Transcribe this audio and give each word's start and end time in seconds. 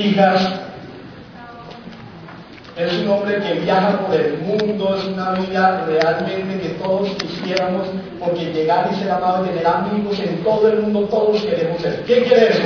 hijas. 0.00 0.60
Es 2.76 2.92
un 2.98 3.10
hombre 3.10 3.36
que 3.40 3.60
viaja 3.60 3.98
por 4.06 4.14
el 4.14 4.38
mundo, 4.38 4.96
es 4.96 5.04
una 5.04 5.32
vida 5.32 5.84
realmente 5.86 6.60
que 6.60 6.68
todos 6.82 7.10
quisiéramos, 7.10 7.86
porque 8.18 8.52
llegar 8.52 8.88
y 8.90 8.96
ser 8.96 9.10
amado 9.10 9.44
y 9.44 9.48
tener 9.48 9.66
amigos 9.66 10.18
en 10.18 10.42
todo 10.42 10.68
el 10.68 10.80
mundo, 10.80 11.00
todos 11.10 11.42
queremos 11.42 11.82
ser. 11.82 12.04
¿Qué 12.04 12.22
quiere 12.22 12.48
eso? 12.48 12.62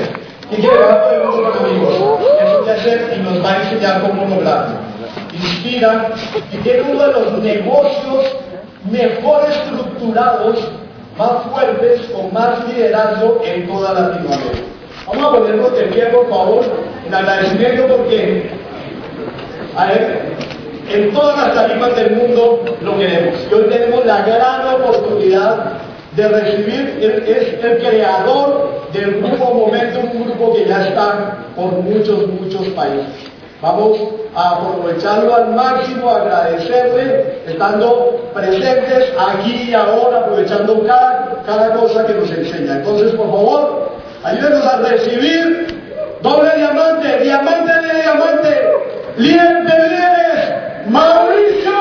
¿Qué 0.51 0.57
quiere 0.57 0.79
ganar 0.79 1.01
todo 1.01 1.13
el 1.15 1.25
mundo 1.25 1.51
con 1.51 1.67
amigos? 1.67 1.95
Eso 2.41 2.65
que 2.65 2.71
hacer 2.71 3.15
y 3.17 3.23
nos 3.23 3.45
va 3.45 3.53
a 3.53 3.63
enseñar 3.63 4.03
cómo 4.03 4.27
lograrlo. 4.27 4.77
Inspira 5.33 6.11
y 6.53 6.57
tiene 6.59 6.83
uno 6.83 7.07
de 7.07 7.13
los 7.13 7.33
negocios 7.43 8.37
mejor 8.89 9.51
estructurados, 9.51 10.59
más 11.19 11.43
fuertes, 11.51 12.03
con 12.13 12.33
más 12.33 12.69
liderazgo 12.69 13.43
en 13.45 13.67
toda 13.67 13.95
Latinoamérica. 13.95 14.75
Vamos 15.07 15.25
a 15.25 15.39
ponernos 15.39 15.73
de 15.73 15.83
pie, 15.85 16.07
por 16.07 16.29
favor, 16.29 16.65
en 17.07 17.15
agradecimiento 17.15 17.87
porque 17.97 18.51
a 19.77 19.87
ver, 19.87 20.23
en 20.89 21.13
todas 21.13 21.37
las 21.37 21.55
tarifas 21.55 21.97
del 21.97 22.17
mundo 22.17 22.65
lo 22.81 22.97
queremos. 22.97 23.35
Hoy 23.53 23.65
tenemos 23.69 24.07
la 24.07 24.23
gran 24.23 24.75
oportunidad 24.75 25.73
de 26.13 26.29
recibir, 26.29 26.99
él 27.01 27.25
es 27.27 27.65
el 27.65 27.79
creador 27.79 28.83
del 28.93 29.21
grupo 29.21 29.53
Momento, 29.53 30.01
un 30.01 30.25
grupo 30.25 30.55
que 30.55 30.67
ya 30.67 30.87
está 30.87 31.39
por 31.57 31.73
muchos, 31.73 32.29
muchos 32.29 32.69
países. 32.69 33.33
Vamos 33.61 33.99
a 34.37 34.51
aprovecharlo 34.51 35.35
al 35.35 35.55
máximo, 35.55 36.09
agradecerle, 36.11 37.41
estando 37.47 38.31
presentes 38.33 39.13
aquí 39.19 39.71
y 39.71 39.75
ahora, 39.75 40.19
aprovechando 40.19 40.85
cada 40.85 41.75
cosa 41.75 42.07
que 42.07 42.15
nos 42.15 42.31
enseña. 42.31 42.77
Entonces, 42.77 43.13
por 43.15 43.27
favor, 43.27 43.91
ayúdenos 44.23 44.65
a 44.67 44.77
recibir 44.77 45.74
doble 46.25 46.57
diamante, 46.57 47.19
diamante 47.23 47.73
de 47.83 48.01
diamante, 48.01 48.53
líder 49.19 49.65
de 49.67 50.91
Mauricio 50.91 51.74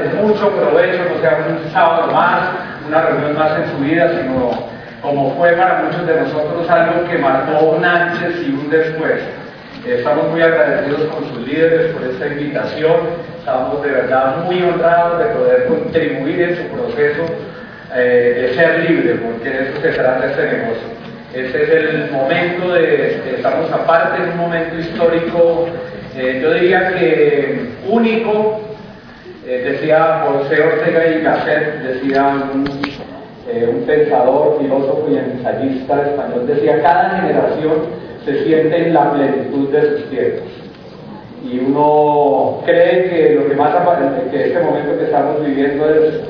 de 0.00 0.08
mucho 0.22 0.50
provecho, 0.50 1.04
no 1.04 1.20
sea 1.20 1.44
un 1.48 1.72
sábado 1.72 2.12
más, 2.12 2.50
una 2.86 3.02
reunión 3.02 3.36
más 3.36 3.58
en 3.58 3.70
su 3.70 3.78
vida, 3.78 4.10
sino 4.10 4.50
como 5.02 5.34
fue 5.36 5.52
para 5.52 5.82
muchos 5.82 6.06
de 6.06 6.20
nosotros 6.20 6.68
algo 6.68 7.08
que 7.08 7.18
marcó 7.18 7.70
un 7.70 7.84
antes 7.84 8.46
y 8.46 8.50
un 8.50 8.68
después. 8.70 9.20
Estamos 9.86 10.28
muy 10.30 10.42
agradecidos 10.42 11.02
con 11.12 11.24
sus 11.28 11.46
líderes 11.46 11.92
por 11.92 12.02
esta 12.02 12.26
invitación. 12.26 12.96
Estamos 13.38 13.82
de 13.82 13.90
verdad 13.90 14.36
muy 14.44 14.62
honrados 14.62 15.18
de 15.18 15.24
poder 15.26 15.66
contribuir 15.66 16.42
en 16.42 16.56
su 16.56 16.62
proceso 16.64 17.24
eh, 17.94 18.48
de 18.50 18.54
ser 18.54 18.80
libre, 18.80 19.14
porque 19.14 19.48
de 19.48 19.70
eso 19.70 19.80
se 19.80 19.88
trata 19.90 20.26
este 20.26 20.42
negocio. 20.42 20.88
Este 21.32 21.62
es 21.62 21.70
el 21.70 22.10
momento 22.10 22.72
de, 22.72 23.34
estamos 23.36 23.70
aparte 23.70 24.22
en 24.22 24.30
un 24.30 24.38
momento 24.38 24.78
histórico, 24.78 25.68
eh, 26.16 26.40
yo 26.42 26.52
diría 26.52 26.88
que 26.88 27.68
único, 27.86 28.60
eh, 29.48 29.64
decía 29.72 30.24
José 30.26 30.62
Ortega 30.62 31.06
y 31.06 31.22
Gasset, 31.22 31.82
decía 31.82 32.36
un, 32.52 32.68
eh, 33.48 33.66
un 33.74 33.82
pensador, 33.86 34.58
filósofo 34.60 35.06
y 35.10 35.16
ensayista 35.16 36.02
español, 36.02 36.46
decía, 36.46 36.82
cada 36.82 37.10
generación 37.20 37.72
se 38.26 38.44
siente 38.44 38.76
en 38.88 38.92
la 38.94 39.10
plenitud 39.12 39.70
de 39.70 39.80
sus 39.80 40.10
tiempos. 40.10 40.48
Y 41.42 41.60
uno 41.60 42.60
cree 42.66 43.08
que 43.08 43.34
lo 43.36 43.48
que 43.48 43.54
más 43.54 43.74
apa- 43.74 43.98
que 44.30 44.48
este 44.48 44.60
momento 44.60 44.98
que 44.98 45.04
estamos 45.04 45.42
viviendo 45.46 45.88
es 45.88 46.20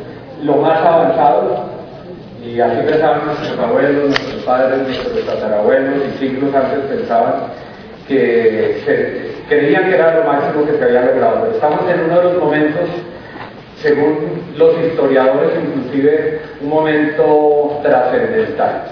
lo 0.44 0.56
más 0.58 0.80
avanzado, 0.80 1.64
y 2.44 2.60
así 2.60 2.76
pensaban 2.86 3.26
nuestros 3.26 3.58
abuelos, 3.58 4.04
nuestros 4.10 4.42
padres, 4.44 4.78
nuestros 4.86 5.26
tatarabuelos, 5.26 6.02
y 6.06 6.18
siglos 6.18 6.54
antes 6.54 6.78
pensaban 6.88 7.34
que 8.06 8.80
se, 8.86 9.27
creían 9.48 9.88
que 9.88 9.94
era 9.94 10.14
lo 10.16 10.25
máximo 10.25 10.66
que 10.66 10.76
se 10.76 10.84
había 10.84 11.03
logrado. 11.03 11.50
Estamos 11.50 11.81
en 11.91 12.04
uno 12.04 12.19
de 12.19 12.25
los 12.25 12.38
momentos, 12.38 12.88
según 13.76 14.42
los 14.56 14.78
historiadores, 14.78 15.50
inclusive 15.62 16.41
un 16.60 16.69
momento 16.69 17.81
trascendental. 17.82 18.82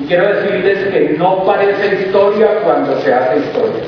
Y 0.00 0.06
quiero 0.06 0.28
decirles 0.28 0.84
que 0.92 1.16
no 1.18 1.44
parece 1.44 2.02
historia 2.02 2.60
cuando 2.64 2.96
se 3.00 3.12
hace 3.12 3.38
historia. 3.38 3.82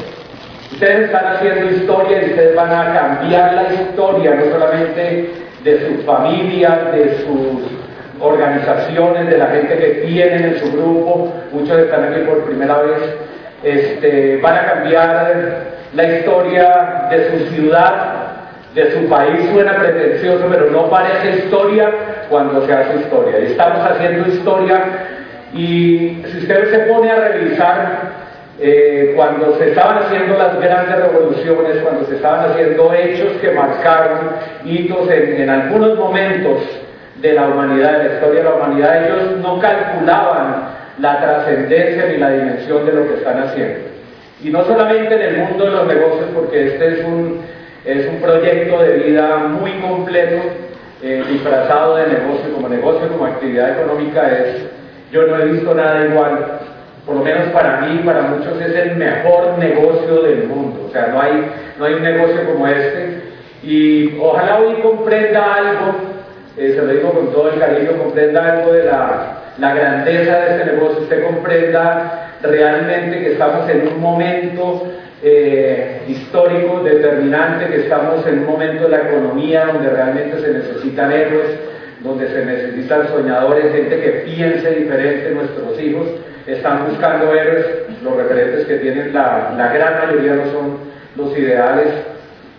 Ustedes 0.73 1.07
están 1.07 1.27
haciendo 1.27 1.71
historia 1.71 2.23
y 2.23 2.31
ustedes 2.31 2.57
van 2.57 2.73
a 2.73 2.95
cambiar 2.95 3.55
la 3.55 3.75
historia, 3.75 4.35
no 4.35 4.45
solamente 4.51 5.31
de 5.63 5.87
sus 5.87 6.05
familias, 6.05 6.93
de 6.93 7.19
sus 7.19 7.81
organizaciones, 8.21 9.29
de 9.29 9.39
la 9.39 9.47
gente 9.47 9.79
que 9.79 9.89
tienen 10.07 10.45
en 10.45 10.59
su 10.59 10.73
grupo, 10.73 11.33
muchos 11.53 11.79
están 11.79 12.05
aquí 12.05 12.21
por 12.21 12.45
primera 12.45 12.79
vez, 12.83 12.99
este, 13.63 14.39
van 14.39 14.57
a 14.57 14.67
cambiar 14.73 15.80
la 15.95 16.05
historia 16.05 17.09
de 17.11 17.31
su 17.31 17.55
ciudad, 17.55 18.17
de 18.75 18.93
su 18.93 19.09
país, 19.09 19.51
suena 19.53 19.77
pretencioso, 19.77 20.47
pero 20.49 20.71
no 20.71 20.89
parece 20.89 21.45
historia 21.45 21.91
cuando 22.29 22.65
se 22.67 22.73
hace 22.73 23.01
historia. 23.01 23.39
Estamos 23.39 23.85
haciendo 23.85 24.29
historia 24.29 24.83
y 25.53 26.23
si 26.31 26.39
usted 26.39 26.71
se 26.71 26.79
pone 26.93 27.11
a 27.11 27.17
revisar 27.17 28.21
eh, 28.61 29.15
cuando 29.17 29.57
se 29.59 29.71
estaban 29.71 29.99
haciendo 30.05 30.39
las 30.39 30.61
grandes 30.61 30.97
revoluciones, 30.97 31.83
cuando 31.83 32.07
se 32.07 32.17
estaban 32.17 32.51
haciendo 32.51 32.93
hechos 32.95 33.33
que 33.41 33.51
marcaron 33.51 34.19
hitos 34.65 35.11
en, 35.11 35.43
en 35.43 35.51
algunos 35.51 35.99
momentos 35.99 36.63
de 37.17 37.33
la 37.33 37.49
humanidad, 37.49 37.99
de 37.99 38.09
la 38.09 38.15
historia 38.15 38.41
de 38.41 38.45
la 38.45 38.55
humanidad, 38.55 39.07
ellos 39.07 39.39
no 39.39 39.59
calculaban 39.59 40.69
la 40.99 41.19
trascendencia 41.19 42.07
ni 42.07 42.19
la 42.19 42.31
dimensión 42.31 42.87
de 42.87 42.93
lo 42.93 43.09
que 43.09 43.15
están 43.15 43.43
haciendo. 43.43 43.90
Y 44.43 44.51
no 44.51 44.65
solamente 44.65 45.15
en 45.15 45.21
el 45.21 45.37
mundo 45.49 45.67
de 45.67 45.71
los 45.71 45.87
negocios, 45.87 46.27
porque 46.35 46.69
este 46.69 46.89
es 46.95 47.05
un, 47.05 47.43
es 47.85 48.07
un 48.07 48.21
proyecto 48.21 48.83
de 48.83 48.99
vida 48.99 49.37
muy 49.39 49.73
completo, 49.81 50.43
eh, 51.03 51.23
disfrazado 51.31 51.97
de 51.97 52.07
negocio, 52.07 52.53
como 52.55 52.69
negocio, 52.69 53.09
como 53.09 53.27
actividad 53.27 53.79
económica 53.79 54.31
es, 54.31 54.67
yo 55.11 55.27
no 55.27 55.39
he 55.39 55.47
visto 55.47 55.75
nada 55.75 56.07
igual, 56.07 56.61
por 57.07 57.17
lo 57.17 57.23
menos 57.23 57.49
para 57.49 57.81
mí, 57.81 58.03
para 58.05 58.23
muchos 58.23 58.61
es 58.61 58.75
el 58.75 58.97
mejor 58.97 59.59
negocio 59.59 60.23
del 60.23 60.45
mundo, 60.45 60.87
o 60.89 60.93
sea, 60.93 61.09
no 61.09 61.21
hay, 61.21 61.51
no 61.79 61.85
hay 61.87 61.95
un 61.95 62.03
negocio 62.03 62.45
como 62.47 62.67
este, 62.67 63.23
y 63.63 64.19
ojalá 64.21 64.59
hoy 64.59 64.75
comprenda 64.83 65.55
algo, 65.55 65.95
eh, 66.57 66.73
se 66.75 66.83
lo 66.83 66.93
digo 66.93 67.13
con 67.13 67.33
todo 67.33 67.51
el 67.51 67.59
cariño, 67.59 67.93
comprenda 67.99 68.53
algo 68.53 68.73
de 68.73 68.85
la, 68.85 69.39
la 69.59 69.75
grandeza 69.75 70.39
de 70.39 70.51
este 70.51 70.73
negocio, 70.73 71.01
usted 71.01 71.25
comprenda 71.25 72.30
realmente 72.43 73.21
que 73.21 73.33
estamos 73.33 73.69
en 73.69 73.89
un 73.89 74.01
momento 74.01 74.87
eh, 75.23 76.03
histórico 76.09 76.83
determinante, 76.83 77.67
que 77.67 77.83
estamos 77.83 78.27
en 78.27 78.41
un 78.41 78.47
momento 78.47 78.85
de 78.85 78.89
la 78.91 79.09
economía 79.09 79.67
donde 79.67 79.91
realmente 79.91 80.41
se 80.41 80.53
necesitan 80.53 81.13
héroes, 81.13 81.59
donde 82.01 82.29
se 82.29 82.45
necesitan 82.45 83.09
soñadores, 83.09 83.73
gente 83.73 84.01
que 84.01 84.11
piense 84.25 84.71
diferente, 84.71 85.31
nuestros 85.31 85.81
hijos. 85.81 86.09
están 86.47 86.89
buscando 86.89 87.33
héroes, 87.35 87.67
los 88.03 88.17
referentes 88.17 88.67
que 88.67 88.77
tienen 88.77 89.13
la, 89.13 89.55
la 89.57 89.73
gran 89.73 90.07
mayoría 90.07 90.35
no 90.35 90.51
son 90.51 90.79
los 91.17 91.37
ideales 91.37 91.89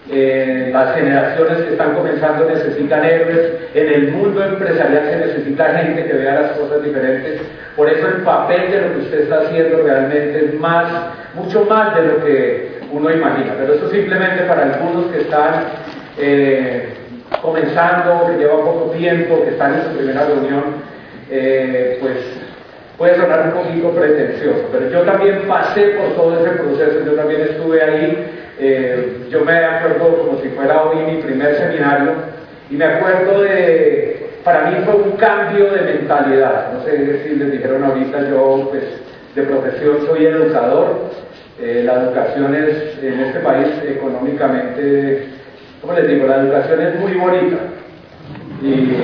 eh, 0.10 0.70
las 0.74 0.96
generaciones 0.96 1.58
que 1.60 1.72
están 1.74 1.94
comenzando 1.94 2.50
necesitan 2.50 3.06
héroes, 3.06 3.52
en 3.74 3.88
el 3.88 4.12
mundo 4.12 4.44
empresarial 4.44 5.04
se 5.10 5.18
necesita 5.28 5.78
gente 5.78 6.06
que 6.06 6.14
vea 6.14 6.42
las 6.42 6.52
cosas 6.54 6.84
diferentes, 6.84 7.42
por 7.76 7.90
eso 7.90 8.08
el 8.08 8.24
papel 8.24 8.72
de 8.72 8.82
lo 8.82 8.94
que 8.94 9.00
usted 9.02 9.20
está 9.22 9.42
haciendo 9.42 9.84
realmente 9.84 10.46
es 10.46 10.60
más, 10.60 10.92
mucho 11.36 11.66
más 11.66 11.96
de 11.96 12.02
lo 12.04 12.26
que 12.26 12.82
uno 12.92 13.12
imagina, 13.12 13.54
pero 13.60 13.76
eso 13.76 13.90
simplemente 13.90 14.44
para 14.44 14.64
algunos 14.64 15.06
que 15.12 15.22
están 15.22 15.66
eh, 16.18 16.90
comenzando, 17.42 18.28
que 18.28 18.38
llevan 18.38 18.66
poco 18.66 18.92
tiempo, 18.92 19.44
que 19.44 19.52
están 19.52 19.76
en 19.76 19.84
su 19.84 19.98
primera 19.98 20.26
reunión, 20.26 20.64
eh, 21.30 21.98
pues 22.02 22.18
puede 22.98 23.16
sonar 23.16 23.48
un 23.48 23.64
poquito 23.64 23.92
pretencioso, 23.92 24.68
pero 24.72 24.90
yo 24.90 25.02
también 25.02 25.48
pasé 25.48 25.96
por 25.98 26.16
todo 26.16 26.40
ese 26.40 26.58
proceso, 26.58 27.06
yo 27.06 27.14
también 27.14 27.42
estuve 27.42 27.82
ahí 27.82 28.41
eh, 28.60 29.28
yo 29.30 29.44
me 29.46 29.58
acuerdo 29.58 30.18
como 30.18 30.42
si 30.42 30.50
fuera 30.50 30.84
hoy 30.84 30.98
mi 30.98 31.22
primer 31.22 31.56
seminario 31.56 32.14
y 32.70 32.76
me 32.76 32.86
acuerdo 32.86 33.42
de, 33.42 34.30
para 34.44 34.70
mí 34.70 34.78
fue 34.86 34.96
un 34.96 35.12
cambio 35.18 35.72
de 35.72 35.82
mentalidad. 35.82 36.74
No 36.74 36.84
sé 36.84 37.24
si 37.24 37.36
les 37.36 37.52
dijeron 37.52 37.84
ahorita, 37.84 38.30
yo 38.30 38.68
pues 38.70 38.84
de 39.36 39.44
profesión 39.44 40.06
soy 40.06 40.26
educador. 40.26 41.10
Eh, 41.60 41.84
la 41.86 41.94
educación 42.02 42.56
es 42.56 43.04
en 43.04 43.20
este 43.20 43.40
país 43.40 43.68
económicamente, 43.88 45.26
¿cómo 45.80 45.94
les 45.94 46.08
digo? 46.08 46.28
La 46.28 46.38
educación 46.38 46.82
es 46.82 47.00
muy 47.00 47.14
bonita. 47.14 47.58
Y 48.64 48.96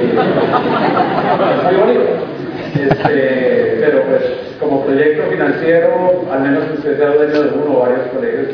es. 2.00 2.38
Este, 2.78 3.78
pero 3.80 4.04
pues 4.04 4.22
como 4.60 4.86
proyecto 4.86 5.24
financiero, 5.30 6.26
al 6.32 6.42
menos 6.42 6.64
usted 6.78 6.98
sea 6.98 7.10
dueño 7.10 7.44
de 7.44 7.50
uno 7.58 7.78
o 7.78 7.80
varios 7.82 8.08
colegios, 8.08 8.50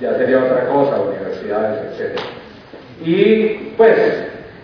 ya 0.00 0.14
sería 0.16 0.38
otra 0.38 0.66
cosa, 0.68 1.00
universidades, 1.00 2.00
etc. 2.00 2.20
Y 3.04 3.72
pues, 3.76 3.96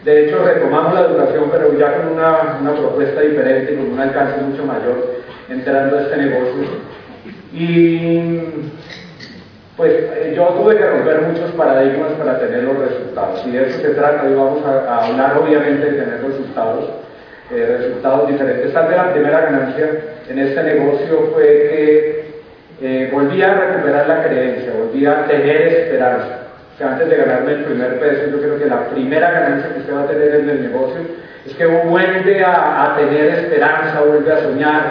de 0.05 0.27
hecho 0.27 0.45
retomamos 0.45 0.95
la 0.95 1.01
educación, 1.03 1.49
pero 1.51 1.79
ya 1.79 1.97
con 1.99 2.13
una, 2.13 2.59
una 2.61 2.73
propuesta 2.73 3.21
diferente, 3.21 3.77
con 3.77 3.93
un 3.93 4.01
alcance 4.01 4.41
mucho 4.43 4.65
mayor, 4.65 5.23
entrando 5.49 5.99
a 5.99 6.03
este 6.03 6.17
negocio. 6.17 6.65
Y 7.53 8.21
pues 9.77 10.35
yo 10.35 10.49
tuve 10.49 10.77
que 10.77 10.87
romper 10.87 11.23
muchos 11.23 11.51
paradigmas 11.53 12.13
para 12.13 12.39
tener 12.39 12.65
los 12.65 12.79
resultados. 12.79 13.43
Y 13.47 13.53
de 13.53 13.69
eso 13.69 13.81
se 13.81 13.91
trata, 13.91 14.29
y 14.29 14.35
vamos 14.35 14.65
a, 14.65 15.07
hablar 15.07 15.39
obviamente 15.39 15.91
de 15.91 15.99
tener 15.99 16.23
resultados, 16.23 16.91
eh, 17.51 17.77
resultados 17.79 18.29
diferentes. 18.29 18.73
Tal 18.73 18.89
vez 18.89 18.97
la 18.97 19.13
primera 19.13 19.41
ganancia 19.41 19.91
en 20.29 20.39
este 20.39 20.63
negocio 20.63 21.31
fue 21.33 21.43
que 21.43 22.22
eh, 22.83 23.11
volví 23.13 23.41
a 23.41 23.55
recuperar 23.55 24.09
la 24.09 24.25
creencia, 24.25 24.73
volví 24.77 25.07
a 25.07 25.25
tener 25.27 25.69
esperanza. 25.69 26.39
O 26.75 26.79
sea, 26.79 26.93
antes 26.93 27.09
de 27.09 27.17
ganarme 27.17 27.53
el 27.53 27.65
primer 27.65 28.01
peso, 28.01 28.27
yo 28.33 28.39
creo 28.39 28.59
que 28.59 28.67
la 28.67 28.89
primera 28.89 29.31
ganancia 29.31 29.73
que 29.73 29.81
usted 29.81 29.95
va 29.95 30.03
a 30.03 30.09
tener 30.09 30.35
en 30.35 30.51
el 30.51 30.63
negocio 30.63 31.01
es 31.47 31.55
que 31.55 31.67
vuelve 31.67 32.45
a, 32.45 32.97
tener 32.97 33.27
esperanza, 33.35 34.01
vuelve 34.01 34.33
a 34.33 34.43
soñar, 34.43 34.83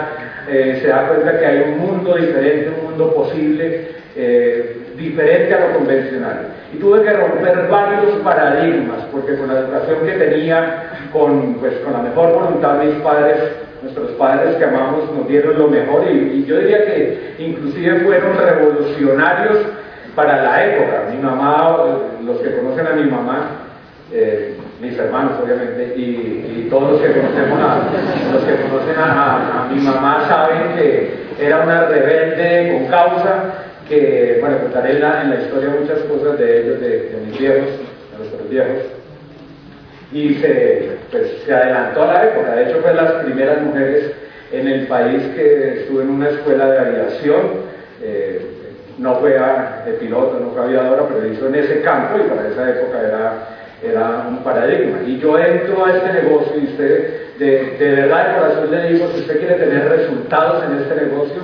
eh, 0.48 0.78
se 0.80 0.88
da 0.88 1.08
cuenta 1.08 1.38
que 1.38 1.46
hay 1.46 1.58
un 1.68 1.78
mundo 1.78 2.14
diferente, 2.14 2.70
un 2.78 2.90
mundo 2.90 3.14
posible, 3.14 3.88
eh, 4.16 4.76
diferente 4.96 5.54
a 5.54 5.68
lo 5.68 5.78
convencional. 5.78 6.46
Y 6.72 6.78
tuve 6.78 7.02
que 7.02 7.12
romper 7.12 7.68
varios 7.68 8.12
paradigmas, 8.24 9.04
porque 9.12 9.36
con 9.36 9.52
la 9.52 9.60
educación 9.60 9.98
que 10.06 10.12
tenía, 10.12 10.84
con, 11.12 11.54
pues, 11.54 11.74
con 11.84 11.92
la 11.92 12.00
mejor 12.00 12.32
voluntad 12.32 12.78
de 12.78 12.86
mis 12.86 13.02
padres, 13.02 13.36
nuestros 13.82 14.12
padres 14.12 14.56
que 14.56 14.64
amamos 14.64 15.12
nos 15.12 15.28
dieron 15.28 15.58
lo 15.58 15.68
mejor 15.68 16.04
y, 16.10 16.44
yo 16.44 16.58
diría 16.58 16.84
que 16.84 17.34
inclusive 17.38 18.00
fueron 18.00 18.36
revolucionarios 18.36 19.58
para 20.14 20.42
la 20.42 20.64
época. 20.66 21.08
Mi 21.10 21.18
mamá, 21.18 21.76
los 22.24 22.38
que 22.38 22.56
conocen 22.56 22.86
a 22.86 22.92
mi 22.92 23.10
mamá, 23.10 23.48
eh, 24.12 24.56
mis 24.80 24.96
hermanos 24.98 25.32
obviamente, 25.42 25.94
y, 25.96 26.68
todos 26.70 26.92
los 26.92 27.00
que 27.02 27.12
conocemos 27.12 27.60
a, 27.60 28.32
los 28.32 28.44
que 28.44 28.54
conocen 28.62 28.94
a, 28.96 29.68
mi 29.70 29.80
mamá 29.82 30.26
saben 30.26 30.74
que 30.74 31.22
era 31.38 31.64
una 31.64 31.84
rebelde 31.86 32.72
con 32.72 32.86
causa, 32.86 33.44
que, 33.88 34.38
bueno, 34.40 34.58
contaré 34.58 34.92
en 34.92 35.00
la, 35.00 35.36
historia 35.42 35.76
muchas 35.78 35.98
cosas 36.00 36.38
de 36.38 36.62
ellos, 36.62 36.80
de, 36.80 36.88
de 36.88 37.26
mis 37.26 37.38
viejos, 37.38 37.68
de 37.68 38.18
nuestros 38.18 38.48
viejos, 38.48 38.78
y 40.12 40.34
se, 40.34 40.91
pues, 41.12 41.30
se 41.44 41.54
adelantó 41.54 42.02
a 42.02 42.14
la 42.14 42.24
época. 42.24 42.54
De 42.56 42.64
hecho, 42.64 42.80
fue 42.80 42.94
las 42.94 43.12
primeras 43.22 43.60
mujeres 43.60 44.12
en 44.50 44.66
el 44.66 44.86
país 44.86 45.22
que 45.36 45.80
estuvo 45.80 46.00
en 46.00 46.10
una 46.10 46.30
escuela 46.30 46.70
de 46.70 46.78
aviación. 46.78 47.40
Eh, 48.02 48.46
no 48.98 49.16
fue 49.16 49.30
de 49.32 49.92
piloto, 50.00 50.40
no 50.40 50.50
fue 50.50 50.64
aviadora, 50.64 51.04
pero 51.08 51.26
hizo 51.26 51.46
en 51.48 51.54
ese 51.54 51.82
campo 51.82 52.18
y 52.18 52.28
para 52.28 52.48
esa 52.48 52.70
época 52.70 53.00
era, 53.00 53.32
era 53.82 54.26
un 54.28 54.38
paradigma. 54.38 54.98
Y 55.06 55.18
yo 55.18 55.38
entro 55.38 55.84
a 55.84 55.96
este 55.96 56.12
negocio 56.12 56.60
y 56.60 56.64
usted, 56.64 57.38
de, 57.38 57.76
de 57.78 57.94
verdad 57.94 58.28
de 58.28 58.38
corazón 58.38 58.70
le 58.70 58.92
digo, 58.92 59.08
si 59.12 59.20
usted 59.20 59.38
quiere 59.38 59.54
tener 59.54 59.88
resultados 59.88 60.64
en 60.64 60.78
este 60.78 61.06
negocio, 61.06 61.42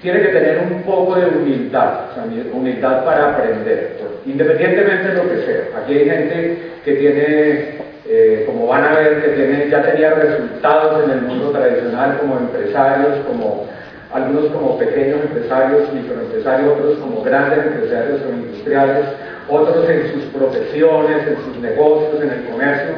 tiene 0.00 0.20
que 0.22 0.28
tener 0.28 0.58
un 0.58 0.82
poco 0.82 1.16
de 1.16 1.26
humildad, 1.26 2.10
humildad 2.52 3.04
para 3.04 3.30
aprender, 3.30 3.96
independientemente 4.24 5.08
de 5.08 5.14
lo 5.14 5.28
que 5.28 5.36
sea. 5.38 5.80
Aquí 5.82 5.94
hay 5.94 6.08
gente 6.08 6.58
que 6.84 6.94
tiene 6.94 7.87
eh, 8.10 8.44
como 8.46 8.66
van 8.66 8.84
a 8.84 8.94
ver, 8.94 9.22
que 9.22 9.68
ya 9.70 9.82
tenía 9.82 10.14
resultados 10.14 11.04
en 11.04 11.10
el 11.10 11.20
mundo 11.22 11.50
tradicional 11.50 12.18
como 12.18 12.38
empresarios, 12.38 13.18
como 13.26 13.66
algunos 14.14 14.46
como 14.46 14.78
pequeños 14.78 15.20
empresarios, 15.24 15.92
microempresarios, 15.92 16.72
otros 16.72 16.98
como 17.00 17.22
grandes 17.22 17.66
empresarios 17.66 18.20
o 18.22 18.32
industriales, 18.32 19.04
otros 19.50 19.88
en 19.90 20.12
sus 20.12 20.24
profesiones, 20.24 21.26
en 21.26 21.36
sus 21.44 21.58
negocios, 21.58 22.22
en 22.22 22.30
el 22.30 22.44
comercio. 22.44 22.94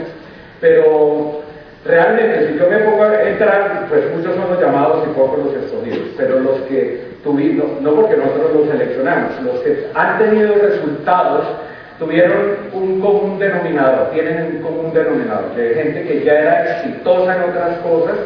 Pero 0.61 1.43
realmente, 1.85 2.47
si 2.47 2.59
yo 2.59 2.71
me 2.71 2.79
pongo 2.79 3.03
a 3.03 3.23
entrar, 3.29 3.87
pues 3.89 4.05
muchos 4.15 4.37
son 4.37 4.51
los 4.51 4.61
llamados 4.61 5.09
y 5.09 5.19
pocos 5.19 5.39
los 5.45 5.55
escogidos, 5.55 6.09
pero 6.17 6.39
los 6.39 6.61
que 6.62 7.11
tuvimos, 7.25 7.81
no 7.81 7.95
porque 7.95 8.17
nosotros 8.17 8.55
los 8.55 8.69
seleccionamos, 8.69 9.43
los 9.43 9.59
que 9.61 9.89
han 9.93 10.19
tenido 10.19 10.55
resultados 10.55 11.47
tuvieron 12.00 12.56
un 12.73 12.99
común 12.99 13.38
denominador, 13.38 14.11
tienen 14.11 14.56
un 14.56 14.62
común 14.62 14.93
denominador, 14.93 15.55
de 15.55 15.75
gente 15.75 16.02
que 16.02 16.25
ya 16.25 16.32
era 16.32 16.79
exitosa 16.79 17.37
en 17.37 17.50
otras 17.50 17.79
cosas 17.81 18.17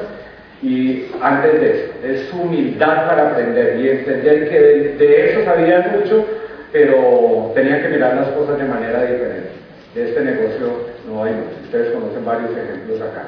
y 0.62 1.06
antes 1.20 1.60
de 1.60 1.70
eso, 1.70 1.92
es 2.04 2.32
humildad 2.32 3.08
para 3.08 3.30
aprender 3.30 3.80
y 3.80 3.88
entender 3.90 4.48
que 4.48 4.60
de, 4.60 5.30
eso 5.30 5.44
sabían 5.44 5.90
mucho, 5.92 6.24
pero 6.72 7.50
tenían 7.54 7.82
que 7.82 7.88
mirar 7.88 8.14
las 8.14 8.28
cosas 8.28 8.58
de 8.58 8.64
manera 8.64 9.02
diferente. 9.02 9.50
De 9.94 10.08
este 10.08 10.20
negocio 10.22 10.94
no 11.08 11.24
hay 11.24 11.32
mucho, 11.32 11.56
ustedes 11.64 11.92
conocen 11.92 12.24
varios 12.24 12.50
ejemplos 12.52 13.00
acá. 13.00 13.24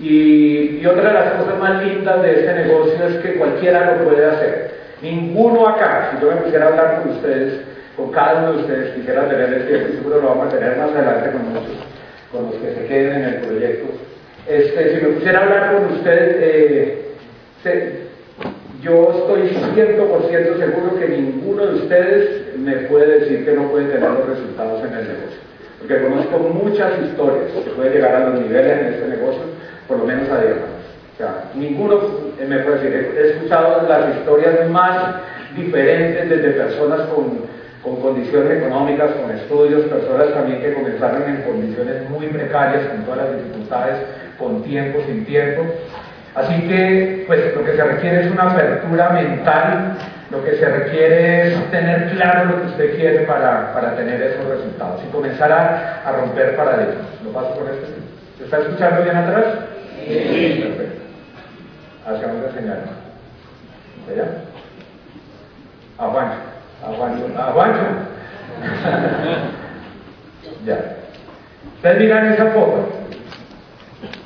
Y, 0.00 0.78
y 0.80 0.86
otra 0.86 1.08
de 1.08 1.14
las 1.14 1.32
cosas 1.34 1.58
más 1.58 1.84
lindas 1.84 2.22
de 2.22 2.40
este 2.40 2.54
negocio 2.54 3.06
es 3.06 3.16
que 3.16 3.34
cualquiera 3.34 3.92
lo 3.92 4.04
puede 4.04 4.24
hacer. 4.24 4.70
Ninguno 5.02 5.68
acá, 5.68 6.12
si 6.12 6.22
yo 6.22 6.30
me 6.30 6.40
pusiera 6.42 6.66
a 6.66 6.68
hablar 6.68 7.02
con 7.02 7.12
ustedes, 7.12 7.71
con 7.96 8.10
cada 8.10 8.40
uno 8.40 8.52
de 8.52 8.58
ustedes 8.62 8.94
quisiera 8.94 9.28
tener 9.28 9.52
el 9.52 9.66
tiempo 9.66 9.88
y 9.88 9.96
seguro 9.96 10.20
lo 10.20 10.28
vamos 10.28 10.46
a 10.46 10.56
tener 10.56 10.78
más 10.78 10.90
adelante 10.90 11.32
con 11.32 11.48
muchos, 11.48 11.76
con 12.30 12.46
los 12.46 12.54
que 12.54 12.74
se 12.74 12.86
queden 12.86 13.14
en 13.16 13.24
el 13.24 13.34
proyecto. 13.42 13.92
Este, 14.46 14.94
si 14.94 15.06
me 15.06 15.12
pusiera 15.12 15.42
hablar 15.42 15.74
con 15.74 15.92
ustedes, 15.92 16.36
eh, 17.64 18.02
yo 18.82 19.12
estoy 19.14 19.56
100% 19.76 20.58
seguro 20.58 20.98
que 20.98 21.08
ninguno 21.08 21.66
de 21.66 21.74
ustedes 21.74 22.56
me 22.58 22.72
puede 22.88 23.20
decir 23.20 23.44
que 23.44 23.52
no 23.52 23.70
puede 23.70 23.86
tener 23.86 24.10
los 24.10 24.26
resultados 24.26 24.80
en 24.80 24.94
el 24.94 25.08
negocio. 25.08 25.40
Porque 25.78 26.02
conozco 26.02 26.38
muchas 26.38 26.92
historias 27.04 27.52
que 27.64 27.70
pueden 27.70 27.92
llegar 27.92 28.14
a 28.14 28.28
los 28.30 28.40
niveles 28.40 28.78
en 28.78 28.86
este 28.86 29.08
negocio, 29.08 29.42
por 29.86 29.98
lo 29.98 30.04
menos 30.04 30.28
a 30.28 30.40
diamantes. 30.40 30.82
O 31.14 31.16
sea, 31.18 31.44
ninguno 31.54 32.00
me 32.48 32.58
puede 32.60 32.78
decir, 32.78 33.14
he 33.16 33.30
escuchado 33.30 33.86
las 33.88 34.16
historias 34.16 34.68
más 34.70 35.16
diferentes 35.54 36.28
desde 36.28 36.50
personas 36.50 37.02
con 37.08 37.42
con 37.82 38.00
condiciones 38.00 38.58
económicas, 38.58 39.10
con 39.12 39.30
estudios, 39.30 39.82
personas 39.86 40.32
también 40.34 40.60
que 40.60 40.74
comenzaron 40.74 41.22
en 41.24 41.42
condiciones 41.42 42.08
muy 42.08 42.28
precarias, 42.28 42.86
con 42.86 43.02
todas 43.04 43.30
las 43.30 43.36
dificultades, 43.36 43.96
con 44.38 44.62
tiempo, 44.62 45.00
sin 45.06 45.24
tiempo. 45.24 45.62
Así 46.34 46.68
que, 46.68 47.24
pues 47.26 47.54
lo 47.54 47.64
que 47.64 47.76
se 47.76 47.84
requiere 47.84 48.24
es 48.24 48.30
una 48.30 48.50
apertura 48.50 49.10
mental, 49.10 49.98
lo 50.30 50.42
que 50.44 50.56
se 50.56 50.64
requiere 50.64 51.48
es 51.48 51.70
tener 51.70 52.10
claro 52.12 52.44
lo 52.46 52.62
que 52.62 52.68
usted 52.68 52.96
quiere 52.96 53.18
para, 53.26 53.74
para 53.74 53.96
tener 53.96 54.22
esos 54.22 54.46
resultados 54.46 55.02
y 55.06 55.12
comenzar 55.12 55.52
a, 55.52 56.02
a 56.06 56.12
romper 56.12 56.56
paradigmas. 56.56 57.06
¿Lo 57.22 57.32
paso 57.32 57.54
por 57.54 57.68
este? 57.68 57.86
¿Se 58.38 58.44
está 58.44 58.60
escuchando 58.60 59.02
bien 59.02 59.16
atrás? 59.16 59.44
Sí. 60.06 60.64
Perfecto. 60.64 61.02
Hacia 62.06 62.28
dónde 62.28 62.52
señal. 62.52 62.80
¿Allá? 64.10 64.24
Aguanta. 65.98 66.51
Aguanto, 66.84 67.40
aguanto. 67.40 67.80
ya. 70.66 70.96
Ustedes 71.76 71.98
miran 71.98 72.32
esa 72.32 72.46
foto. 72.46 72.88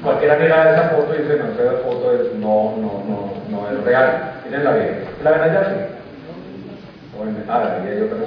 Cualquiera 0.02 0.36
mira 0.36 0.72
esa 0.72 0.88
foto 0.90 1.14
y 1.14 1.18
dice, 1.22 1.36
no, 1.36 1.52
esa 1.52 1.78
foto 1.82 2.12
es, 2.12 2.34
no, 2.34 2.74
no, 2.76 3.02
no, 3.06 3.32
no 3.48 3.68
es 3.70 3.82
real. 3.84 4.32
Miren 4.44 4.64
la 4.64 4.72
bien. 4.72 5.04
¿La 5.22 5.30
ven 5.32 5.40
allá 5.40 5.64
sí? 5.64 5.72
Ah, 7.48 7.78
y 7.82 7.88
hay 7.88 8.02
otra 8.02 8.18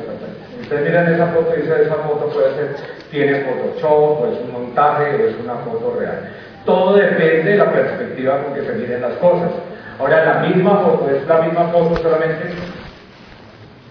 Si 0.55 0.61
ustedes 0.61 0.83
miran 0.83 1.13
esa 1.13 1.27
foto 1.27 1.53
y 1.55 1.61
dicen, 1.61 1.81
esa 1.81 1.95
foto 1.95 2.29
puede 2.29 2.55
ser, 2.55 2.75
tiene 3.11 3.45
Photoshop, 3.45 4.21
o 4.21 4.27
es 4.31 4.39
un 4.39 4.51
montaje, 4.51 5.15
o 5.15 5.27
es 5.27 5.35
una 5.43 5.55
foto 5.55 5.95
real. 5.99 6.29
Todo 6.65 6.95
depende 6.95 7.51
de 7.51 7.57
la 7.57 7.71
perspectiva 7.71 8.43
con 8.43 8.53
que 8.53 8.63
se 8.63 8.73
miren 8.73 9.01
las 9.01 9.13
cosas. 9.13 9.51
Ahora, 9.99 10.25
la 10.25 10.33
misma 10.47 10.79
foto 10.79 11.09
es 11.09 11.25
la 11.27 11.41
misma 11.41 11.67
foto 11.67 11.95
solamente. 12.01 12.51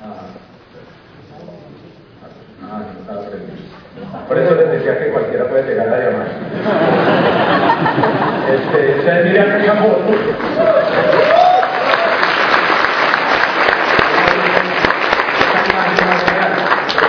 Ah, 0.02 0.26
ah 2.70 2.82
estaba 3.00 3.22
Por 4.28 4.38
eso 4.38 4.54
les 4.54 4.70
decía 4.72 4.98
que 4.98 5.10
cualquiera 5.10 5.44
puede 5.46 5.68
llegar 5.68 5.88
a 5.88 5.98
llamar. 5.98 6.28
Este, 8.48 8.98
ustedes 8.98 9.24
miran 9.26 9.60
esa 9.60 9.74
foto. 9.74 10.04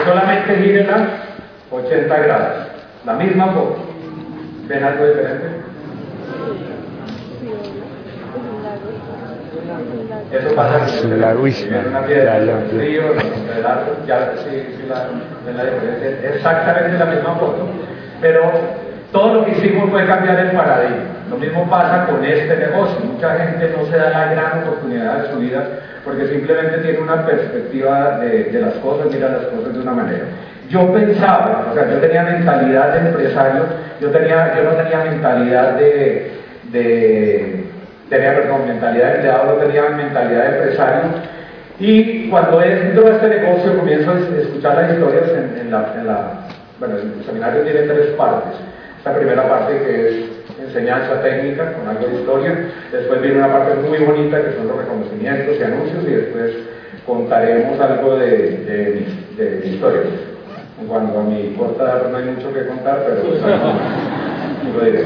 solamente 0.06 0.58
mírenla 0.58 1.08
80 1.72 2.18
grados, 2.18 2.68
la 3.06 3.14
misma 3.14 3.54
foto. 3.54 3.78
¿Ven 4.68 4.84
algo 4.84 5.06
diferente? 5.06 5.48
Eso 10.32 10.56
pasa 10.56 10.86
en 11.04 11.22
la 11.22 11.34
una 11.34 12.02
piedra, 12.04 12.38
el 12.38 12.72
río, 12.72 13.02
el 13.14 13.66
árbol, 13.66 13.98
ya 14.08 14.34
sí, 14.38 14.76
sí 14.78 14.86
la, 14.88 15.08
la 15.52 15.64
diferencia. 15.64 16.36
Exactamente 16.36 16.98
la 16.98 17.06
misma 17.06 17.36
foto, 17.36 17.68
pero 18.22 18.52
todo 19.12 19.36
lo 19.36 19.46
que 19.46 19.52
hicimos 19.52 19.90
fue 19.90 20.06
cambiar 20.06 20.40
el 20.40 20.52
paradigma. 20.52 21.04
Lo 21.30 21.38
mismo 21.38 21.70
pasa 21.70 22.08
con 22.08 22.24
este 22.26 22.56
negocio. 22.58 23.00
Mucha 23.06 23.36
gente 23.38 23.74
no 23.78 23.86
se 23.86 23.98
da 23.98 24.10
la 24.10 24.34
gran 24.34 24.64
oportunidad 24.64 25.24
de 25.24 25.32
su 25.32 25.40
vida 25.40 25.68
porque 26.04 26.28
simplemente 26.28 26.80
tiene 26.80 27.00
una 27.00 27.26
perspectiva 27.26 28.18
de, 28.20 28.46
de 28.46 28.62
las 28.62 28.74
cosas, 28.76 29.12
mira 29.12 29.30
las 29.30 29.46
cosas 29.46 29.74
de 29.74 29.80
una 29.80 29.92
manera. 29.92 30.26
Yo 30.70 30.92
pensaba, 30.94 31.68
o 31.72 31.74
sea, 31.74 31.90
yo 31.90 31.98
tenía 32.00 32.24
mentalidad 32.24 32.94
de 32.94 33.10
empresario, 33.10 33.64
yo, 34.00 34.10
tenía, 34.10 34.56
yo 34.56 34.64
no 34.64 34.72
tenía 34.72 35.04
mentalidad 35.04 35.74
de, 35.74 36.32
de 36.72 37.69
tenía 38.10 38.36
perdón, 38.36 38.68
mentalidad 38.68 39.08
de 39.08 39.16
empleado, 39.16 39.46
no 39.46 39.54
tenía 39.54 39.90
mentalidad 39.90 40.44
de 40.44 40.58
empresario. 40.58 41.02
Y 41.80 42.30
cuando 42.30 42.62
entro 42.62 43.08
a 43.08 43.12
este 43.12 43.30
negocio 43.30 43.78
comienzo 43.78 44.12
a 44.12 44.42
escuchar 44.42 44.76
las 44.76 44.94
historias 44.94 45.30
en, 45.30 45.62
en, 45.62 45.72
la, 45.72 45.94
en 45.96 46.08
la, 46.08 46.32
bueno, 46.80 46.96
el 46.98 47.24
seminario 47.26 47.62
tiene 47.64 47.82
tres 47.82 48.08
partes. 48.18 48.60
Esta 48.98 49.16
primera 49.16 49.48
parte 49.48 49.78
que 49.80 50.10
es 50.10 50.16
enseñanza 50.62 51.22
técnica 51.22 51.74
con 51.74 51.88
algo 51.88 52.08
de 52.08 52.16
historia, 52.16 52.58
después 52.92 53.22
viene 53.22 53.38
una 53.38 53.52
parte 53.52 53.76
muy 53.76 53.98
bonita 54.00 54.42
que 54.42 54.54
son 54.58 54.68
los 54.68 54.78
reconocimientos 54.78 55.56
y 55.58 55.64
anuncios 55.64 56.04
y 56.04 56.12
después 56.12 56.52
contaremos 57.06 57.80
algo 57.80 58.18
de, 58.18 58.28
de, 58.28 59.06
de, 59.38 59.60
de 59.62 59.68
historias. 59.68 60.06
En 60.82 60.88
cuanto 60.88 61.20
a 61.20 61.24
mi 61.24 61.56
corta 61.58 61.84
edad 61.84 62.10
no 62.10 62.18
hay 62.18 62.26
mucho 62.26 62.54
que 62.54 62.66
contar, 62.68 63.04
pero 63.06 63.22
pues, 63.30 63.42
lo 64.76 64.86
diré. 64.86 65.06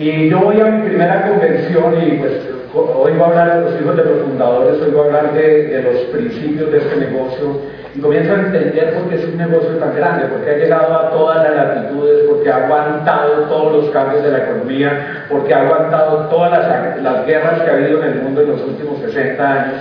Y 0.00 0.30
yo 0.30 0.40
voy 0.40 0.58
a 0.58 0.64
mi 0.64 0.88
primera 0.88 1.28
convención 1.28 1.92
y 2.02 2.12
pues 2.12 2.32
hoy 2.72 3.12
voy 3.12 3.20
a 3.20 3.26
hablar 3.26 3.54
de 3.54 3.70
los 3.70 3.80
hijos 3.82 3.96
de 3.98 4.04
los 4.06 4.22
fundadores, 4.22 4.80
hoy 4.80 4.92
voy 4.92 5.02
a 5.02 5.04
hablar 5.04 5.34
de, 5.34 5.64
de 5.66 5.82
los 5.82 6.00
principios 6.04 6.72
de 6.72 6.78
este 6.78 6.96
negocio 6.96 7.60
y 7.94 8.00
comienzo 8.00 8.32
a 8.32 8.36
entender 8.36 8.94
por 8.94 9.10
qué 9.10 9.16
es 9.16 9.24
un 9.26 9.36
negocio 9.36 9.76
tan 9.76 9.94
grande, 9.94 10.28
porque 10.28 10.52
ha 10.52 10.56
llegado 10.56 10.94
a 10.94 11.10
todas 11.10 11.42
las 11.42 11.54
latitudes, 11.54 12.24
porque 12.30 12.50
ha 12.50 12.64
aguantado 12.64 13.42
todos 13.42 13.72
los 13.74 13.90
cambios 13.90 14.22
de 14.22 14.30
la 14.30 14.38
economía, 14.38 15.26
porque 15.28 15.52
ha 15.52 15.66
aguantado 15.66 16.30
todas 16.30 16.50
las, 16.50 17.02
las 17.02 17.26
guerras 17.26 17.60
que 17.60 17.70
ha 17.70 17.74
habido 17.74 18.02
en 18.02 18.12
el 18.12 18.22
mundo 18.22 18.40
en 18.40 18.52
los 18.52 18.62
últimos 18.62 19.00
60 19.00 19.52
años. 19.52 19.80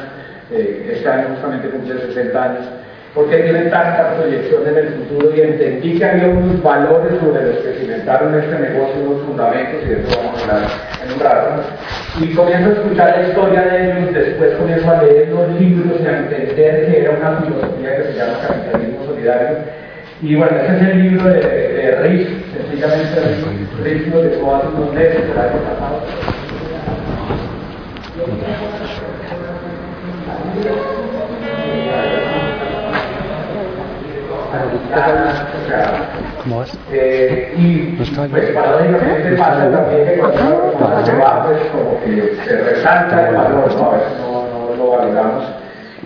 Eh, 0.51 0.95
este 0.95 1.07
año 1.07 1.27
justamente 1.29 1.69
cumple 1.69 1.97
60 1.97 2.43
años 2.43 2.65
porque 3.13 3.37
tiene 3.37 3.63
tanta 3.65 4.15
proyección 4.15 4.67
en 4.67 4.77
el 4.77 4.87
futuro 4.89 5.35
y 5.35 5.41
entendí 5.41 5.97
que 5.97 6.05
había 6.05 6.27
unos 6.27 6.61
valores 6.61 7.13
sobre 7.19 7.43
los 7.43 7.57
que 7.57 7.73
cimentaron 7.79 8.39
este 8.39 8.59
negocio, 8.59 9.01
unos 9.01 9.25
fundamentos, 9.25 9.81
y 9.83 9.89
de 9.89 10.01
eso 10.01 10.17
vamos 10.17 10.39
a 10.39 10.43
hablar. 10.43 10.69
Y 12.19 12.33
comienzo 12.35 12.69
a 12.69 12.73
escuchar 12.73 13.17
la 13.17 13.27
historia 13.27 13.61
de 13.61 13.91
ellos, 13.91 14.13
después 14.13 14.53
comienzo 14.55 14.91
a 14.91 15.03
leer 15.03 15.29
los 15.29 15.59
libros 15.59 15.99
y 16.01 16.05
a 16.05 16.19
entender 16.19 16.85
que 16.85 17.01
era 17.01 17.11
una 17.11 17.37
filosofía 17.37 17.97
que 17.97 18.03
se 18.03 18.13
llama 18.13 18.33
capitalismo 18.47 19.05
solidario. 19.05 19.57
Y 20.21 20.35
bueno, 20.35 20.57
ese 20.57 20.75
es 20.75 20.81
el 20.81 21.01
libro 21.01 21.29
de, 21.29 21.39
de 21.39 22.39
sencillamente 22.57 23.21
Rich, 23.83 24.13
lo 24.13 24.21
dejó 24.21 24.55
hace 24.55 24.67
unos 24.67 24.93
meses, 24.93 25.23
el 25.23 25.39
año 25.39 25.59
pasado. 25.63 26.03
¿Cómo 36.43 36.59
vas? 36.59 36.77
Eh, 36.91 37.53
y 37.57 37.95
pues 37.97 38.09
paradójicamente 38.11 39.35
pasa 39.37 39.69
también 39.71 40.05
que 40.07 40.17
cuando 40.17 41.05
se 41.05 41.15
va, 41.17 41.45
pues 41.45 41.59
como 41.71 41.99
que 42.03 42.35
se 42.45 42.55
resalta 42.57 43.29
el 43.29 43.35
valor, 43.35 43.75
¿no? 43.75 43.91
A 43.91 43.93
veces 43.93 44.17
no, 44.19 44.47
no 44.47 44.75
lo 44.75 44.91
valoramos. 44.91 45.45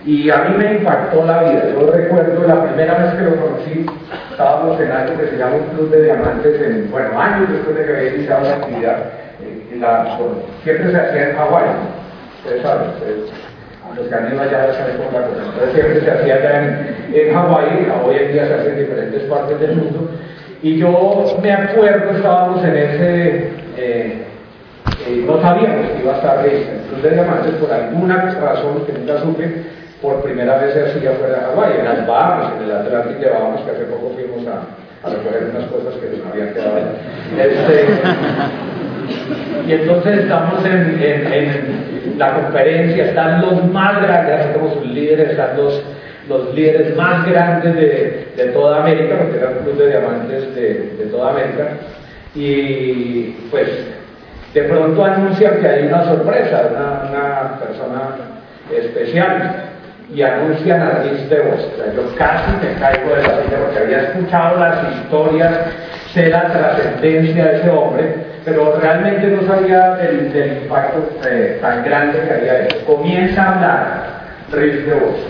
Y 0.06 0.28
a 0.28 0.36
mí 0.44 0.56
me 0.58 0.74
impactó 0.74 1.24
la 1.24 1.42
vida. 1.44 1.62
Yo 1.72 1.90
recuerdo 1.90 2.46
la 2.46 2.64
primera 2.64 2.94
vez 2.98 3.14
que 3.14 3.22
lo 3.22 3.36
conocí, 3.36 3.86
estábamos 4.30 4.78
en 4.80 4.92
algo 4.92 5.16
que 5.18 5.28
se 5.28 5.38
llama 5.38 5.56
un 5.56 5.76
club 5.76 5.90
de 5.90 6.04
diamantes, 6.04 6.60
en, 6.60 6.90
bueno, 6.90 7.18
años 7.18 7.48
después 7.50 7.76
de 7.76 7.84
que 7.86 7.96
había 7.96 8.14
iniciado 8.14 8.42
la 8.42 8.54
actividad. 8.56 8.98
Eh, 9.40 9.76
la, 9.78 10.18
siempre 10.62 10.90
se 10.90 11.00
hacía 11.00 11.30
en 11.30 11.36
Hawái, 11.36 11.64
ustedes 12.42 12.62
saben, 12.62 12.88
ustedes 12.90 13.30
los 13.96 14.06
ido 14.06 14.40
allá 14.40 14.72
saben 14.72 14.96
cómo 14.96 15.18
la 15.18 15.26
cosa. 15.26 15.42
Entonces 15.44 15.72
siempre 15.74 16.00
se 16.00 16.10
hacía 16.10 16.34
allá 16.34 16.62
en, 16.62 17.14
en 17.14 17.34
Hawái, 17.34 17.92
hoy 18.04 18.16
en 18.16 18.32
día 18.32 18.46
se 18.46 18.54
hace 18.54 18.68
en 18.70 18.78
diferentes 18.78 19.22
partes 19.24 19.60
del 19.60 19.76
mundo. 19.76 20.10
Y 20.62 20.78
yo 20.78 21.38
me 21.42 21.52
acuerdo, 21.52 22.10
estábamos 22.16 22.64
en 22.64 22.76
ese, 22.76 23.50
eh, 23.76 24.24
eh, 25.06 25.24
no 25.26 25.40
sabíamos 25.40 25.90
que 25.90 26.02
iba 26.02 26.14
a 26.14 26.16
estar 26.16 26.46
en 26.46 26.80
Club 26.88 27.02
de 27.02 27.16
por 27.60 27.72
alguna 27.72 28.34
razón 28.40 28.84
que 28.86 28.92
nunca 28.92 29.18
supe, 29.20 29.64
por 30.00 30.22
primera 30.22 30.58
vez 30.58 30.74
se 30.74 30.82
hacía 30.84 31.12
fuera 31.12 31.38
de 31.38 31.44
Hawái, 31.46 31.78
en 31.80 31.84
las 31.84 32.06
Bahamas, 32.06 32.52
en 32.56 32.64
el 32.64 32.72
Atlántico 32.72 33.20
de 33.20 33.26
que 33.64 33.70
hace 33.70 33.84
poco 33.84 34.12
fuimos 34.14 34.46
a, 34.46 35.06
a 35.06 35.10
recoger 35.10 35.50
unas 35.50 35.68
cosas 35.68 35.94
que 36.00 36.16
nos 36.16 36.26
habían 36.26 36.54
quedado. 36.54 36.78
Este, 37.38 37.86
y 39.66 39.72
entonces 39.72 40.18
estamos 40.20 40.64
en, 40.64 41.94
la 42.18 42.34
conferencia, 42.34 43.06
están 43.06 43.40
los 43.40 43.64
más 43.72 44.00
grandes, 44.00 44.46
como 44.54 44.72
sus 44.74 44.86
líderes, 44.86 45.30
están 45.30 45.56
los, 45.56 45.82
los 46.28 46.54
líderes 46.54 46.96
más 46.96 47.26
grandes 47.26 47.74
de, 47.74 48.28
de, 48.36 48.44
toda 48.52 48.82
América, 48.82 49.16
porque 49.18 49.38
era 49.38 49.48
un 49.48 49.64
club 49.64 49.78
de 49.78 49.88
diamantes 49.88 50.54
de, 50.54 50.94
de 50.96 51.06
toda 51.10 51.30
América, 51.30 51.70
y 52.36 53.30
pues 53.50 53.68
de 54.54 54.62
pronto 54.62 55.04
anuncian 55.04 55.58
que 55.60 55.68
hay 55.68 55.86
una 55.86 56.04
sorpresa, 56.04 56.68
una, 56.70 57.10
una 57.10 57.58
persona 57.58 58.16
especial 58.72 59.64
y 60.14 60.22
anuncian 60.22 60.80
a 60.80 61.02
Rich 61.02 61.28
DeVos. 61.28 61.60
O 61.72 61.76
sea, 61.76 61.92
yo 61.92 62.14
casi 62.16 62.50
me 62.62 62.74
caigo 62.78 63.14
de 63.14 63.22
la 63.22 63.42
silla 63.42 63.58
porque 63.64 63.78
había 63.78 64.02
escuchado 64.02 64.58
las 64.60 64.94
historias, 64.94 65.52
sé 66.12 66.28
la 66.28 66.52
trascendencia 66.52 67.44
de 67.44 67.56
ese 67.58 67.70
hombre, 67.70 68.14
pero 68.44 68.78
realmente 68.80 69.26
no 69.28 69.46
sabía 69.46 69.94
del, 69.96 70.32
del 70.32 70.62
impacto 70.62 71.08
eh, 71.28 71.58
tan 71.60 71.84
grande 71.84 72.20
que 72.20 72.34
había 72.34 72.64
hecho. 72.64 72.84
Comienza 72.84 73.42
a 73.42 73.54
hablar 73.54 74.04
Rich 74.52 74.84
DeVos. 74.84 75.20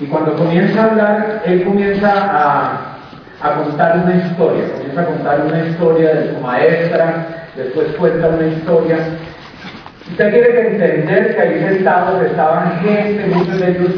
Y 0.00 0.06
cuando 0.06 0.34
comienza 0.34 0.80
a 0.80 0.84
hablar, 0.90 1.42
él 1.44 1.64
comienza 1.64 2.10
a, 2.12 2.96
a 3.42 3.54
contar 3.54 3.98
una 4.04 4.16
historia, 4.16 4.72
comienza 4.72 5.00
a 5.02 5.06
contar 5.06 5.40
una 5.46 5.66
historia 5.66 6.14
de 6.14 6.32
su 6.32 6.40
maestra, 6.40 7.26
después 7.56 7.88
cuenta 7.96 8.28
una 8.28 8.46
historia 8.46 8.96
Usted 10.10 10.30
tiene 10.32 10.48
que 10.48 10.66
entender 10.66 11.36
que 11.36 11.40
ahí 11.40 11.60
sentados 11.60 12.22
estaban 12.24 12.80
gente, 12.80 13.26
muchos 13.26 13.60
de 13.60 13.70
ellos 13.70 13.90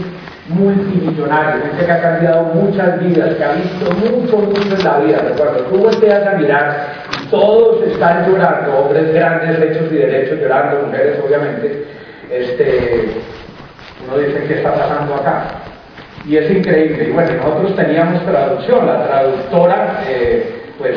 multimillonarios, 0.48 1.64
gente 1.64 1.86
que 1.86 1.92
ha 1.92 2.02
cambiado 2.02 2.42
muchas 2.54 3.00
vidas, 3.00 3.34
que 3.36 3.44
ha 3.44 3.52
visto 3.52 3.90
mucho, 3.92 4.38
mucho 4.38 4.76
en 4.76 4.84
la 4.84 4.98
vida. 4.98 5.18
Recuerdo, 5.26 5.64
tú 5.64 5.78
volteas 5.78 6.26
a 6.26 6.36
mirar 6.36 6.86
todos 7.32 7.82
están 7.88 8.30
llorando, 8.30 8.78
hombres 8.78 9.12
grandes, 9.14 9.58
hechos 9.58 9.90
y 9.90 9.96
derechos 9.96 10.38
llorando, 10.38 10.86
mujeres 10.86 11.18
obviamente. 11.26 11.84
Este, 12.30 13.08
uno 14.06 14.18
dice, 14.18 14.44
¿qué 14.46 14.54
está 14.54 14.74
pasando 14.74 15.14
acá? 15.14 15.44
Y 16.26 16.36
es 16.36 16.50
increíble. 16.50 17.08
Y 17.08 17.12
bueno, 17.12 17.32
nosotros 17.42 17.74
teníamos 17.74 18.22
traducción, 18.26 18.86
la 18.86 19.06
traductora, 19.06 20.02
eh, 20.06 20.62
pues 20.78 20.94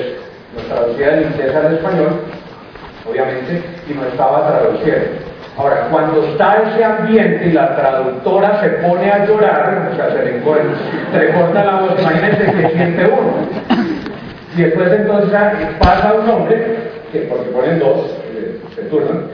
nos 0.56 0.66
traducía 0.66 1.12
del 1.12 1.32
inglés 1.32 1.56
al 1.56 1.74
español, 1.74 2.10
obviamente, 3.10 3.62
y 3.90 3.94
no 3.94 4.06
estaba 4.06 4.48
traduciendo. 4.48 5.26
Ahora, 5.58 5.88
cuando 5.90 6.22
está 6.22 6.64
ese 6.68 6.84
ambiente 6.84 7.46
y 7.46 7.54
la 7.54 7.78
traductora 7.78 8.60
se 8.60 8.70
pone 8.86 9.10
a 9.10 9.26
llorar, 9.26 9.90
o 9.94 9.96
sea, 9.96 10.10
se 10.12 10.26
le, 10.26 10.42
corta 10.42 11.64
la 11.64 11.80
voz, 11.80 11.98
imagínense 11.98 12.44
que 12.44 12.70
siente 12.76 13.06
uno. 13.06 13.75
Y 14.56 14.62
después 14.62 14.92
entonces 14.92 15.38
pasa 15.80 16.14
un 16.14 16.30
hombre, 16.30 16.66
que, 17.12 17.20
porque 17.22 17.50
ponen 17.50 17.80
dos, 17.80 18.18
eh, 18.36 18.58
se 18.74 18.84
turnan, 18.84 19.28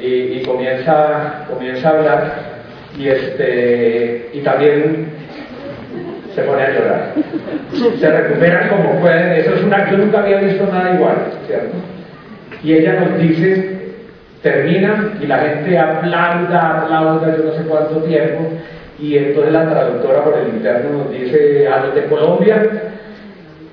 y, 0.00 0.42
comienza, 0.42 1.46
comienza 1.52 1.88
a 1.88 1.92
hablar, 1.92 2.34
y, 2.96 3.08
este, 3.08 4.30
y 4.32 4.40
también 4.40 5.08
se 6.34 6.42
pone 6.42 6.62
a 6.62 6.70
llorar. 6.70 7.12
Se 7.98 8.10
recuperan 8.10 8.68
como 8.68 9.00
pueden, 9.00 9.32
eso 9.32 9.54
es 9.54 9.62
una, 9.64 9.90
yo 9.90 9.98
nunca 9.98 10.20
había 10.20 10.38
visto 10.38 10.64
nada 10.66 10.94
igual, 10.94 11.16
¿cierto? 11.46 11.76
Y 12.62 12.74
ella 12.74 13.00
nos 13.00 13.18
dice, 13.18 13.78
termina 14.42 15.14
y 15.20 15.26
la 15.26 15.38
gente 15.38 15.76
aplauda, 15.76 16.82
aplauda, 16.82 17.36
yo 17.36 17.44
no 17.44 17.52
sé 17.52 17.62
cuánto 17.62 18.02
tiempo, 18.04 18.52
y 19.00 19.16
entonces 19.16 19.52
la 19.52 19.68
traductora 19.68 20.22
por 20.22 20.38
el 20.38 20.48
interno 20.48 20.98
nos 20.98 21.10
dice 21.10 21.66
a 21.66 21.84
los 21.84 21.94
de 21.96 22.04
Colombia, 22.04 22.62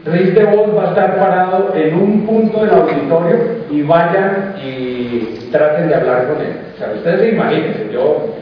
Riz 0.05 0.35
de 0.35 0.43
Voz 0.45 0.77
va 0.77 0.85
a 0.85 0.89
estar 0.89 1.15
parado 1.17 1.73
en 1.75 1.95
un 1.95 2.25
punto 2.27 2.63
del 2.63 2.69
auditorio 2.69 3.37
y 3.71 3.81
vayan 3.81 4.53
y 4.63 5.49
traten 5.51 5.87
de 5.87 5.95
hablar 5.95 6.27
con 6.27 6.41
él. 6.41 6.53
O 6.75 6.77
sea, 6.77 6.91
ustedes 6.95 7.21
se 7.21 7.29
imaginen, 7.29 7.89
yo, 7.91 8.35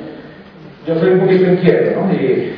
yo 0.85 0.95
soy 0.99 1.11
un 1.11 1.19
poquito 1.21 1.51
inquieto, 1.51 2.01
¿no? 2.01 2.13
Y, 2.13 2.53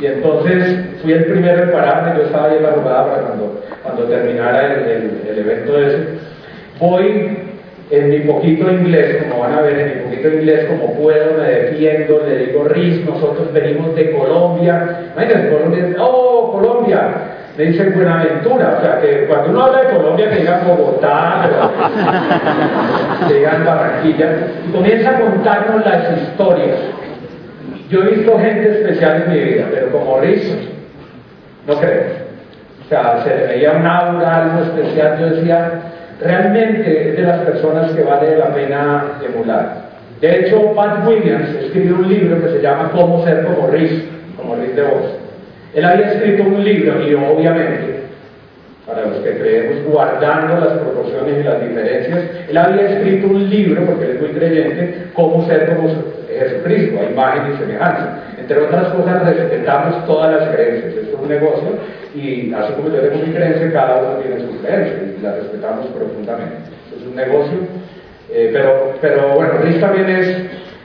y 0.00 0.06
entonces 0.06 0.80
fui 1.00 1.12
el 1.12 1.26
primero 1.26 1.62
en 1.62 1.70
pararme, 1.70 2.18
yo 2.18 2.24
estaba 2.24 2.48
ahí 2.48 2.56
en 2.56 2.64
la 2.64 2.72
jugada 2.72 3.06
para 3.08 3.22
cuando, 3.22 3.62
cuando 3.84 4.04
terminara 4.04 4.74
el, 4.74 4.80
el, 4.80 5.20
el 5.30 5.38
evento 5.38 5.78
ese. 5.78 5.98
Voy 6.80 7.38
en 7.90 8.10
mi 8.10 8.18
poquito 8.20 8.68
inglés, 8.68 9.22
como 9.22 9.42
van 9.42 9.52
a 9.52 9.60
ver, 9.60 9.78
en 9.78 9.88
mi 9.88 10.04
poquito 10.06 10.28
inglés, 10.34 10.64
como 10.64 10.94
puedo, 10.94 11.38
me 11.38 11.48
defiendo, 11.48 12.24
le 12.26 12.46
digo, 12.46 12.64
Riz, 12.64 13.04
nosotros 13.04 13.52
venimos 13.52 13.94
de 13.94 14.10
Colombia. 14.10 15.10
Imagínense, 15.12 15.50
Colombia, 15.50 15.96
oh, 16.00 16.52
Colombia, 16.52 17.00
me 17.56 17.64
dicen 17.64 17.94
Buenaventura, 17.94 18.78
o 18.78 18.82
sea, 18.82 19.00
que 19.00 19.26
cuando 19.26 19.50
uno 19.50 19.64
habla 19.64 19.82
de 19.82 19.96
Colombia, 19.96 20.30
que 20.30 20.40
digan 20.40 20.66
Bogotá, 20.66 21.48
que 23.28 23.34
digan 23.34 23.64
Barranquilla, 23.64 24.26
y 24.66 24.72
comienza 24.72 25.10
a 25.10 25.20
contarnos 25.20 25.86
las 25.86 26.20
historias. 26.20 26.78
Yo 27.88 28.02
he 28.02 28.14
visto 28.16 28.38
gente 28.38 28.70
especial 28.70 29.22
en 29.22 29.32
mi 29.32 29.38
vida, 29.38 29.66
pero 29.70 29.92
como 29.92 30.18
Riz, 30.20 30.52
no 31.66 31.74
creo. 31.74 32.24
O 32.84 32.88
sea, 32.88 33.22
se 33.22 33.30
le 33.30 33.46
veía 33.46 33.72
un 33.72 33.86
aura, 33.86 34.36
algo 34.36 34.62
especial, 34.64 35.18
yo 35.20 35.36
decía, 35.36 35.80
realmente 36.20 37.10
es 37.10 37.16
de 37.16 37.22
las 37.22 37.38
personas 37.40 37.92
que 37.92 38.02
vale 38.02 38.36
la 38.36 38.48
pena 38.48 39.04
emular. 39.24 39.84
De 40.20 40.40
hecho, 40.40 40.74
Pat 40.74 41.06
Williams 41.06 41.50
escribió 41.62 41.96
un 41.96 42.08
libro 42.08 42.42
que 42.42 42.48
se 42.48 42.62
llama 42.62 42.90
Cómo 42.92 43.24
ser 43.24 43.44
como 43.44 43.68
Riz, 43.68 44.04
como 44.36 44.56
Riz 44.56 44.74
de 44.74 44.82
Vos. 44.82 45.23
Él 45.74 45.84
había 45.84 46.12
escrito 46.12 46.44
un 46.44 46.64
libro 46.64 47.02
y 47.02 47.14
obviamente, 47.14 48.04
para 48.86 49.06
los 49.06 49.18
que 49.18 49.38
creemos 49.38 49.84
guardando 49.86 50.64
las 50.64 50.78
proporciones 50.78 51.40
y 51.40 51.42
las 51.42 51.60
diferencias, 51.62 52.20
él 52.48 52.56
había 52.56 52.90
escrito 52.90 53.26
un 53.26 53.50
libro, 53.50 53.84
porque 53.84 54.04
él 54.04 54.10
es 54.12 54.20
muy 54.20 54.30
creyente, 54.30 54.94
Cómo 55.14 55.46
ser 55.46 55.74
como 55.74 55.88
Jesucristo, 56.28 57.00
a 57.00 57.10
imagen 57.10 57.52
y 57.52 57.56
semejanza. 57.58 58.18
Entre 58.38 58.58
otras 58.58 58.88
cosas, 58.88 59.24
respetamos 59.24 60.06
todas 60.06 60.38
las 60.38 60.54
creencias. 60.54 60.94
Esto 60.94 61.16
es 61.16 61.22
un 61.22 61.28
negocio 61.28 61.68
y 62.14 62.52
así 62.52 62.72
como 62.74 62.90
yo 62.90 63.00
tengo 63.00 63.26
mi 63.26 63.32
creencia, 63.32 63.72
cada 63.72 63.96
uno 63.96 64.18
tiene 64.18 64.40
su 64.40 64.60
creencia 64.60 64.96
y 65.18 65.22
la 65.22 65.34
respetamos 65.34 65.86
profundamente. 65.86 66.56
Es 66.96 67.06
un 67.06 67.16
negocio, 67.16 67.58
eh, 68.30 68.50
pero, 68.52 68.94
pero 69.00 69.34
bueno, 69.34 69.54
Riz 69.62 69.80
también 69.80 70.08
es, 70.08 70.36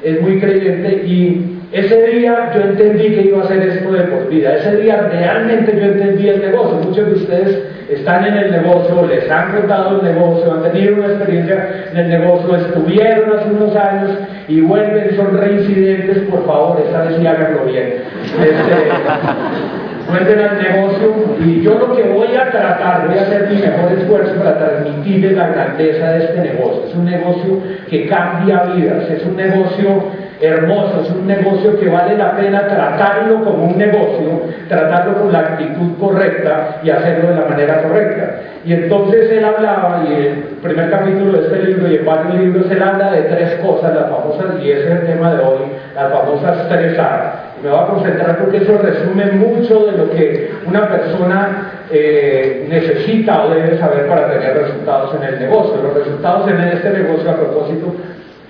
es 0.04 0.22
muy 0.22 0.40
creyente 0.40 1.04
y 1.06 1.59
ese 1.72 2.08
día 2.08 2.52
yo 2.56 2.62
entendí 2.62 3.10
que 3.10 3.22
iba 3.28 3.42
a 3.42 3.46
hacer 3.46 3.62
esto 3.62 3.92
de 3.92 4.02
por 4.02 4.28
vida. 4.28 4.56
Ese 4.56 4.78
día 4.78 5.08
realmente 5.12 5.78
yo 5.80 5.86
entendí 5.86 6.28
el 6.28 6.42
negocio. 6.42 6.78
Muchos 6.78 7.06
de 7.06 7.14
ustedes 7.14 7.64
están 7.90 8.26
en 8.26 8.38
el 8.38 8.52
negocio, 8.52 9.06
les 9.06 9.30
han 9.30 9.52
contado 9.52 10.00
el 10.00 10.14
negocio, 10.14 10.52
han 10.52 10.64
tenido 10.72 10.96
una 10.96 11.08
experiencia 11.08 11.70
en 11.92 11.98
el 11.98 12.10
negocio, 12.10 12.56
estuvieron 12.56 13.38
hace 13.38 13.50
unos 13.52 13.76
años 13.76 14.12
y 14.48 14.62
vuelven, 14.62 15.16
son 15.16 15.38
reincidentes. 15.38 16.18
Por 16.30 16.44
favor, 16.48 16.82
esta 16.84 17.04
vez 17.04 17.18
sí 17.18 17.28
háganlo 17.28 17.66
bien. 17.66 17.94
Este, 18.42 20.10
vuelven 20.10 20.40
al 20.40 20.58
negocio 20.58 21.14
y 21.46 21.62
yo 21.62 21.78
lo 21.78 21.96
que 21.96 22.02
voy 22.02 22.36
a 22.36 22.50
tratar, 22.50 23.08
voy 23.08 23.18
a 23.20 23.22
hacer 23.22 23.48
mi 23.48 23.62
mejor 23.62 23.92
esfuerzo 23.96 24.34
para 24.40 24.58
transmitirles 24.58 25.38
la 25.38 25.50
grandeza 25.50 26.14
de 26.14 26.24
este 26.26 26.42
negocio. 26.42 26.86
Es 26.88 26.96
un 26.96 27.06
negocio 27.06 27.62
que 27.88 28.08
cambia 28.08 28.64
vidas, 28.76 29.08
es 29.08 29.24
un 29.24 29.36
negocio 29.36 30.04
hermoso, 30.42 31.02
es 31.04 31.12
un 31.12 31.28
negocio 31.28 31.80
que 31.80 31.90
vale 31.90 32.18
la 32.18 32.36
pena 32.36 32.68
tratarlo 32.68 33.44
como 33.44 33.66
un 33.66 33.78
negocio, 33.78 34.44
tratarlo 34.68 35.22
con 35.22 35.32
la 35.32 35.40
actitud 35.40 35.98
correcta 36.00 36.80
y 36.84 36.90
hacerlo 36.90 37.30
de 37.30 37.36
la 37.36 37.46
manera 37.46 37.84
correcta. 37.84 38.42
Y 38.66 38.74
entonces 38.74 39.32
él 39.32 39.44
hablaba, 39.44 40.04
y 40.08 40.14
el 40.14 40.34
primer 40.62 40.90
capítulo 40.90 41.38
de 41.38 41.48
este 41.48 41.64
libro 41.64 41.88
y 41.88 41.96
en 41.96 42.06
varios 42.06 42.36
libros, 42.36 42.72
él 42.72 42.82
habla 42.82 43.12
de 43.12 43.22
tres 43.24 43.60
cosas, 43.62 43.94
las 43.94 44.10
famosas, 44.10 44.62
y 44.62 44.72
ese 44.72 44.84
es 44.84 44.92
el 45.02 45.08
tema 45.08 45.34
de 45.34 45.44
hoy, 45.44 45.60
las 45.96 46.12
famosas 46.12 46.68
tres 46.70 46.98
A 47.00 47.50
me 47.64 47.70
voy 47.70 47.80
a 47.80 47.88
concentrar 47.88 48.38
porque 48.38 48.58
eso 48.58 48.78
resume 48.78 49.26
mucho 49.34 49.86
de 49.86 49.98
lo 49.98 50.10
que 50.12 50.52
una 50.66 50.88
persona 50.88 51.72
eh, 51.92 52.66
necesita 52.70 53.44
o 53.44 53.50
debe 53.50 53.78
saber 53.78 54.08
para 54.08 54.32
tener 54.32 54.58
resultados 54.58 55.16
en 55.16 55.24
el 55.24 55.40
negocio. 55.40 55.76
Los 55.84 55.94
resultados 55.94 56.50
en 56.50 56.62
este 56.62 56.90
negocio, 56.92 57.30
a 57.30 57.36
propósito, 57.36 57.96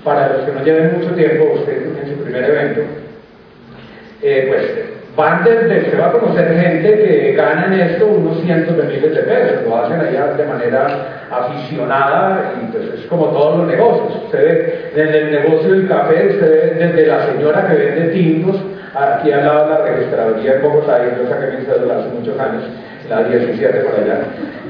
para 0.03 0.29
los 0.29 0.45
que 0.45 0.51
no 0.51 0.63
lleven 0.63 0.99
mucho 0.99 1.13
tiempo, 1.15 1.53
usted 1.55 1.83
en 2.01 2.15
su 2.15 2.23
primer 2.23 2.43
evento, 2.43 2.81
eh, 4.21 4.45
pues 4.47 4.89
van 5.15 5.43
desde, 5.43 5.91
se 5.91 5.97
va 5.97 6.07
a 6.07 6.11
conocer 6.11 6.55
gente 6.55 6.93
que 6.93 7.33
gana 7.33 7.65
en 7.67 7.73
esto 7.73 8.07
unos 8.07 8.41
cientos 8.41 8.77
de 8.77 8.83
miles 8.83 9.13
de 9.13 9.21
pesos, 9.23 9.67
lo 9.67 9.77
hacen 9.77 9.99
allá 9.99 10.33
de 10.33 10.45
manera 10.45 10.87
aficionada 11.29 12.53
y 12.61 12.71
pues 12.71 12.85
es 12.99 13.05
como 13.07 13.27
todos 13.27 13.59
los 13.59 13.67
negocios. 13.67 14.23
Usted 14.25 14.43
ve 14.43 14.91
desde 14.95 15.19
el 15.19 15.31
negocio 15.31 15.71
del 15.71 15.87
café, 15.87 16.27
usted 16.29 16.49
ve 16.49 16.85
desde 16.85 17.07
la 17.07 17.25
señora 17.25 17.67
que 17.67 17.75
vende 17.75 18.13
tintos, 18.13 18.55
aquí 18.95 19.31
al 19.31 19.45
lado 19.45 19.67
de 19.67 19.73
la 19.73 19.81
registraduría 19.85 20.53
en 20.55 20.61
Bogotá, 20.61 20.99
yo 21.03 21.29
saqué 21.29 21.57
mi 21.57 21.65
cédula 21.65 21.99
hace 21.99 22.09
muchos 22.09 22.39
años, 22.39 22.63
la 23.09 23.23
17 23.23 23.79
por 23.79 23.99
allá, 23.99 24.19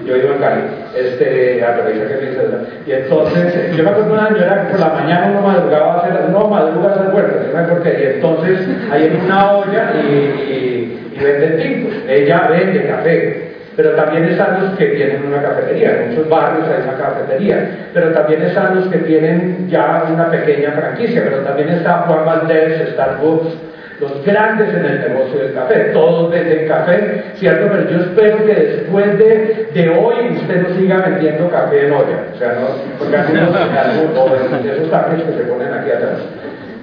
yo 0.06 0.16
iba 0.16 0.36
en 0.36 0.42
Cali, 0.42 0.62
este, 0.96 1.64
a 1.64 1.76
que 1.76 1.94
mi 1.94 2.36
cédula, 2.36 2.60
y 2.88 2.92
entonces, 2.92 3.76
yo 3.76 3.84
me 3.84 3.90
acuerdo 3.90 4.14
una 4.14 4.28
señora 4.30 4.66
que 4.66 4.72
por 4.72 4.80
la 4.80 4.90
mañana 4.90 5.28
uno 5.32 5.42
madrugaba 5.48 5.94
a 5.94 5.98
hacer, 6.00 6.30
no 6.30 6.48
madruga 6.48 6.90
a 6.90 6.94
hacer 6.94 7.14
huertas, 7.14 7.46
¿no? 7.54 7.68
porque 7.70 8.00
y 8.00 8.16
entonces 8.16 8.60
hay 8.92 9.06
en 9.08 9.22
una 9.26 9.52
olla 9.52 9.92
y, 9.96 10.14
y, 10.14 11.14
y 11.16 11.24
venden 11.24 11.58
tintos, 11.58 11.94
ella 12.08 12.48
vende 12.50 12.88
café, 12.88 13.50
pero 13.76 13.92
también 13.92 14.26
están 14.26 14.62
los 14.62 14.78
que 14.78 14.88
tienen 14.88 15.26
una 15.28 15.42
cafetería, 15.42 16.02
en 16.02 16.10
muchos 16.10 16.30
barrios 16.30 16.68
hay 16.68 16.84
una 16.84 16.98
cafetería, 16.98 17.70
pero 17.94 18.12
también 18.12 18.42
están 18.42 18.76
los 18.76 18.88
que 18.88 18.98
tienen 19.00 19.68
ya 19.70 20.06
una 20.14 20.30
pequeña 20.30 20.72
franquicia, 20.72 21.24
pero 21.24 21.38
también 21.44 21.70
está 21.70 22.00
Juan 22.08 22.26
Valdés, 22.26 22.90
Starbucks, 22.94 23.56
los 24.00 24.26
grandes 24.26 24.74
en 24.74 24.86
el 24.86 25.02
negocio 25.02 25.40
del 25.40 25.54
café, 25.54 25.76
todos 25.94 26.32
venden 26.32 26.68
café, 26.68 27.24
¿cierto? 27.36 27.68
Pero 27.72 27.90
yo 27.90 27.98
espero 28.06 28.46
que 28.46 28.54
después 28.54 29.18
de, 29.18 29.70
de 29.74 29.90
hoy 29.90 30.38
usted 30.38 30.68
no 30.68 30.76
siga 30.78 30.98
vendiendo 31.00 31.50
café 31.50 31.88
en 31.88 31.94
olla, 31.94 32.24
o 32.34 32.38
sea, 32.38 32.54
no, 32.54 32.68
porque 32.98 33.18
así 33.18 33.34
no 33.34 33.52
se 33.52 34.72
esos 34.72 34.90
cafés 34.90 35.22
que 35.24 35.34
se 35.34 35.44
ponen 35.50 35.74
aquí 35.74 35.92
atrás, 35.92 36.20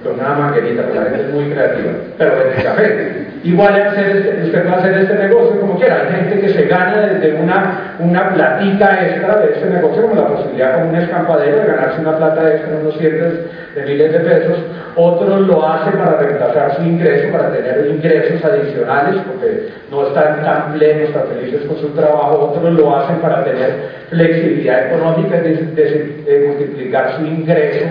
con 0.03 0.19
una 0.19 0.29
manguerita, 0.29 0.83
porque 0.83 0.99
la 0.99 1.05
gente 1.05 1.21
es 1.21 1.33
muy 1.33 1.51
creativa, 1.51 1.91
pero 2.17 2.31
vende 2.37 2.63
café. 2.63 3.27
Igual 3.43 3.81
hacer 3.81 4.17
este, 4.17 4.45
usted 4.45 4.67
va 4.67 4.73
a 4.73 4.77
hacer 4.77 4.97
este 4.97 5.13
negocio 5.13 5.59
como 5.59 5.77
quiera. 5.77 6.01
Hay 6.01 6.21
gente 6.21 6.41
que 6.41 6.49
se 6.49 6.65
gana 6.65 7.07
desde 7.07 7.39
una, 7.39 7.95
una 7.99 8.33
platita 8.33 9.05
extra 9.05 9.37
de 9.37 9.53
este 9.53 9.69
negocio, 9.69 10.01
como 10.01 10.15
la 10.15 10.27
posibilidad 10.57 10.79
como 10.79 10.89
un 10.89 10.95
escampadero 10.95 11.59
de 11.59 11.67
ganarse 11.67 12.01
una 12.01 12.17
plata 12.17 12.53
extra, 12.53 12.77
unos 12.81 12.97
cientos 12.97 13.33
de 13.75 13.81
miles 13.83 14.11
de 14.11 14.19
pesos. 14.19 14.57
Otros 14.95 15.41
lo 15.41 15.67
hacen 15.67 15.93
para 15.93 16.17
reemplazar 16.17 16.75
su 16.75 16.83
ingreso, 16.83 17.31
para 17.31 17.51
tener 17.51 17.87
ingresos 17.87 18.43
adicionales, 18.43 19.21
porque 19.27 19.69
no 19.91 20.07
están 20.07 20.43
tan 20.43 20.73
plenos, 20.73 21.13
tan 21.13 21.27
felices 21.27 21.61
con 21.67 21.77
su 21.77 21.89
trabajo. 21.89 22.51
Otros 22.53 22.73
lo 22.73 22.95
hacen 22.95 23.17
para 23.17 23.43
tener 23.43 23.97
flexibilidad 24.09 24.87
económica, 24.87 25.37
de, 25.41 25.53
de 25.53 26.47
multiplicar 26.47 27.17
su 27.17 27.25
ingreso 27.25 27.85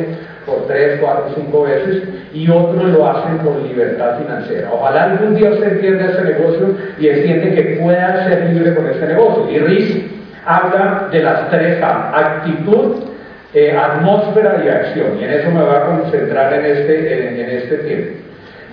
por 0.44 0.66
tres, 0.66 0.98
cuatro, 1.00 1.32
cinco 1.34 1.62
veces 1.62 2.04
y 2.32 2.48
otros 2.48 2.84
lo 2.90 3.08
hacen 3.08 3.38
por 3.38 3.56
libertad 3.62 4.18
financiera. 4.18 4.70
Ojalá 4.72 5.04
algún 5.04 5.34
día 5.34 5.50
usted 5.50 5.72
entienda 5.72 6.10
ese 6.10 6.22
negocio 6.22 6.76
y 7.00 7.08
entiende 7.08 7.54
que 7.54 7.80
pueda 7.80 8.28
ser 8.28 8.50
libre 8.50 8.74
con 8.74 8.86
este 8.86 9.06
negocio. 9.06 9.50
Y 9.50 9.58
Riz 9.58 10.15
habla 10.46 11.08
de 11.10 11.22
las 11.22 11.50
tres 11.50 11.82
A, 11.82 12.12
actitud, 12.16 13.04
eh, 13.52 13.76
atmósfera 13.76 14.62
y 14.64 14.68
acción. 14.68 15.18
Y 15.20 15.24
en 15.24 15.30
eso 15.30 15.50
me 15.50 15.62
voy 15.62 15.74
a 15.74 15.84
concentrar 15.86 16.52
en 16.54 16.64
este, 16.64 17.28
en, 17.28 17.40
en 17.40 17.50
este 17.58 17.76
tiempo. 17.78 18.10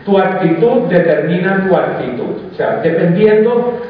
Tu 0.05 0.17
actitud 0.17 0.83
determina 0.89 1.65
tu 1.67 1.75
actitud. 1.75 2.51
O 2.51 2.55
sea, 2.55 2.79
dependiendo 2.83 3.81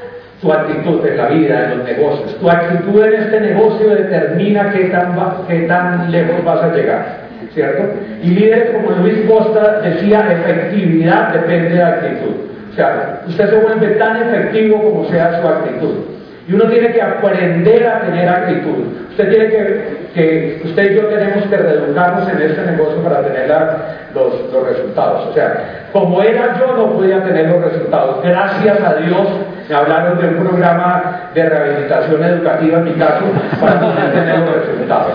tu 0.42 0.52
actitud 0.52 1.06
en 1.06 1.18
la 1.18 1.28
vida, 1.28 1.64
en 1.64 1.78
los 1.78 1.88
negocios, 1.88 2.38
tu 2.40 2.50
actitud 2.50 3.04
en 3.06 3.14
este 3.14 3.40
negocio 3.40 3.90
determina 3.90 4.72
qué 4.72 4.86
tan, 4.86 5.16
qué 5.48 5.60
tan 5.62 6.12
lejos 6.12 6.44
vas 6.44 6.64
a 6.64 6.74
llegar. 6.74 7.24
¿cierto? 7.54 7.84
Y 8.22 8.30
líderes 8.30 8.72
como 8.72 8.92
Luis 8.92 9.22
Costa 9.28 9.82
decía, 9.82 10.32
efectividad 10.32 11.34
depende 11.34 11.70
de 11.70 11.84
actitud. 11.84 12.36
O 12.72 12.76
sea, 12.76 13.22
usted 13.28 13.50
se 13.50 13.56
vuelve 13.58 13.88
tan 13.96 14.18
efectivo 14.18 14.82
como 14.82 15.10
sea 15.10 15.40
su 15.40 15.48
actitud. 15.48 16.13
Y 16.48 16.54
uno 16.54 16.66
tiene 16.66 16.92
que 16.92 17.02
aprender 17.02 17.88
a 17.88 18.02
tener 18.02 18.28
actitud. 18.28 19.10
Usted 19.12 19.30
tiene 19.30 19.48
que, 19.48 20.10
que 20.14 20.62
usted 20.66 20.92
y 20.92 20.96
yo 20.96 21.06
tenemos 21.08 21.46
que 21.46 21.56
reeducarnos 21.56 22.28
en 22.30 22.42
este 22.42 22.62
negocio 22.64 23.02
para 23.02 23.22
tener 23.22 23.48
los, 24.14 24.52
los, 24.52 24.68
resultados. 24.68 25.28
O 25.30 25.34
sea, 25.34 25.88
como 25.94 26.22
era 26.22 26.60
yo 26.60 26.76
no 26.76 26.94
podía 26.94 27.24
tener 27.24 27.50
los 27.50 27.64
resultados. 27.64 28.22
Gracias 28.24 28.82
a 28.82 28.96
Dios 28.96 29.28
me 29.70 29.76
hablaron 29.76 30.20
de 30.20 30.28
un 30.28 30.46
programa 30.46 31.30
de 31.34 31.50
rehabilitación 31.50 32.24
educativa 32.24 32.80
en 32.80 32.84
mi 32.84 32.94
caso 32.94 33.24
para 33.62 33.80
poder 33.80 34.12
tener 34.12 34.40
los 34.40 34.56
resultados. 34.68 35.14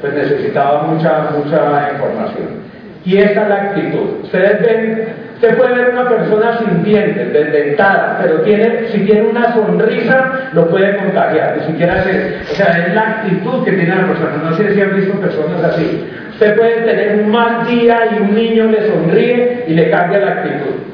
Pues 0.00 0.12
necesitaba 0.14 0.82
mucha, 0.82 1.30
mucha 1.34 1.90
información. 1.92 2.60
Y 3.04 3.16
esa 3.16 3.42
es 3.42 3.48
la 3.48 3.54
actitud. 3.54 4.24
Ustedes 4.24 4.60
ven, 4.60 5.08
usted 5.40 5.56
puede 5.56 5.74
ver 5.74 5.90
una 5.94 6.06
persona 6.06 6.58
sin 6.58 6.84
dientes, 6.84 7.32
desdentada, 7.32 8.18
pero 8.20 8.42
tiene, 8.42 8.88
si 8.88 9.00
tiene 9.06 9.22
una 9.22 9.54
sonrisa, 9.54 10.50
lo 10.52 10.68
puede 10.68 10.98
contagiar, 10.98 11.56
ni 11.56 11.66
siquiera 11.66 12.02
se, 12.02 12.36
o 12.52 12.54
sea, 12.54 12.86
es 12.86 12.94
la 12.94 13.00
actitud 13.00 13.64
que 13.64 13.72
tiene 13.72 13.94
la 13.94 14.06
persona. 14.06 14.32
No 14.42 14.54
sé 14.54 14.74
si 14.74 14.82
han 14.82 14.94
visto 14.94 15.18
personas 15.18 15.64
así. 15.64 16.06
Usted 16.32 16.56
puede 16.56 16.82
tener 16.82 17.22
un 17.24 17.30
mal 17.30 17.66
día 17.66 18.00
y 18.12 18.22
un 18.22 18.34
niño 18.34 18.66
le 18.66 18.86
sonríe 18.86 19.64
y 19.66 19.72
le 19.72 19.90
cambia 19.90 20.20
la 20.20 20.30
actitud. 20.32 20.89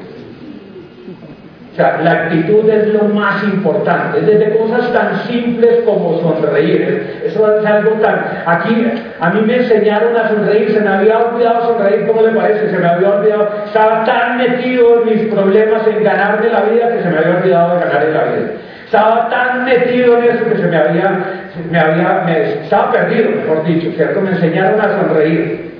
Sea, 1.77 1.99
la 2.03 2.11
actitud 2.11 2.67
es 2.67 2.87
lo 2.87 3.03
más 3.03 3.43
importante, 3.43 4.21
desde 4.21 4.57
cosas 4.57 4.91
tan 4.91 5.15
simples 5.27 5.83
como 5.85 6.19
sonreír. 6.21 7.21
Eso 7.23 7.59
es 7.59 7.65
algo 7.67 7.91
tan... 8.01 8.19
Aquí 8.47 8.91
a 9.19 9.29
mí 9.29 9.41
me 9.45 9.57
enseñaron 9.57 10.17
a 10.17 10.27
sonreír, 10.27 10.71
se 10.71 10.79
me 10.79 10.89
había 10.89 11.19
olvidado 11.19 11.67
sonreír, 11.67 12.07
¿cómo 12.07 12.23
le 12.23 12.29
parece? 12.29 12.71
Se 12.71 12.79
me 12.79 12.87
había 12.87 13.09
olvidado, 13.09 13.49
estaba 13.67 14.03
tan 14.05 14.39
metido 14.39 15.03
en 15.03 15.05
mis 15.05 15.31
problemas, 15.31 15.85
en 15.85 16.03
ganarme 16.03 16.49
la 16.49 16.61
vida, 16.61 16.93
que 16.93 17.03
se 17.03 17.09
me 17.09 17.17
había 17.19 17.37
olvidado 17.37 17.79
de 17.79 17.85
la 17.85 18.23
vida. 18.23 18.51
Estaba 18.85 19.29
tan 19.29 19.65
metido 19.65 20.17
en 20.17 20.23
eso 20.23 20.49
que 20.49 20.57
se 20.57 20.67
me 20.67 20.77
había, 20.77 21.25
me 21.69 21.79
había, 21.79 22.23
me, 22.25 22.53
estaba 22.63 22.91
perdido, 22.91 23.29
mejor 23.29 23.63
dicho, 23.65 23.91
¿cierto? 23.95 24.19
Me 24.21 24.31
enseñaron 24.31 24.81
a 24.81 24.99
sonreír. 24.99 25.73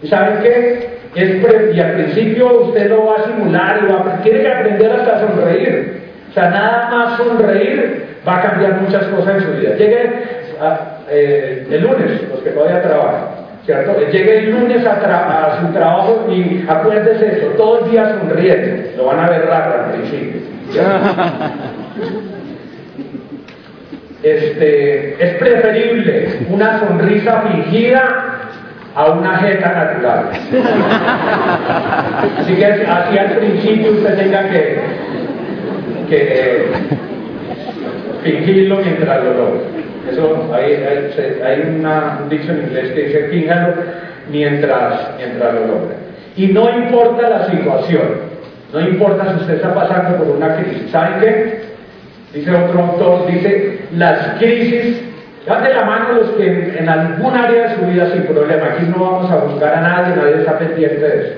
¿Y 0.00 0.06
saben 0.06 0.38
qué? 0.44 0.99
Y 1.14 1.80
al 1.80 1.92
principio 1.94 2.62
usted 2.62 2.88
lo 2.88 3.06
va 3.06 3.16
a 3.16 3.24
simular 3.24 3.80
y 3.82 3.92
va, 3.92 4.22
tiene 4.22 4.40
que 4.40 4.48
aprender 4.48 4.92
hasta 4.92 5.16
a 5.16 5.20
sonreír. 5.20 6.00
O 6.30 6.32
sea, 6.32 6.50
nada 6.50 6.88
más 6.90 7.16
sonreír 7.16 8.04
va 8.26 8.38
a 8.38 8.42
cambiar 8.42 8.80
muchas 8.80 9.04
cosas 9.06 9.36
en 9.36 9.42
su 9.42 9.52
vida. 9.58 9.74
Llegue 9.74 10.10
eh, 11.10 11.66
el 11.68 11.82
lunes, 11.82 12.28
los 12.28 12.40
que 12.40 12.50
todavía 12.50 12.82
trabajan, 12.82 13.28
¿cierto? 13.64 13.98
Llegue 13.98 14.38
el 14.38 14.50
lunes 14.52 14.86
a, 14.86 15.60
su 15.60 15.72
trabajo 15.72 16.26
y 16.30 16.64
acuérdese 16.68 17.38
eso, 17.38 17.46
todo 17.56 17.84
el 17.84 17.90
día 17.90 18.16
sonriendo. 18.20 18.96
Lo 18.96 19.06
van 19.06 19.18
a 19.20 19.30
ver 19.30 19.46
raro 19.46 19.84
al 19.84 19.92
principio. 19.92 20.40
Este, 24.22 25.14
es 25.18 25.34
preferible 25.38 26.40
una 26.50 26.78
sonrisa 26.78 27.40
fingida 27.40 28.39
a 28.94 29.10
una 29.10 29.38
jeta 29.38 29.72
natural. 29.72 30.30
Así 32.38 32.54
que 32.54 32.64
así 32.64 33.18
al 33.18 33.36
principio 33.38 33.92
usted 33.92 34.16
tenga 34.16 34.48
que, 34.48 34.80
que 36.08 36.66
fingirlo 38.22 38.78
mientras 38.78 39.24
lo 39.24 39.34
logra. 39.34 39.60
Eso, 40.10 40.50
hay, 40.52 40.74
hay, 41.44 41.60
un 41.60 42.28
dicho 42.28 42.52
en 42.52 42.62
inglés 42.62 42.90
que 42.92 43.02
dice 43.02 43.28
fíjalo 43.30 43.74
mientras, 44.30 45.10
mientras 45.18 45.54
lo 45.54 45.60
logra. 45.66 45.96
Y 46.36 46.46
no 46.48 46.70
importa 46.70 47.28
la 47.28 47.46
situación, 47.46 48.30
no 48.72 48.80
importa 48.80 49.32
si 49.32 49.40
usted 49.42 49.54
está 49.54 49.74
pasando 49.74 50.18
por 50.18 50.36
una 50.36 50.56
crisis. 50.56 50.90
¿Saben 50.90 51.20
qué? 51.20 51.60
Dice 52.32 52.50
otro 52.54 52.80
autor, 52.80 53.26
dice, 53.26 53.80
las 53.96 54.38
crisis 54.38 55.02
Dan 55.46 55.64
de 55.64 55.74
la 55.74 55.84
mano 55.84 56.12
los 56.12 56.30
que 56.32 56.76
en, 56.78 56.88
algún 56.88 57.34
área 57.34 57.68
de 57.68 57.76
su 57.76 57.86
vida 57.86 58.10
sin 58.12 58.24
problema. 58.24 58.66
Aquí 58.66 58.84
no 58.86 59.02
vamos 59.02 59.30
a 59.30 59.36
buscar 59.36 59.74
a 59.74 59.80
nadie, 59.80 60.16
nadie 60.16 60.40
está 60.40 60.58
pendiente 60.58 61.00
de 61.00 61.20
eso. 61.20 61.32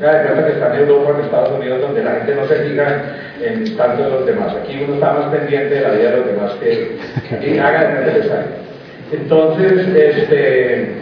Ya 0.00 0.12
de 0.12 0.26
cuenta 0.26 0.46
que 0.46 0.52
está 0.54 0.74
en 0.74 0.80
Europa, 0.80 1.12
en 1.16 1.24
Estados 1.24 1.52
Unidos, 1.52 1.80
donde 1.80 2.02
la 2.02 2.10
gente 2.12 2.34
no 2.34 2.46
se 2.46 2.56
fija 2.56 3.02
en 3.40 3.76
tanto 3.76 4.02
de 4.02 4.10
los 4.10 4.26
demás. 4.26 4.52
Aquí 4.60 4.82
uno 4.84 4.94
está 4.94 5.12
más 5.12 5.26
pendiente 5.26 5.72
de 5.72 5.80
la 5.82 5.90
vida 5.90 6.10
de 6.10 6.16
los 6.16 6.26
demás 6.26 6.52
que, 6.60 6.98
que 7.40 7.60
haga 7.60 7.84
de 7.84 8.06
necesario. 8.06 8.46
Entonces, 9.12 9.86
este, 9.94 10.94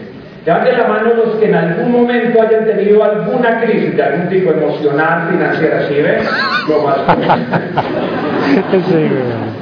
dan 0.45 0.65
de 0.65 0.73
la 0.73 0.89
mano 0.89 1.15
los 1.15 1.37
que 1.37 1.47
en 1.47 1.55
algún 1.55 1.91
momento 1.91 2.43
hayan 2.43 2.67
tenido 2.67 3.03
alguna 3.03 3.63
crisis 3.63 3.97
de 3.97 4.03
algún 4.03 4.29
tipo 4.29 4.51
emocional, 4.51 5.31
financiera, 5.31 5.89
¿sí 5.89 5.95
ven? 5.95 6.19
Lo 6.69 6.83
más 6.83 6.99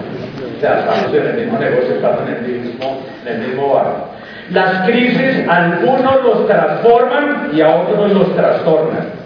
sea, 0.60 0.80
estamos 0.80 1.14
en 1.14 1.26
el 1.26 1.44
mismo 1.44 1.58
negocio, 1.58 1.94
estamos 1.94 2.20
en 2.28 2.34
el 2.34 2.42
mismo, 2.42 3.02
en 3.24 3.32
el 3.32 3.48
mismo 3.48 3.74
barrio. 3.74 4.20
Las 4.50 4.88
crisis, 4.88 5.48
algunos 5.48 6.24
los 6.24 6.46
transforman 6.46 7.50
y 7.52 7.60
a 7.60 7.76
otros 7.76 8.12
los 8.12 8.34
trastornan. 8.34 9.20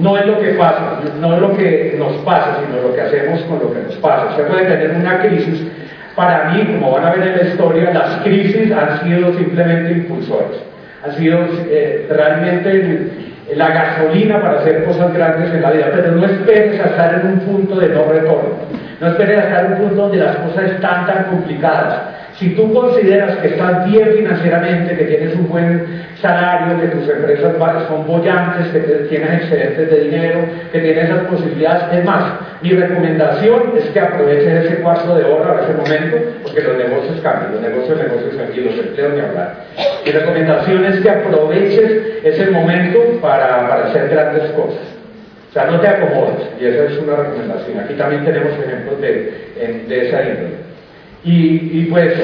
No 0.00 0.16
es 0.16 0.26
lo 0.26 0.38
que 0.38 0.50
pasa, 0.50 1.00
no 1.20 1.34
es 1.34 1.40
lo 1.40 1.56
que 1.56 1.96
nos 1.98 2.12
pasa, 2.24 2.58
sino 2.64 2.88
lo 2.88 2.94
que 2.94 3.00
hacemos 3.02 3.40
con 3.42 3.58
lo 3.58 3.72
que 3.72 3.82
nos 3.82 3.96
pasa. 3.96 4.36
Se 4.36 4.44
puede 4.44 4.64
tener 4.64 4.92
una 4.92 5.20
crisis. 5.20 5.66
Para 6.14 6.50
mí, 6.50 6.64
como 6.64 6.92
van 6.92 7.04
a 7.04 7.10
ver 7.12 7.28
en 7.28 7.36
la 7.36 7.42
historia, 7.44 7.92
las 7.92 8.22
crisis 8.22 8.72
han 8.72 9.02
sido 9.02 9.32
simplemente 9.34 9.92
impulsores. 9.92 10.58
Han 11.04 11.14
sido 11.16 11.40
eh, 11.68 12.06
realmente 12.10 13.10
la 13.54 13.68
gasolina 13.68 14.40
para 14.40 14.60
hacer 14.60 14.84
cosas 14.84 15.12
grandes 15.14 15.52
en 15.52 15.62
la 15.62 15.70
vida, 15.70 15.86
pero 15.94 16.12
no 16.12 16.26
esperes 16.26 16.80
a 16.80 16.88
estar 16.90 17.14
en 17.14 17.32
un 17.32 17.40
punto 17.40 17.76
de 17.76 17.88
no 17.88 18.04
retorno. 18.04 18.56
No 19.00 19.06
esperes 19.08 19.38
a 19.38 19.42
estar 19.44 19.64
en 19.64 19.72
un 19.72 19.78
punto 19.78 20.02
donde 20.02 20.18
las 20.18 20.36
cosas 20.36 20.64
están 20.64 21.06
tan 21.06 21.24
complicadas. 21.24 22.00
Si 22.34 22.50
tú 22.50 22.72
consideras 22.72 23.36
que 23.36 23.48
estás 23.48 23.86
bien 23.86 24.08
financieramente, 24.16 24.96
que 24.96 25.04
tienes 25.04 25.34
un 25.34 25.48
buen 25.48 26.07
salario, 26.20 26.80
que 26.80 26.88
tus 26.88 27.08
empresas 27.08 27.54
son 27.88 28.06
bollantes, 28.06 28.68
que 28.72 28.80
tienes 29.08 29.42
excedentes 29.42 29.90
de 29.90 30.00
dinero, 30.00 30.40
que 30.72 30.80
tienes 30.80 31.04
esas 31.04 31.26
posibilidades, 31.26 31.98
es 31.98 32.04
más, 32.04 32.32
mi 32.60 32.70
recomendación 32.70 33.74
es 33.76 33.84
que 33.90 34.00
aproveches 34.00 34.64
ese 34.64 34.76
cuarto 34.76 35.14
de 35.16 35.24
hora, 35.24 35.62
ese 35.62 35.74
momento, 35.74 36.16
porque 36.42 36.60
los 36.62 36.76
negocios 36.76 37.20
cambian, 37.22 37.52
los 37.52 37.60
negocios, 37.60 37.98
negocios 37.98 38.34
aquí, 38.48 38.60
los 38.60 38.78
empleos 38.78 39.14
ni 39.14 39.20
hablar. 39.20 39.54
Mi 40.04 40.10
recomendación 40.10 40.84
es 40.84 41.00
que 41.00 41.10
aproveches 41.10 42.24
ese 42.24 42.50
momento 42.50 42.98
para, 43.20 43.68
para 43.68 43.86
hacer 43.86 44.08
grandes 44.08 44.50
cosas. 44.50 44.98
O 45.50 45.52
sea, 45.52 45.66
no 45.66 45.80
te 45.80 45.88
acomodes, 45.88 46.46
y 46.60 46.66
esa 46.66 46.84
es 46.84 46.98
una 46.98 47.16
recomendación. 47.16 47.78
Aquí 47.78 47.94
también 47.94 48.24
tenemos 48.24 48.52
ejemplos 48.52 49.00
de, 49.00 49.84
de 49.88 50.08
esa 50.08 50.22
índole. 50.22 50.68
Y, 51.24 51.86
pues 51.90 52.14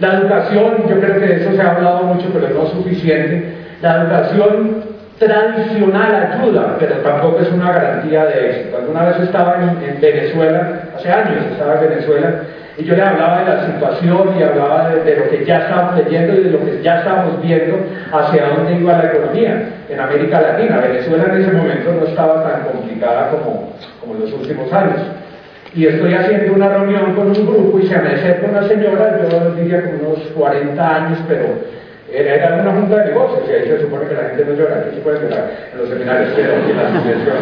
la 0.00 0.14
educación, 0.14 0.88
yo 0.88 1.00
creo 1.00 1.20
que 1.20 1.26
de 1.26 1.40
eso 1.40 1.52
se 1.52 1.62
ha 1.62 1.70
hablado 1.70 2.04
mucho, 2.04 2.26
pero 2.32 2.48
no 2.48 2.66
suficiente. 2.66 3.54
La 3.80 4.02
educación 4.02 4.82
tradicional 5.18 6.32
ayuda, 6.32 6.76
pero 6.80 6.96
tampoco 6.96 7.40
es 7.40 7.50
una 7.52 7.72
garantía 7.72 8.24
de 8.26 8.50
éxito. 8.50 8.76
Alguna 8.78 9.04
vez 9.04 9.20
estaba 9.20 9.56
en, 9.62 10.00
Venezuela, 10.00 10.80
hace 10.96 11.12
años 11.12 11.44
estaba 11.52 11.74
en 11.74 11.88
Venezuela, 11.88 12.40
y 12.76 12.84
yo 12.84 12.96
le 12.96 13.02
hablaba 13.02 13.44
de 13.44 13.54
la 13.54 13.66
situación 13.66 14.34
y 14.36 14.42
hablaba 14.42 14.90
de, 14.90 15.16
lo 15.16 15.30
que 15.30 15.44
ya 15.44 15.58
estábamos 15.58 15.96
leyendo 15.96 16.34
y 16.34 16.44
de 16.44 16.50
lo 16.50 16.58
que 16.64 16.82
ya 16.82 16.98
estábamos 16.98 17.40
viendo 17.40 17.78
hacia 18.12 18.48
dónde 18.48 18.74
iba 18.74 18.98
la 18.98 19.12
economía 19.12 19.68
en 19.88 20.00
América 20.00 20.40
Latina. 20.40 20.78
Venezuela 20.78 21.24
en 21.32 21.40
ese 21.40 21.52
momento 21.52 21.92
no 21.92 22.06
estaba 22.08 22.42
tan 22.42 22.62
complicada 22.72 23.30
como, 23.30 23.74
como 24.00 24.14
en 24.16 24.20
los 24.22 24.32
últimos 24.32 24.72
años 24.72 24.98
y 25.74 25.86
estoy 25.86 26.14
haciendo 26.14 26.52
una 26.54 26.68
reunión 26.68 27.14
con 27.14 27.28
un 27.28 27.46
grupo 27.46 27.80
y 27.80 27.86
se 27.86 27.98
me 27.98 28.10
acerca 28.10 28.46
una 28.48 28.68
señora, 28.68 29.18
yo 29.28 29.54
diría 29.56 29.82
como 29.82 30.10
unos 30.10 30.20
40 30.36 30.96
años, 30.96 31.18
pero 31.28 31.44
era 32.12 32.60
una 32.60 32.72
junta 32.72 32.98
de 32.98 33.10
negocios 33.10 33.42
y 33.48 33.52
ahí 33.52 33.68
se 33.68 33.80
supone 33.80 34.06
que 34.06 34.14
la 34.14 34.28
gente 34.28 34.44
no 34.44 34.54
llora, 34.54 34.76
aquí 34.76 34.96
se 34.96 35.02
puede 35.02 35.20
llorar 35.20 35.50
en 35.72 35.78
los 35.78 35.88
seminarios, 35.88 36.32
pero 36.36 36.54
en 36.54 36.76
la 36.76 36.88
asociación. 36.88 37.36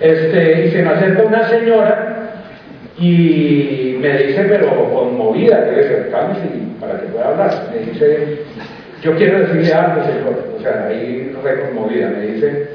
Este, 0.00 0.66
y 0.66 0.70
se 0.70 0.82
me 0.82 0.90
acerca 0.90 1.22
una 1.22 1.48
señora 1.48 2.14
y 2.98 3.98
me 4.00 4.18
dice, 4.18 4.44
pero 4.48 4.90
conmovida, 4.92 5.68
que 5.68 5.80
acercarme 5.80 6.36
para 6.80 7.00
que 7.00 7.06
pueda 7.06 7.28
hablar, 7.28 7.70
me 7.72 7.90
dice, 7.90 8.38
yo 9.02 9.16
quiero 9.16 9.40
decirle 9.40 9.72
algo, 9.72 10.04
señor, 10.04 10.44
o 10.56 10.62
sea, 10.62 10.86
ahí 10.88 11.36
re 11.42 11.60
conmovida, 11.60 12.08
me 12.08 12.26
dice, 12.26 12.68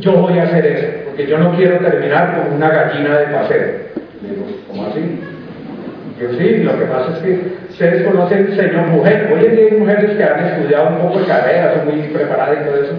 yo 0.00 0.12
voy 0.12 0.38
a 0.38 0.42
hacer 0.42 0.66
eso, 0.66 0.86
porque 1.12 1.26
yo 1.26 1.36
no 1.36 1.54
quiero 1.54 1.76
terminar 1.78 2.36
como 2.36 2.56
una 2.56 2.70
gallina 2.70 3.18
de 3.18 3.26
paseo. 3.26 3.66
Digo, 4.22 4.46
¿cómo 4.66 4.86
así? 4.86 5.20
Yo 6.18 6.32
sí, 6.38 6.62
lo 6.62 6.78
que 6.78 6.86
pasa 6.86 7.12
es 7.16 7.18
que 7.18 7.52
ustedes 7.68 8.08
conocen 8.08 8.56
señor 8.56 8.86
mujer, 8.86 9.30
hoy 9.30 9.44
en 9.44 9.56
día 9.56 9.66
hay 9.72 9.78
mujeres 9.78 10.16
que 10.16 10.24
han 10.24 10.46
estudiado 10.46 10.88
un 10.88 11.02
poco 11.02 11.20
de 11.20 11.26
carrera, 11.26 11.74
son 11.74 11.84
muy 11.94 12.08
preparadas 12.08 12.60
y 12.60 12.64
todo 12.64 12.82
eso, 12.82 12.94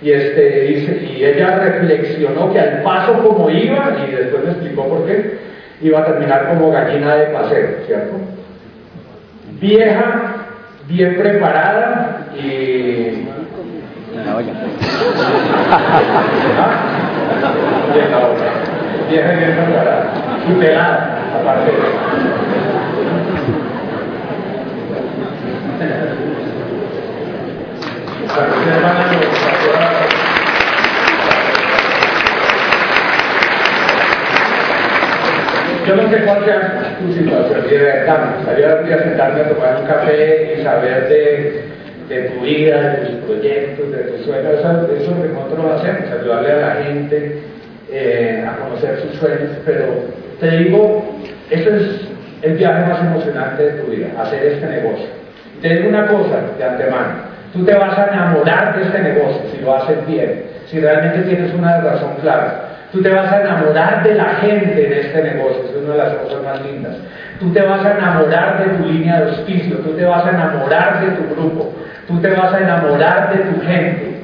y, 0.00 0.12
este, 0.12 0.70
y, 0.70 1.24
ella 1.24 1.58
reflexionó 1.58 2.52
que 2.52 2.60
al 2.60 2.82
paso 2.82 3.20
como 3.24 3.50
iba, 3.50 3.96
y 4.06 4.12
después 4.14 4.44
me 4.44 4.50
explicó 4.50 4.88
por 4.88 5.04
qué, 5.06 5.38
iba 5.80 5.98
a 6.00 6.04
terminar 6.04 6.48
como 6.48 6.70
gallina 6.70 7.16
de 7.16 7.26
paseo, 7.26 7.68
¿cierto? 7.86 8.14
Vieja, 9.60 10.46
bien 10.86 11.16
preparada 11.16 12.28
y... 12.36 13.26
¿Ah? 16.58 17.05
Vieja, 19.08 19.30
bien 19.32 19.54
preparada 19.54 20.12
y 20.48 20.52
pelada, 20.54 21.18
aparte 21.40 21.70
de 21.70 21.78
eso. 21.78 21.86
Yo 35.86 35.94
no 35.94 36.10
sé 36.10 36.16
cuál 36.24 36.44
sea 36.44 36.96
tu 36.98 37.12
situación, 37.12 37.64
y 37.64 37.70
de 37.70 37.78
verdad 37.78 38.18
me 38.18 38.36
gustaría 38.38 38.98
sentarme 38.98 39.40
a 39.40 39.48
tomar 39.48 39.76
un 39.80 39.86
café 39.86 40.56
y 40.58 40.64
saber 40.64 41.08
de, 41.08 41.64
de 42.08 42.22
tu 42.30 42.40
vida, 42.40 42.80
de 42.90 43.06
tus 43.06 43.24
proyectos, 43.24 43.92
de 43.92 43.98
tus 43.98 44.26
sueños. 44.26 44.54
Eso, 44.58 44.68
eso 44.68 44.94
es 44.94 45.08
lo 45.08 45.40
nosotros 45.40 45.80
hacemos, 45.80 46.20
ayudarle 46.20 46.52
a 46.52 46.56
la 46.56 46.74
gente 46.84 47.42
eh, 47.90 48.46
a 48.48 48.56
conocer 48.56 49.00
sus 49.00 49.18
sueños. 49.18 49.50
Pero 49.64 49.84
te 50.40 50.50
digo, 50.50 51.04
este 51.50 51.76
es 51.76 52.00
el 52.42 52.56
viaje 52.56 52.86
más 52.86 53.00
emocionante 53.00 53.62
de 53.62 53.82
tu 53.82 53.90
vida, 53.90 54.08
hacer 54.18 54.44
este 54.44 54.66
negocio. 54.66 55.06
Te 55.62 55.68
digo 55.74 55.88
una 55.88 56.06
cosa 56.06 56.42
de 56.58 56.64
antemano, 56.64 57.14
tú 57.52 57.64
te 57.64 57.74
vas 57.74 57.98
a 57.98 58.08
enamorar 58.08 58.76
de 58.76 58.82
este 58.82 58.98
negocio 58.98 59.40
si 59.50 59.62
lo 59.62 59.74
haces 59.74 60.06
bien, 60.06 60.44
si 60.66 60.80
realmente 60.80 61.28
tienes 61.28 61.54
una 61.54 61.80
razón 61.80 62.14
clara. 62.20 62.62
Tú 62.92 63.02
te 63.02 63.10
vas 63.10 63.30
a 63.32 63.40
enamorar 63.40 64.02
de 64.04 64.14
la 64.14 64.24
gente 64.36 64.86
en 64.86 64.92
este 64.92 65.22
negocio, 65.22 65.64
es 65.64 65.84
una 65.84 65.92
de 65.92 65.98
las 65.98 66.14
cosas 66.14 66.42
más 66.42 66.62
lindas. 66.62 66.96
Tú 67.40 67.52
te 67.52 67.60
vas 67.60 67.84
a 67.84 67.92
enamorar 67.92 68.64
de 68.64 68.76
tu 68.76 68.90
línea 68.90 69.20
de 69.20 69.30
auspicio, 69.30 69.78
tú 69.78 69.90
te 69.92 70.04
vas 70.04 70.24
a 70.24 70.30
enamorar 70.30 71.00
de 71.00 71.10
tu 71.16 71.34
grupo, 71.34 71.72
tú 72.06 72.18
te 72.20 72.30
vas 72.30 72.52
a 72.52 72.60
enamorar 72.60 73.32
de 73.32 73.44
tu 73.50 73.60
gente. 73.66 74.16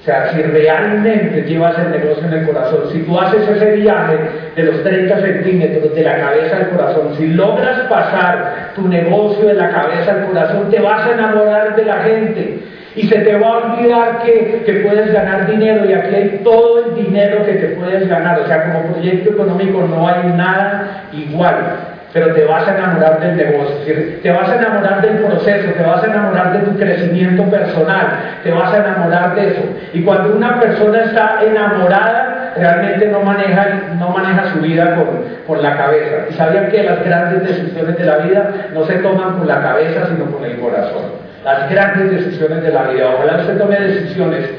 O 0.00 0.02
sea, 0.02 0.32
si 0.32 0.40
realmente 0.40 1.42
llevas 1.42 1.78
el 1.78 1.90
negocio 1.90 2.26
en 2.26 2.32
el 2.32 2.46
corazón, 2.46 2.80
si 2.90 3.00
tú 3.00 3.20
haces 3.20 3.46
ese 3.46 3.76
viaje 3.76 4.18
de 4.56 4.62
los 4.62 4.82
30 4.82 5.20
centímetros 5.20 5.94
de 5.94 6.02
la 6.02 6.16
cabeza 6.16 6.56
al 6.56 6.70
corazón, 6.70 7.14
si 7.18 7.26
logras 7.28 7.80
pasar 7.80 8.70
tu 8.74 8.88
negocio 8.88 9.46
de 9.46 9.54
la 9.54 9.70
cabeza 9.70 10.12
al 10.12 10.26
corazón, 10.26 10.70
te 10.70 10.80
vas 10.80 11.06
a 11.06 11.12
enamorar 11.12 11.76
de 11.76 11.84
la 11.84 11.98
gente. 11.98 12.58
Y 12.96 13.06
se 13.08 13.18
te 13.20 13.36
va 13.36 13.46
a 13.46 13.56
olvidar 13.58 14.22
que, 14.24 14.62
que, 14.64 14.72
puedes 14.80 15.12
ganar 15.12 15.46
dinero 15.46 15.84
y 15.84 15.92
aquí 15.92 16.14
hay 16.14 16.40
todo 16.42 16.86
el 16.86 16.94
dinero 16.94 17.44
que 17.44 17.52
te 17.52 17.68
puedes 17.68 18.08
ganar. 18.08 18.40
O 18.40 18.46
sea, 18.46 18.72
como 18.72 18.94
proyecto 18.94 19.30
económico 19.30 19.82
no 19.82 20.08
hay 20.08 20.32
nada 20.32 21.04
igual 21.12 21.89
pero 22.12 22.34
te 22.34 22.44
vas 22.44 22.66
a 22.66 22.76
enamorar 22.76 23.20
del 23.20 23.36
negocio, 23.36 23.94
te 24.22 24.30
vas 24.30 24.48
a 24.48 24.56
enamorar 24.56 25.00
del 25.00 25.18
proceso, 25.18 25.70
te 25.70 25.82
vas 25.82 26.02
a 26.02 26.06
enamorar 26.06 26.52
de 26.52 26.58
tu 26.60 26.76
crecimiento 26.76 27.44
personal, 27.44 28.06
te 28.42 28.50
vas 28.50 28.72
a 28.72 28.78
enamorar 28.78 29.34
de 29.34 29.48
eso. 29.48 29.60
Y 29.92 30.02
cuando 30.02 30.34
una 30.34 30.58
persona 30.60 31.04
está 31.04 31.38
enamorada, 31.44 32.52
realmente 32.56 33.06
no 33.06 33.20
maneja, 33.20 33.66
no 33.96 34.10
maneja 34.10 34.52
su 34.52 34.60
vida 34.60 34.96
por, 34.96 35.06
por 35.46 35.62
la 35.62 35.76
cabeza. 35.76 36.26
Y 36.30 36.34
sabían 36.34 36.68
que 36.68 36.82
las 36.82 37.04
grandes 37.04 37.46
decisiones 37.46 37.96
de 37.96 38.04
la 38.04 38.16
vida 38.18 38.50
no 38.74 38.84
se 38.84 38.94
toman 38.94 39.38
con 39.38 39.46
la 39.46 39.62
cabeza, 39.62 40.06
sino 40.08 40.24
con 40.26 40.44
el 40.44 40.58
corazón. 40.58 41.20
Las 41.44 41.70
grandes 41.70 42.10
decisiones 42.10 42.62
de 42.62 42.72
la 42.72 42.82
vida. 42.84 43.10
Ojalá 43.14 43.38
usted 43.38 43.56
tome 43.56 43.78
decisiones 43.78 44.50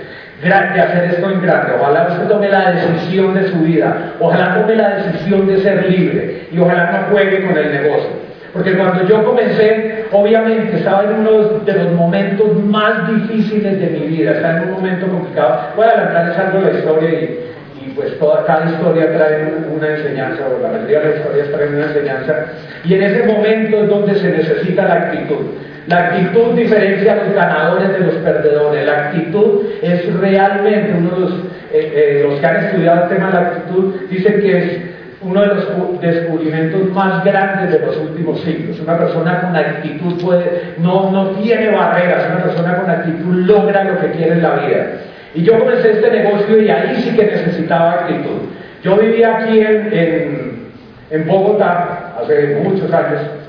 de 0.42 0.82
hacer 0.82 1.04
esto 1.12 1.30
en 1.30 1.42
grande. 1.42 1.74
Ojalá 1.80 2.08
usted 2.10 2.28
tome 2.28 2.50
la 2.50 2.72
decisión 2.72 3.34
de 3.36 3.48
su 3.50 3.60
vida. 3.60 4.14
Ojalá 4.20 4.56
tome 4.56 4.76
la 4.76 4.96
decisión 4.96 5.48
de 5.48 5.62
ser 5.62 5.90
libre. 5.90 6.48
Y 6.52 6.60
ojalá 6.60 6.92
no 6.92 7.12
juegue 7.12 7.46
con 7.46 7.58
el 7.58 7.72
negocio. 7.72 8.10
Porque 8.54 8.76
cuando 8.76 9.08
yo 9.08 9.24
comencé, 9.24 10.06
obviamente 10.12 10.78
estaba 10.78 11.04
en 11.04 11.20
uno 11.20 11.60
de 11.60 11.74
los 11.74 11.94
momentos 11.94 12.64
más 12.66 13.08
difíciles 13.08 13.80
de 13.80 13.88
mi 13.88 14.08
vida. 14.08 14.32
Estaba 14.32 14.58
en 14.58 14.70
un 14.70 14.72
momento 14.74 15.08
complicado. 15.08 15.60
Voy 15.76 15.86
a 15.86 15.92
adelantarles 15.92 16.38
algo 16.38 16.60
de 16.60 16.74
la 16.74 16.80
historia 16.80 17.10
y, 17.10 17.40
y 17.86 17.90
pues 17.96 18.18
toda, 18.20 18.44
cada 18.46 18.70
historia 18.70 19.14
trae 19.14 19.54
una 19.74 19.90
enseñanza, 19.90 20.44
o 20.48 20.62
la 20.62 20.70
mayoría 20.70 21.00
de 21.00 21.06
las 21.06 21.18
historias 21.18 21.48
traen 21.50 21.76
una 21.76 21.86
enseñanza. 21.86 22.46
Y 22.84 22.94
en 22.96 23.04
ese 23.04 23.24
momento 23.26 23.84
es 23.84 23.90
donde 23.90 24.16
se 24.16 24.30
necesita 24.30 24.86
la 24.86 24.94
actitud. 24.96 25.46
La 25.88 25.98
actitud 25.98 26.54
diferencia 26.54 27.14
a 27.14 27.16
los 27.16 27.34
ganadores 27.34 27.92
de 27.94 28.00
los 28.00 28.16
perdedores. 28.16 28.86
La 28.86 29.08
actitud 29.08 29.66
es 29.82 30.14
realmente 30.14 30.94
uno 30.98 31.12
de 31.12 31.20
los, 31.20 31.32
eh, 31.74 31.94
eh, 31.96 32.26
los 32.28 32.40
que 32.40 32.46
han 32.46 32.66
estudiado 32.66 33.04
el 33.04 33.10
tema 33.10 33.28
de 33.28 33.34
la 33.34 33.40
actitud, 33.40 33.96
dicen 34.10 34.42
que 34.42 34.58
es 34.58 34.82
uno 35.22 35.42
de 35.42 35.48
los 35.48 36.02
descubrimientos 36.02 36.90
más 36.92 37.24
grandes 37.24 37.72
de 37.72 37.86
los 37.86 37.98
últimos 37.98 38.42
siglos. 38.42 38.80
Una 38.80 38.98
persona 38.98 39.42
con 39.42 39.56
actitud 39.56 40.22
puede, 40.22 40.76
no, 40.78 41.12
no 41.12 41.30
tiene 41.32 41.70
barreras, 41.72 42.28
una 42.32 42.44
persona 42.44 42.76
con 42.78 42.90
actitud 42.90 43.34
logra 43.46 43.84
lo 43.84 44.00
que 44.00 44.12
quiere 44.12 44.34
en 44.34 44.44
la 44.44 44.56
vida. 44.56 44.88
Y 45.34 45.44
yo 45.44 45.58
comencé 45.60 45.92
este 45.92 46.12
negocio 46.12 46.62
y 46.62 46.70
ahí 46.70 46.96
sí 47.02 47.16
que 47.16 47.26
necesitaba 47.26 47.94
actitud. 47.94 48.50
Yo 48.84 48.98
vivía 48.98 49.38
aquí 49.38 49.60
en, 49.60 49.94
en, 49.94 50.66
en 51.10 51.28
Bogotá 51.28 52.16
hace 52.20 52.60
muchos 52.64 52.92
años 52.92 53.41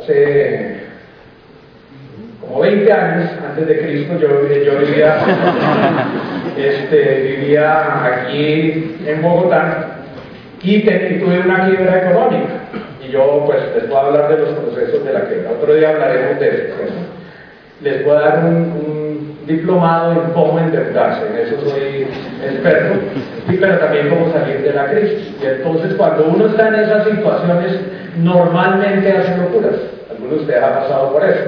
hace 0.00 0.80
como 2.40 2.60
20 2.60 2.92
años 2.92 3.30
antes 3.48 3.66
de 3.66 3.78
Cristo 3.78 4.18
yo, 4.18 4.78
vivía, 4.78 5.18
este, 6.56 7.36
vivía 7.36 8.04
aquí 8.04 8.96
en 9.06 9.22
Bogotá 9.22 10.00
y, 10.62 10.80
tuve 10.80 11.40
una 11.40 11.66
quiebra 11.66 12.10
económica. 12.10 12.50
Y 13.06 13.12
yo 13.12 13.44
pues 13.46 13.60
les 13.74 13.84
puedo 13.84 14.00
hablar 14.00 14.28
de 14.28 14.44
los 14.44 14.50
procesos 14.50 15.04
de 15.04 15.12
la 15.12 15.26
quiebra. 15.26 15.50
Otro 15.52 15.74
día 15.74 15.90
hablaremos 15.90 16.38
de 16.38 16.48
eso. 16.48 16.74
Les 17.82 18.04
voy 18.04 18.16
a 18.16 18.20
dar 18.20 18.44
un 18.44 19.09
diplomado 19.56 20.12
en 20.12 20.32
cómo 20.32 20.58
endeudarse, 20.58 21.26
en 21.26 21.46
eso 21.46 21.68
soy 21.68 22.06
experto, 22.44 22.98
y, 23.48 23.56
pero 23.56 23.78
también 23.78 24.08
cómo 24.08 24.32
salir 24.32 24.62
de 24.62 24.72
la 24.72 24.86
crisis. 24.86 25.32
Y 25.42 25.46
entonces 25.46 25.94
cuando 25.94 26.26
uno 26.26 26.46
está 26.46 26.68
en 26.68 26.74
esas 26.76 27.04
situaciones, 27.04 27.80
normalmente 28.18 29.12
hace 29.12 29.36
locuras. 29.36 29.76
Algunos 30.10 30.36
de 30.36 30.40
ustedes 30.42 30.62
ha 30.62 30.80
pasado 30.80 31.12
por 31.12 31.24
eso. 31.24 31.40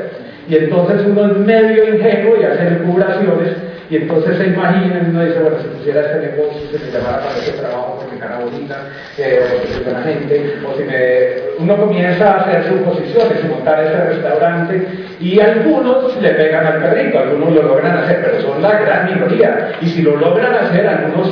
Y 0.48 0.56
entonces 0.56 1.02
uno 1.06 1.26
es 1.26 1.38
medio 1.38 1.94
ingenuo 1.94 2.36
y 2.40 2.44
hace 2.44 2.78
curaciones 2.78 3.56
y 3.92 3.96
entonces 3.96 4.38
se 4.38 4.46
imagina 4.46 5.02
y 5.04 5.10
uno 5.10 5.22
dice, 5.22 5.38
bueno, 5.40 5.58
si 5.60 5.68
pusiera 5.68 6.00
este 6.00 6.30
negocio, 6.30 6.60
se 6.70 6.78
me 6.82 6.90
llamara 6.90 7.20
para 7.20 7.36
ese 7.36 7.52
trabajo 7.52 8.01
cara 8.22 8.38
bonita, 8.38 8.76
eh, 9.18 9.66
soy 9.72 9.84
buena 9.84 10.02
gente, 10.02 10.54
o 10.66 10.76
si 10.76 10.84
me... 10.84 11.52
Uno 11.58 11.76
comienza 11.76 12.32
a 12.32 12.40
hacer 12.40 12.64
suposiciones 12.64 13.44
y 13.44 13.48
montar 13.48 13.84
ese 13.84 14.04
restaurante 14.04 14.88
y 15.20 15.38
algunos 15.38 16.20
le 16.20 16.30
pegan 16.30 16.66
al 16.66 16.82
perrito, 16.82 17.18
algunos 17.18 17.52
lo 17.52 17.62
logran 17.62 17.98
hacer, 17.98 18.20
pero 18.24 18.40
son 18.40 18.62
la 18.62 18.80
gran 18.80 19.12
minoría. 19.12 19.72
Y 19.80 19.86
si 19.86 20.02
lo 20.02 20.16
logran 20.16 20.54
hacer, 20.54 20.86
algunos 20.86 21.30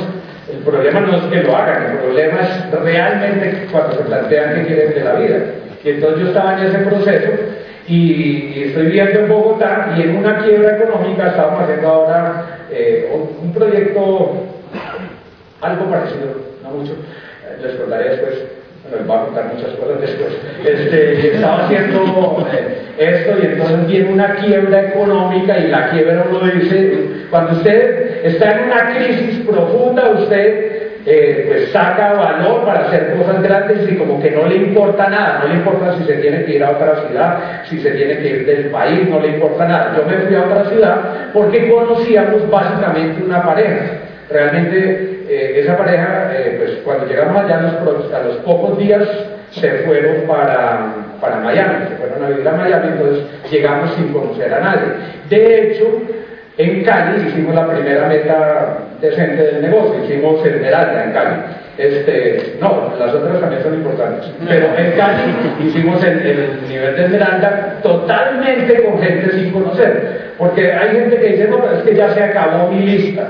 el 0.51 0.59
problema 0.59 0.99
no 0.99 1.17
es 1.17 1.23
que 1.23 1.43
lo 1.43 1.55
hagan, 1.55 1.91
el 1.91 1.97
problema 1.97 2.39
es 2.41 2.71
realmente 2.71 3.67
cuando 3.71 3.95
se 3.95 4.03
plantean 4.03 4.55
qué 4.55 4.67
quieren 4.67 4.93
de 4.93 5.03
la 5.03 5.13
vida. 5.15 5.37
Y 5.83 5.89
entonces 5.89 6.21
yo 6.21 6.27
estaba 6.27 6.59
en 6.59 6.67
ese 6.67 6.77
proceso 6.79 7.31
y, 7.87 8.63
estoy 8.67 8.85
viviendo 8.85 9.19
en 9.19 9.29
Bogotá 9.29 9.93
y 9.97 10.01
en 10.01 10.17
una 10.17 10.37
quiebra 10.39 10.77
económica 10.77 11.27
estamos 11.27 11.61
haciendo 11.61 11.87
ahora 11.87 12.45
eh, 12.69 13.11
un, 13.41 13.53
proyecto 13.53 14.45
algo 15.61 15.85
parecido, 15.89 16.50
mucho, 16.71 16.93
les 17.61 17.75
contaré 17.75 18.09
después, 18.09 18.33
bueno, 18.83 18.97
les 18.97 19.07
voy 19.07 19.17
a 19.17 19.21
contar 19.21 19.53
muchas 19.53 19.71
cosas 19.71 20.01
después. 20.01 20.33
Este, 20.65 21.35
estaba 21.35 21.65
haciendo 21.65 22.47
eh, 22.51 22.81
esto 22.97 23.37
y 23.41 23.45
entonces 23.45 23.87
viene 23.87 24.11
una 24.11 24.35
quiebra 24.35 24.89
económica 24.89 25.59
y 25.59 25.67
la 25.67 25.89
quiebra 25.89 26.25
uno 26.29 26.39
dice, 26.39 27.27
cuando 27.29 27.53
usted 27.53 28.25
está 28.25 28.53
en 28.53 28.65
una 28.65 28.95
crisis 28.95 29.45
profunda, 29.45 30.09
usted 30.09 30.71
eh, 31.05 31.45
pues 31.47 31.71
saca 31.71 32.13
valor 32.13 32.63
para 32.63 32.81
hacer 32.81 33.15
cosas 33.17 33.41
grandes 33.41 33.91
y 33.91 33.95
como 33.95 34.21
que 34.21 34.29
no 34.31 34.45
le 34.45 34.57
importa 34.57 35.09
nada, 35.09 35.39
no 35.41 35.47
le 35.47 35.55
importa 35.55 35.97
si 35.97 36.03
se 36.03 36.13
tiene 36.17 36.45
que 36.45 36.55
ir 36.55 36.63
a 36.63 36.71
otra 36.71 37.07
ciudad, 37.07 37.39
si 37.67 37.79
se 37.79 37.91
tiene 37.91 38.17
que 38.19 38.27
ir 38.27 38.45
del 38.45 38.65
país, 38.67 39.09
no 39.09 39.19
le 39.19 39.29
importa 39.29 39.67
nada. 39.67 39.95
Yo 39.97 40.05
me 40.05 40.17
fui 40.17 40.35
a 40.35 40.43
otra 40.43 40.65
ciudad 40.65 41.01
porque 41.33 41.71
conocíamos 41.71 42.49
básicamente 42.49 43.23
una 43.23 43.43
pareja. 43.43 43.85
Realmente 44.29 45.20
eh, 45.31 45.61
esa 45.61 45.77
pareja, 45.77 46.29
eh, 46.33 46.55
pues 46.59 46.71
cuando 46.83 47.05
llegamos 47.05 47.41
allá 47.41 47.59
a 47.59 48.23
los 48.23 48.35
pocos 48.37 48.77
días 48.77 49.07
se 49.51 49.69
fueron 49.85 50.27
para, 50.27 50.93
para 51.21 51.37
Miami, 51.37 51.87
se 51.87 51.95
fueron 51.95 52.23
a 52.23 52.29
vivir 52.29 52.47
a 52.47 52.51
Miami, 52.51 52.87
entonces 52.89 53.23
llegamos 53.49 53.93
sin 53.95 54.11
conocer 54.11 54.53
a 54.53 54.59
nadie. 54.59 54.87
De 55.29 55.71
hecho, 55.71 56.01
en 56.57 56.83
Cali 56.83 57.27
hicimos 57.27 57.55
la 57.55 57.67
primera 57.67 58.07
meta 58.07 58.77
decente 58.99 59.41
del 59.41 59.61
negocio, 59.61 60.03
hicimos 60.03 60.45
Esmeralda 60.45 61.05
en 61.05 61.11
Cali. 61.11 61.35
Este, 61.77 62.57
no, 62.59 62.93
las 62.99 63.13
otras 63.13 63.39
también 63.39 63.63
son 63.63 63.73
importantes, 63.75 64.29
pero 64.47 64.67
en 64.77 64.91
Cali 64.91 65.21
hicimos 65.65 66.03
el, 66.03 66.19
el 66.19 66.67
nivel 66.67 66.95
de 66.95 67.05
Esmeralda 67.05 67.77
totalmente 67.81 68.83
con 68.83 69.01
gente 69.01 69.31
sin 69.31 69.51
conocer. 69.51 70.31
Porque 70.41 70.73
hay 70.73 70.89
gente 70.95 71.17
que 71.17 71.27
dice, 71.27 71.47
no, 71.49 71.59
pero 71.59 71.77
es 71.77 71.83
que 71.83 71.93
ya 71.93 72.09
se 72.15 72.23
acabó 72.23 72.71
mi 72.71 72.79
lista. 72.79 73.27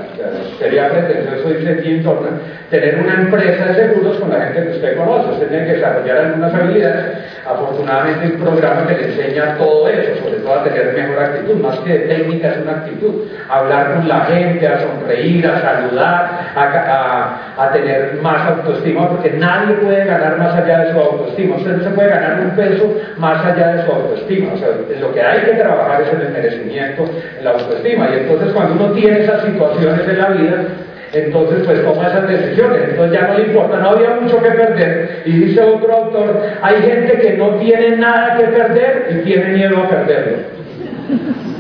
sería 0.58 0.88
pretencioso, 0.88 1.50
dice 1.50 1.76
Tim 1.82 2.02
Turner, 2.02 2.32
tener 2.70 3.02
una 3.02 3.16
empresa 3.16 3.66
de 3.66 3.74
seguros 3.74 4.16
con 4.16 4.30
la 4.30 4.40
gente 4.46 4.64
que 4.64 4.70
usted 4.78 4.96
conoce. 4.96 5.32
Usted 5.34 5.50
tiene 5.50 5.66
que 5.66 5.74
desarrollar 5.74 6.18
algunas 6.20 6.54
habilidades. 6.54 7.18
Afortunadamente, 7.46 8.28
un 8.28 8.42
programa 8.42 8.88
que 8.88 8.94
le 8.94 9.08
enseña 9.10 9.58
todo 9.58 9.90
eso, 9.90 10.24
sobre 10.24 10.40
todo 10.40 10.54
a 10.54 10.64
tener 10.64 10.94
mejor 10.94 11.22
actitud, 11.22 11.56
más 11.56 11.80
que 11.80 11.90
de 11.92 12.00
técnica, 12.00 12.48
es 12.48 12.58
una 12.60 12.72
actitud. 12.72 13.26
Hablar 13.50 13.96
con 13.96 14.08
la 14.08 14.22
gente, 14.22 14.66
a 14.66 14.80
sonreír, 14.80 15.46
a 15.48 15.60
saludar, 15.60 16.54
a, 16.56 17.56
a 17.58 17.72
tener 17.74 18.20
más 18.22 18.31
autoestima, 18.40 19.10
porque 19.10 19.32
nadie 19.32 19.76
puede 19.76 20.06
ganar 20.06 20.38
más 20.38 20.56
allá 20.56 20.86
de 20.86 20.92
su 20.92 21.00
autoestima. 21.00 21.56
Usted 21.58 21.78
no 21.78 21.84
se 21.84 21.90
puede 21.92 22.10
ganar 22.10 22.42
un 22.42 22.52
peso 22.52 22.96
más 23.18 23.46
allá 23.46 23.76
de 23.76 23.86
su 23.86 23.92
autoestima. 23.92 24.54
O 24.54 24.58
sea, 24.58 24.70
lo 25.00 25.14
que 25.14 25.22
hay 25.22 25.42
que 25.42 25.54
trabajar 25.54 26.02
es 26.02 26.14
en 26.14 26.22
el 26.22 26.30
merecimiento, 26.30 27.06
en 27.38 27.44
la 27.44 27.52
autoestima. 27.52 28.10
Y 28.10 28.20
entonces 28.20 28.54
cuando 28.54 28.74
uno 28.84 28.94
tiene 28.94 29.24
esas 29.24 29.44
situaciones 29.44 30.08
en 30.08 30.18
la 30.18 30.30
vida, 30.30 30.66
entonces 31.14 31.64
pues 31.66 31.84
toma 31.84 32.08
esas 32.08 32.28
decisiones, 32.28 32.82
entonces 32.90 33.20
ya 33.20 33.28
no 33.28 33.38
le 33.38 33.46
importa, 33.48 33.80
no 33.80 33.90
había 33.90 34.12
mucho 34.12 34.42
que 34.42 34.52
perder. 34.52 35.22
Y 35.26 35.32
dice 35.32 35.62
otro 35.62 35.94
autor, 35.94 36.42
hay 36.62 36.82
gente 36.82 37.20
que 37.20 37.38
no 37.38 37.56
tiene 37.56 37.98
nada 37.98 38.38
que 38.38 38.46
perder 38.46 39.08
y 39.12 39.26
tiene 39.26 39.46
miedo 39.54 39.78
a 39.78 39.90
perderlo. 39.90 40.38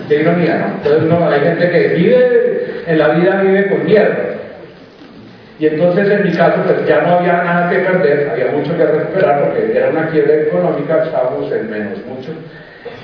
Qué 0.08 0.22
ironía, 0.22 0.58
¿no? 0.58 0.68
Entonces 0.78 1.04
no, 1.04 1.30
hay 1.30 1.42
gente 1.42 1.70
que 1.70 1.88
vive, 1.96 2.84
en 2.88 2.98
la 2.98 3.10
vida 3.10 3.42
vive 3.42 3.70
con 3.70 3.86
miedo. 3.86 4.31
Y 5.62 5.68
entonces 5.68 6.10
en 6.10 6.24
mi 6.24 6.32
caso 6.32 6.64
pues 6.66 6.88
ya 6.88 7.02
no 7.02 7.20
había 7.20 7.34
nada 7.44 7.70
que 7.70 7.78
perder, 7.78 8.32
había 8.32 8.48
mucho 8.48 8.76
que 8.76 8.84
recuperar 8.84 9.44
porque 9.44 9.78
era 9.78 9.90
una 9.90 10.08
quiebra 10.08 10.34
económica, 10.38 11.04
estábamos 11.04 11.52
en 11.52 11.70
menos 11.70 12.00
mucho. 12.08 12.32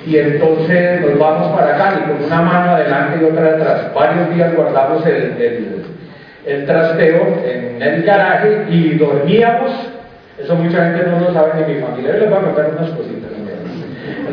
Y 0.04 0.16
entonces 0.16 1.00
nos 1.00 1.16
vamos 1.20 1.56
para 1.56 1.76
y 1.76 2.08
con 2.08 2.24
una 2.24 2.42
mano 2.42 2.72
adelante 2.72 3.18
y 3.20 3.24
otra 3.26 3.50
atrás. 3.50 3.94
Varios 3.94 4.34
días 4.34 4.56
guardamos 4.56 5.06
el, 5.06 5.84
el, 6.44 6.66
trasteo 6.66 7.44
en 7.46 7.80
el 7.80 8.02
garaje 8.02 8.64
y 8.70 8.98
dormíamos. 8.98 9.70
Eso 10.42 10.56
mucha 10.56 10.84
gente 10.84 11.06
no 11.06 11.20
lo 11.20 11.32
sabe 11.32 11.64
ni 11.64 11.74
mi 11.74 11.80
familia. 11.80 12.14
les 12.14 12.28
voy 12.28 12.38
a 12.38 12.42
contar 12.42 12.70
unas 12.76 12.90
cositas. 12.90 13.30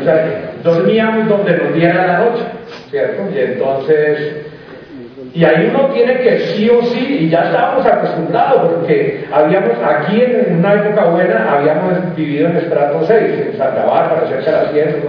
O 0.00 0.04
sea, 0.04 0.50
dormíamos 0.64 1.28
donde 1.28 1.58
nos 1.58 1.74
diera 1.74 2.06
la 2.08 2.18
noche, 2.18 2.42
¿cierto? 2.90 3.22
Y 3.32 3.38
entonces 3.38 4.46
y 5.32 5.44
ahí 5.44 5.70
uno 5.70 5.86
tiene 5.94 6.18
que 6.18 6.38
sí 6.40 6.68
o 6.68 6.82
sí, 6.82 7.18
y 7.20 7.30
ya 7.30 7.44
estábamos 7.44 7.86
acostumbrados, 7.86 8.72
porque 8.74 9.24
habíamos, 9.32 9.72
aquí 9.82 10.20
en 10.20 10.58
una 10.58 10.74
época 10.74 11.04
buena, 11.06 11.52
habíamos 11.52 12.14
vivido 12.14 12.48
en 12.48 12.56
estrato 12.56 13.00
6, 13.06 13.18
en 13.20 13.56
Santa 13.56 13.86
Bárbara, 13.86 14.26
cerca 14.28 14.50
de 14.50 14.64
las 14.64 14.72
100, 14.72 15.04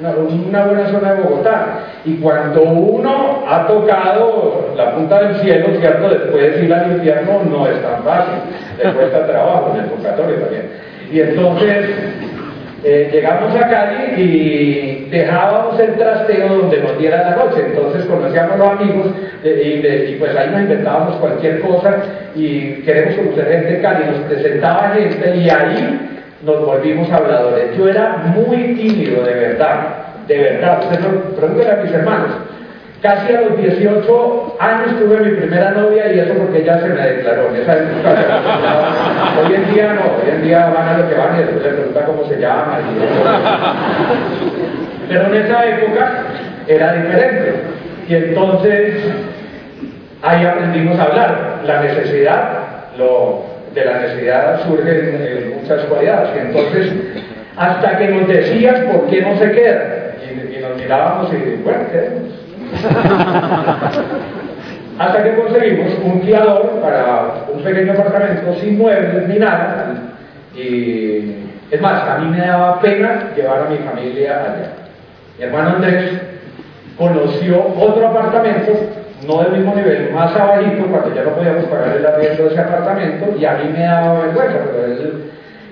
una, 0.00 0.10
una 0.16 0.64
buena 0.64 0.86
zona 0.88 1.12
de 1.12 1.22
Bogotá. 1.22 1.78
Y 2.06 2.14
cuando 2.16 2.62
uno 2.62 3.44
ha 3.46 3.66
tocado 3.66 4.72
la 4.76 4.94
punta 4.94 5.20
del 5.24 5.36
cielo, 5.36 5.68
¿cierto? 5.78 6.08
Después 6.08 6.62
ir 6.62 6.72
al 6.72 6.92
infierno 6.92 7.42
no 7.44 7.66
es 7.66 7.82
tan 7.82 8.02
fácil, 8.02 8.34
le 8.82 8.92
cuesta 8.92 9.26
trabajo, 9.26 9.72
en 9.74 9.84
el 9.84 9.90
purgatorio 9.90 10.36
también. 10.36 10.70
Y 11.12 11.20
entonces 11.20 11.86
eh, 12.82 13.10
llegamos 13.12 13.54
a 13.54 13.68
Cali 13.68 14.22
y 14.22 14.99
dejábamos 15.10 15.78
el 15.80 15.94
trasteo 15.94 16.48
donde 16.48 16.80
nos 16.80 16.98
diera 16.98 17.30
la 17.30 17.36
noche. 17.36 17.66
Entonces 17.66 18.04
conocíamos 18.06 18.58
los 18.58 18.68
amigos 18.68 19.06
eh, 19.44 20.10
y, 20.10 20.14
pues 20.16 20.36
ahí 20.36 20.50
nos 20.50 20.62
inventábamos 20.62 21.16
cualquier 21.16 21.60
cosa 21.60 21.96
y 22.34 22.82
queremos 22.82 23.16
conocer 23.16 23.48
gente 23.48 23.72
de 23.72 23.80
Cali. 23.80 24.04
Nos 24.04 24.20
presentaba 24.28 24.90
gente 24.90 25.36
y 25.36 25.50
ahí 25.50 26.20
nos 26.44 26.64
volvimos 26.64 27.10
habladores. 27.10 27.76
Yo 27.76 27.88
era 27.88 28.16
muy 28.34 28.74
tímido, 28.74 29.22
de 29.24 29.34
verdad, 29.34 29.80
de 30.26 30.38
verdad. 30.38 30.80
Ustedes 30.82 31.06
pregúntenle 31.36 31.72
a 31.72 31.82
mis 31.82 31.92
hermanos. 31.92 32.30
Casi 33.02 33.32
a 33.32 33.40
los 33.40 33.56
18 33.56 34.56
años 34.60 34.98
tuve 34.98 35.20
mi 35.20 35.36
primera 35.36 35.70
novia 35.70 36.12
y 36.12 36.18
eso 36.18 36.34
porque 36.34 36.58
ella 36.58 36.80
se 36.80 36.88
me 36.88 37.00
declaró 37.00 37.48
en 37.48 37.56
esa 37.56 37.78
época. 37.78 38.14
hoy 39.42 39.54
en 39.54 39.72
día 39.72 39.94
no, 39.94 40.02
hoy 40.22 40.30
en 40.30 40.42
día 40.42 40.68
van 40.68 40.86
a 40.86 40.98
lo 40.98 41.08
que 41.08 41.14
van 41.14 41.34
y 41.34 41.38
después 41.38 41.62
le 41.62 41.70
preguntan 41.70 42.04
cómo 42.04 42.28
se 42.28 42.38
llama. 42.38 42.78
Pero 45.10 45.26
en 45.26 45.34
esa 45.34 45.66
época 45.66 46.22
era 46.68 46.92
diferente. 46.92 47.54
Y 48.08 48.14
entonces 48.14 48.94
ahí 50.22 50.46
aprendimos 50.46 50.96
a 51.00 51.02
hablar. 51.02 51.62
La 51.66 51.82
necesidad, 51.82 52.60
lo, 52.96 53.44
de 53.74 53.84
la 53.84 54.02
necesidad 54.02 54.62
surgen 54.62 55.56
muchas 55.60 55.84
cualidades. 55.86 56.30
Y 56.36 56.38
entonces, 56.38 56.92
hasta 57.56 57.98
que 57.98 58.06
nos 58.06 58.28
decían 58.28 58.86
por 58.86 59.08
qué 59.08 59.22
no 59.22 59.36
se 59.36 59.50
queda. 59.50 60.14
Y, 60.22 60.62
nos 60.62 60.76
mirábamos 60.76 61.32
y, 61.32 61.60
bueno, 61.64 61.80
quedemos 61.90 62.30
Hasta 64.98 65.22
que 65.24 65.34
conseguimos 65.34 65.92
un 66.04 66.20
guiador 66.20 66.80
para 66.82 67.46
un 67.52 67.64
pequeño 67.64 67.94
apartamento 67.94 68.54
sin 68.60 68.78
muebles 68.78 69.26
ni 69.26 69.40
nada. 69.40 69.96
Y 70.54 71.34
es 71.68 71.80
más, 71.80 72.08
a 72.08 72.18
mí 72.18 72.30
me 72.30 72.46
daba 72.46 72.80
pena 72.80 73.32
llevar 73.34 73.62
a 73.62 73.70
mi 73.70 73.78
familia 73.78 74.44
allá. 74.44 74.79
Mi 75.40 75.46
hermano 75.46 75.76
Andrés 75.76 76.20
conoció 76.98 77.66
otro 77.74 78.08
apartamento, 78.08 78.72
no 79.26 79.42
del 79.42 79.52
mismo 79.52 79.74
nivel, 79.74 80.12
más 80.12 80.36
abajito, 80.36 80.84
cuando 80.84 81.14
ya 81.14 81.22
no 81.22 81.30
podíamos 81.30 81.64
pagar 81.64 81.96
el 81.96 82.04
arriendo 82.04 82.42
de 82.44 82.50
ese 82.50 82.60
apartamento, 82.60 83.34
y 83.38 83.44
a 83.46 83.54
mí 83.54 83.70
me 83.72 83.82
daba 83.82 84.20
vergüenza, 84.20 84.58
pero 84.66 84.84
él 84.84 85.22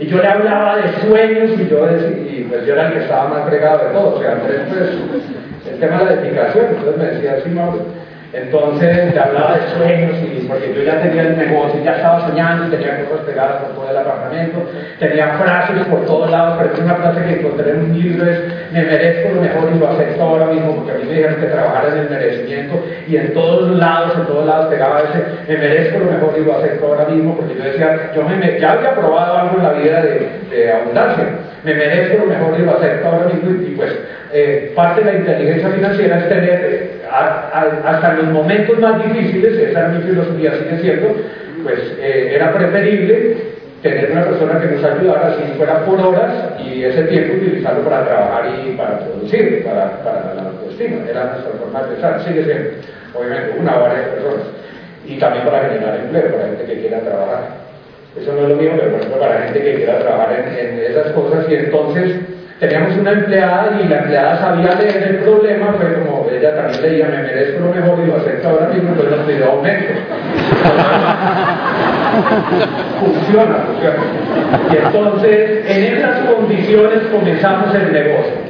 y 0.01 0.07
yo 0.07 0.23
le 0.23 0.27
hablaba 0.27 0.77
de 0.77 1.07
sueños 1.07 1.51
y 1.61 1.69
yo 1.69 1.87
y 1.87 2.47
pues 2.49 2.65
yo 2.65 2.73
era 2.73 2.87
el 2.87 2.93
que 2.95 3.01
estaba 3.01 3.29
más 3.29 3.47
fregado 3.47 3.85
de 3.85 3.91
todo. 3.91 4.17
O 4.17 4.21
sea, 4.23 4.33
Andrés 4.33 4.61
pues 4.71 4.91
el 5.71 5.81
tema 5.81 5.99
de 5.99 6.05
la 6.05 6.13
edificación, 6.13 6.67
entonces 6.71 6.97
me 6.97 7.05
decía, 7.05 7.41
sí, 7.45 7.51
Mauro. 7.51 7.85
Entonces 8.33 9.15
le 9.15 9.19
hablaba 9.19 9.57
de 9.57 9.69
sueños 9.69 10.17
y 10.23 10.47
porque 10.47 10.75
yo 10.75 10.83
ya 10.83 11.01
tenía 11.01 11.23
el 11.23 11.39
negocio, 11.39 11.83
ya 11.83 11.97
estaba 11.97 12.29
soñando, 12.29 12.77
tenía 12.77 13.05
cosas 13.05 13.25
pegadas 13.25 13.63
por 13.63 13.75
todo 13.75 13.91
el 13.91 13.97
apartamento, 13.97 14.59
tenía 14.99 15.29
frases 15.39 15.87
por 15.87 16.05
todos 16.05 16.31
lados, 16.31 16.59
pero 16.61 16.85
una 16.85 16.95
frase 16.97 17.25
que 17.25 17.41
encontré 17.41 17.71
en 17.71 17.81
un 17.81 17.99
libro 17.99 18.31
es 18.31 18.39
me 18.71 18.83
merezco 18.83 19.35
lo 19.35 19.41
mejor 19.41 19.71
y 19.75 19.79
lo 19.79 19.89
acepto 19.89 20.23
ahora 20.23 20.47
mismo, 20.47 20.77
porque 20.77 20.93
a 20.93 20.95
mí 20.97 21.05
me 21.05 21.15
dijeron 21.15 21.41
que 21.41 21.47
trabajara 21.47 21.89
en 21.89 21.99
el 21.99 22.11
merecimiento 22.11 22.85
y 23.07 23.17
en 23.17 23.33
todos 23.33 23.71
lados, 23.79 24.13
en 24.17 24.27
todos 24.27 24.47
lados 24.47 24.67
pegaba 24.67 25.01
ese 25.01 25.25
me 25.49 25.57
merezco 25.57 25.99
lo 25.99 26.13
mejor 26.13 26.35
y 26.39 26.45
lo 26.45 26.59
acepto 26.59 26.87
ahora 26.87 27.05
mismo, 27.07 27.35
porque 27.35 27.55
yo 27.55 27.65
decía, 27.65 28.13
yo 28.15 28.23
me, 28.25 28.61
ya 28.61 28.73
había 28.73 28.95
probado 28.95 29.39
algo 29.39 29.57
en 29.57 29.63
la 29.63 29.73
vida 29.73 30.03
de, 30.03 30.29
de 30.51 30.73
abundancia, 30.73 31.25
me 31.65 31.75
merezco 31.75 32.19
lo 32.19 32.27
mejor 32.27 32.61
y 32.61 32.63
lo 32.63 32.77
acepto 32.77 33.09
ahora 33.09 33.27
mismo 33.27 33.51
y, 33.51 33.75
pues 33.75 33.99
eh, 34.33 34.73
parte 34.75 35.03
de 35.03 35.13
la 35.13 35.19
inteligencia 35.19 35.71
financiera 35.71 36.19
es 36.19 36.29
tener 36.29 36.61
eh, 36.65 37.03
hasta 37.11 38.13
en 38.13 38.17
los 38.19 38.27
momentos 38.27 38.79
más 38.79 39.03
difíciles, 39.05 39.55
esa 39.59 39.81
era 39.81 39.89
mi 39.89 40.03
filosofía, 40.03 40.53
sigue 40.53 40.81
siendo, 40.81 41.17
pues 41.63 41.79
eh, 41.99 42.33
era 42.35 42.53
preferible 42.53 43.37
tener 43.83 44.11
una 44.11 44.25
persona 44.25 44.61
que 44.61 44.67
nos 44.67 44.85
ayudara, 44.85 45.37
si 45.37 45.57
fuera 45.57 45.85
por 45.85 46.01
horas, 46.01 46.61
y 46.65 46.85
ese 46.85 47.05
tiempo 47.05 47.35
utilizarlo 47.35 47.85
para 47.85 48.05
trabajar 48.05 48.47
y 48.67 48.73
para 48.73 48.99
producir, 48.99 49.65
para, 49.65 50.03
para 50.03 50.35
la 50.35 50.43
autoestima. 50.43 51.09
Era 51.09 51.33
nuestra 51.33 51.53
forma 51.53 51.83
de 51.83 51.95
pensar, 51.95 52.21
sigue 52.25 52.45
siendo, 52.45 52.71
obviamente, 53.15 53.59
una 53.59 53.79
o 53.79 53.83
varias 53.83 54.09
personas. 54.09 54.47
Y 55.07 55.17
también 55.19 55.45
para 55.45 55.69
generar 55.69 55.97
empleo, 55.97 56.33
para 56.33 56.49
gente 56.49 56.65
que 56.65 56.81
quiera 56.81 57.01
trabajar. 57.01 57.69
Eso 58.21 58.33
no 58.33 58.43
es 58.43 58.49
lo 58.49 58.57
mismo, 58.57 58.77
pero 58.77 58.91
por 58.91 59.01
ejemplo 59.01 59.21
para 59.21 59.43
gente 59.43 59.63
que 59.63 59.75
quiera 59.75 59.99
trabajar 59.99 60.55
en, 60.59 60.79
esas 60.79 61.13
cosas 61.13 61.47
y 61.49 61.55
entonces 61.55 62.17
teníamos 62.61 62.97
una 62.97 63.13
empleada 63.13 63.79
y 63.81 63.89
la 63.89 63.99
empleada 63.99 64.39
sabía 64.39 64.75
leer 64.75 65.03
el 65.09 65.17
problema, 65.19 65.75
fue 65.75 65.95
como 65.95 66.29
ella 66.31 66.57
también 66.57 66.83
leía, 66.83 67.07
me 67.07 67.23
merezco 67.23 67.61
lo 67.61 67.73
mejor 67.73 67.99
y 68.01 68.07
lo 68.07 68.17
acepto 68.17 68.49
ahora 68.49 68.69
mismo, 68.69 68.95
pues 68.95 69.11
nos 69.11 69.21
pidió 69.21 69.51
aumento. 69.53 69.93
funciona, 73.01 73.57
funciona. 73.67 73.97
Y 74.73 74.77
entonces, 74.77 75.65
en 75.69 75.97
esas 75.97 76.19
condiciones 76.21 77.01
comenzamos 77.13 77.75
el 77.75 77.93
negocio. 77.93 78.49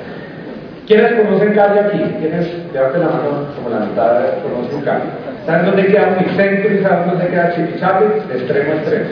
¿Quiénes 0.86 1.12
conocen 1.12 1.52
Cali 1.52 1.78
aquí? 1.78 2.02
¿Quiénes, 2.18 2.48
levanten 2.72 3.00
la 3.02 3.08
mano 3.08 3.46
como 3.54 3.68
la 3.68 3.80
mitad, 3.84 4.20
conocen 4.42 4.80
Cali? 4.82 5.02
¿Saben 5.44 5.66
dónde 5.66 5.86
queda 5.86 6.16
Unicentro 6.18 6.74
y 6.74 6.82
saben 6.82 7.08
dónde 7.08 7.26
queda 7.26 7.54
Chipichapi? 7.54 8.04
De 8.28 8.38
extremo 8.38 8.72
a 8.72 8.76
extremo. 8.76 9.04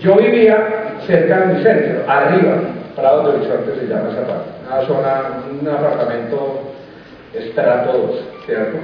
Yo 0.00 0.16
vivía 0.16 0.56
cerca 1.06 1.40
de 1.40 1.46
mi 1.46 1.62
centro, 1.62 2.02
arriba, 2.08 2.56
Prado 2.96 3.22
de 3.22 3.38
Horizonte 3.38 3.78
se 3.78 3.86
llama 3.86 4.10
esa 4.10 4.26
parte, 4.26 4.50
una 4.66 4.82
zona, 4.86 5.22
un 5.60 5.68
apartamento 5.68 6.62
estrato 7.34 7.92
2, 7.92 8.44
¿cierto? 8.46 8.78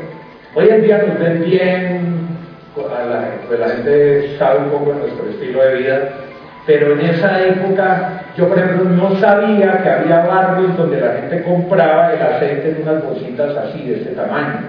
Hoy 0.55 0.69
en 0.69 0.83
día 0.83 1.05
nos 1.07 1.19
ven 1.19 1.45
bien, 1.45 2.29
la, 2.77 3.31
pues 3.47 3.61
la 3.61 3.69
gente 3.69 4.37
sabe 4.39 4.61
un 4.61 4.71
poco 4.71 4.93
de 4.93 5.01
nuestro 5.01 5.29
estilo 5.29 5.63
de 5.63 5.75
vida, 5.77 6.09
pero 6.67 6.93
en 6.93 7.01
esa 7.01 7.43
época 7.43 8.23
yo 8.37 8.49
por 8.49 8.59
ejemplo 8.59 8.85
no 8.85 9.17
sabía 9.17 9.83
que 9.83 9.91
había 9.91 10.27
barrios 10.27 10.77
donde 10.77 11.01
la 11.01 11.13
gente 11.15 11.43
compraba 11.43 12.13
el 12.13 12.23
aceite 12.23 12.71
en 12.71 12.83
unas 12.83 13.05
bolsitas 13.05 13.57
así, 13.57 13.87
de 13.87 13.97
este 13.97 14.11
tamaño. 14.11 14.61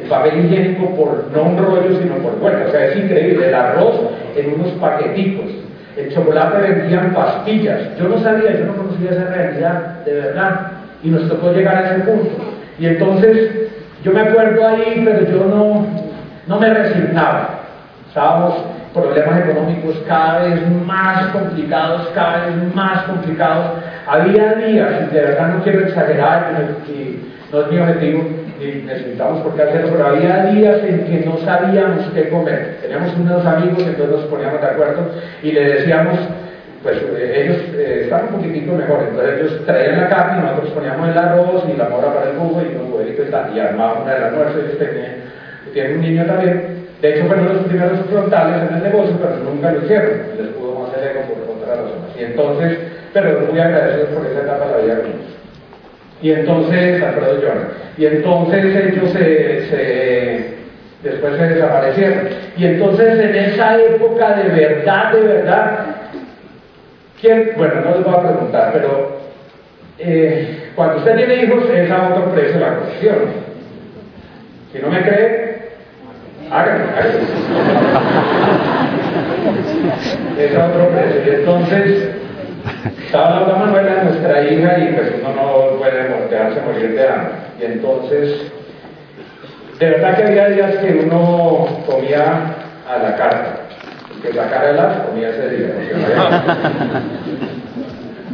El 0.00 0.08
papel 0.08 0.46
higiénico 0.46 0.94
por 0.96 1.24
no 1.32 1.42
un 1.42 1.58
rollo, 1.58 1.98
sino 2.00 2.16
por 2.16 2.38
vuelta. 2.38 2.64
O 2.66 2.70
sea, 2.70 2.86
es 2.86 2.96
increíble. 2.96 3.48
El 3.48 3.54
arroz 3.54 4.00
en 4.34 4.54
unos 4.54 4.70
paqueticos 4.80 5.61
el 5.96 6.14
chocolate 6.14 6.58
vendían 6.58 7.12
pastillas. 7.12 7.96
Yo 7.98 8.08
no 8.08 8.18
sabía, 8.18 8.58
yo 8.58 8.66
no 8.66 8.76
conocía 8.76 9.10
esa 9.10 9.24
realidad, 9.24 10.04
de 10.04 10.12
verdad. 10.14 10.60
Y 11.02 11.08
nos 11.10 11.28
tocó 11.28 11.52
llegar 11.52 11.76
a 11.76 11.90
ese 11.94 12.04
punto. 12.04 12.30
Y 12.78 12.86
entonces 12.86 13.70
Yo 14.04 14.12
me 14.12 14.20
acuerdo 14.20 14.66
ahí, 14.66 15.00
pero 15.04 15.30
yo 15.30 15.44
no, 15.44 15.86
no 16.48 16.58
me 16.58 16.74
resignaba. 16.74 17.60
Estábamos 18.08 18.54
problemas 18.92 19.48
económicos 19.48 19.96
cada 20.08 20.42
vez 20.42 20.60
más 20.84 21.26
complicados, 21.28 22.08
cada 22.12 22.46
vez 22.46 22.74
más 22.74 23.04
complicados. 23.04 23.78
Había 24.06 24.54
días, 24.54 25.12
de 25.12 25.20
verdad 25.20 25.54
no 25.54 25.62
quiero 25.62 25.86
exagerar, 25.86 26.50
y 26.88 27.20
no 27.52 27.60
es 27.60 27.70
mi 27.70 27.78
objetivo, 27.78 28.24
ni 28.62 28.82
necesitamos 28.82 29.42
por 29.42 29.54
qué 29.54 29.62
hacerlo, 29.62 29.88
pero 29.92 30.06
había 30.06 30.46
días 30.46 30.82
en 30.84 31.04
que 31.04 31.26
no 31.26 31.36
sabíamos 31.38 32.06
qué 32.14 32.28
comer. 32.28 32.78
Teníamos 32.82 33.14
unos 33.16 33.44
amigos, 33.44 33.78
entonces 33.78 34.08
nos 34.08 34.24
poníamos 34.26 34.60
de 34.60 34.66
acuerdo 34.66 35.10
y 35.42 35.52
le 35.52 35.64
decíamos, 35.64 36.18
pues 36.82 36.96
eh, 37.16 37.44
ellos 37.44 37.58
eh, 37.74 38.00
estaban 38.04 38.26
un 38.26 38.40
poquitico 38.40 38.74
mejor, 38.74 39.06
entonces 39.08 39.40
ellos 39.40 39.66
traían 39.66 40.00
la 40.00 40.08
carne 40.08 40.38
y 40.38 40.46
nosotros 40.46 40.70
poníamos 40.72 41.08
el 41.08 41.18
arroz 41.18 41.64
y 41.72 41.76
la 41.76 41.88
mora 41.88 42.14
para 42.14 42.30
el 42.30 42.36
jugo 42.36 42.62
y 42.62 42.74
un 42.76 42.92
huevito 42.92 43.22
y 43.22 43.30
tal, 43.30 43.56
y 43.56 43.60
armábamos 43.60 44.04
una 44.04 44.14
del 44.14 44.24
almuerzo, 44.24 44.58
ellos 44.58 44.78
tenían, 44.78 45.14
tienen 45.72 45.94
un 45.94 46.00
niño 46.00 46.26
también, 46.26 46.86
de 47.00 47.14
hecho 47.14 47.26
fueron 47.26 47.46
los 47.46 47.64
primeros 47.64 47.98
frontales 48.10 48.68
en 48.68 48.76
el 48.76 48.82
negocio, 48.82 49.16
pero 49.20 49.36
nunca 49.36 49.72
lo 49.72 49.84
hicieron, 49.84 50.10
les 50.38 50.48
pudo 50.48 50.80
más 50.80 50.90
el 50.94 51.22
por 51.26 51.56
otras 51.56 51.78
razones, 51.78 52.16
y 52.18 52.24
entonces, 52.24 52.78
pero 53.12 53.40
muy 53.48 53.60
agradecidos 53.60 54.08
por 54.10 54.26
esa 54.26 54.40
etapa 54.40 54.66
de 54.66 54.72
la 54.72 54.78
vida 54.82 55.02
Y 56.22 56.30
entonces, 56.30 57.02
Alfredo 57.02 57.42
llora, 57.42 57.68
y 57.98 58.06
entonces 58.06 58.64
ellos 58.64 59.10
se, 59.10 59.66
se 59.68 60.54
después 61.02 61.36
se 61.36 61.48
desaparecieron. 61.48 62.28
Y 62.56 62.66
entonces 62.66 63.18
en 63.18 63.34
esa 63.34 63.76
época 63.78 64.36
de 64.36 64.48
verdad, 64.48 65.12
de 65.12 65.20
verdad, 65.20 65.86
¿Quién? 67.22 67.52
Bueno, 67.56 67.74
no 67.82 67.94
les 67.94 68.04
voy 68.04 68.14
a 68.14 68.20
preguntar, 68.20 68.70
pero 68.72 69.20
eh, 69.96 70.70
cuando 70.74 70.96
usted 70.96 71.14
tiene 71.14 71.44
hijos 71.44 71.70
es 71.72 71.88
a 71.88 72.08
otro 72.08 72.32
precio 72.32 72.58
la 72.58 72.78
cuestión. 72.78 73.14
Si 74.72 74.80
no 74.80 74.88
me 74.88 75.02
cree, 75.02 75.70
háganlo, 76.50 76.84
háganlo. 76.96 77.20
es 80.40 80.56
a 80.56 80.66
otro 80.66 80.88
precio. 80.88 81.22
Y 81.24 81.30
entonces, 81.36 82.10
estaba 83.04 83.40
la 83.40 83.56
Manuela, 83.56 84.04
nuestra 84.04 84.42
hija, 84.42 84.78
y 84.78 84.94
pues 84.94 85.12
uno 85.20 85.34
no 85.34 85.78
puede 85.78 86.00
a 86.00 86.64
morir 86.64 86.94
de 86.94 87.08
hambre. 87.08 87.32
Y 87.60 87.64
entonces, 87.64 88.52
de 89.78 89.90
verdad 89.90 90.16
que 90.16 90.24
había 90.24 90.48
días 90.48 90.76
que 90.76 91.02
uno 91.04 91.68
comía 91.86 92.54
a 92.88 92.98
la 92.98 93.16
carta 93.16 93.62
que 94.22 94.32
sacara 94.32 94.70
el 94.70 94.78
as 94.78 95.06
comía 95.06 95.30
ese 95.30 95.48
día. 95.48 95.68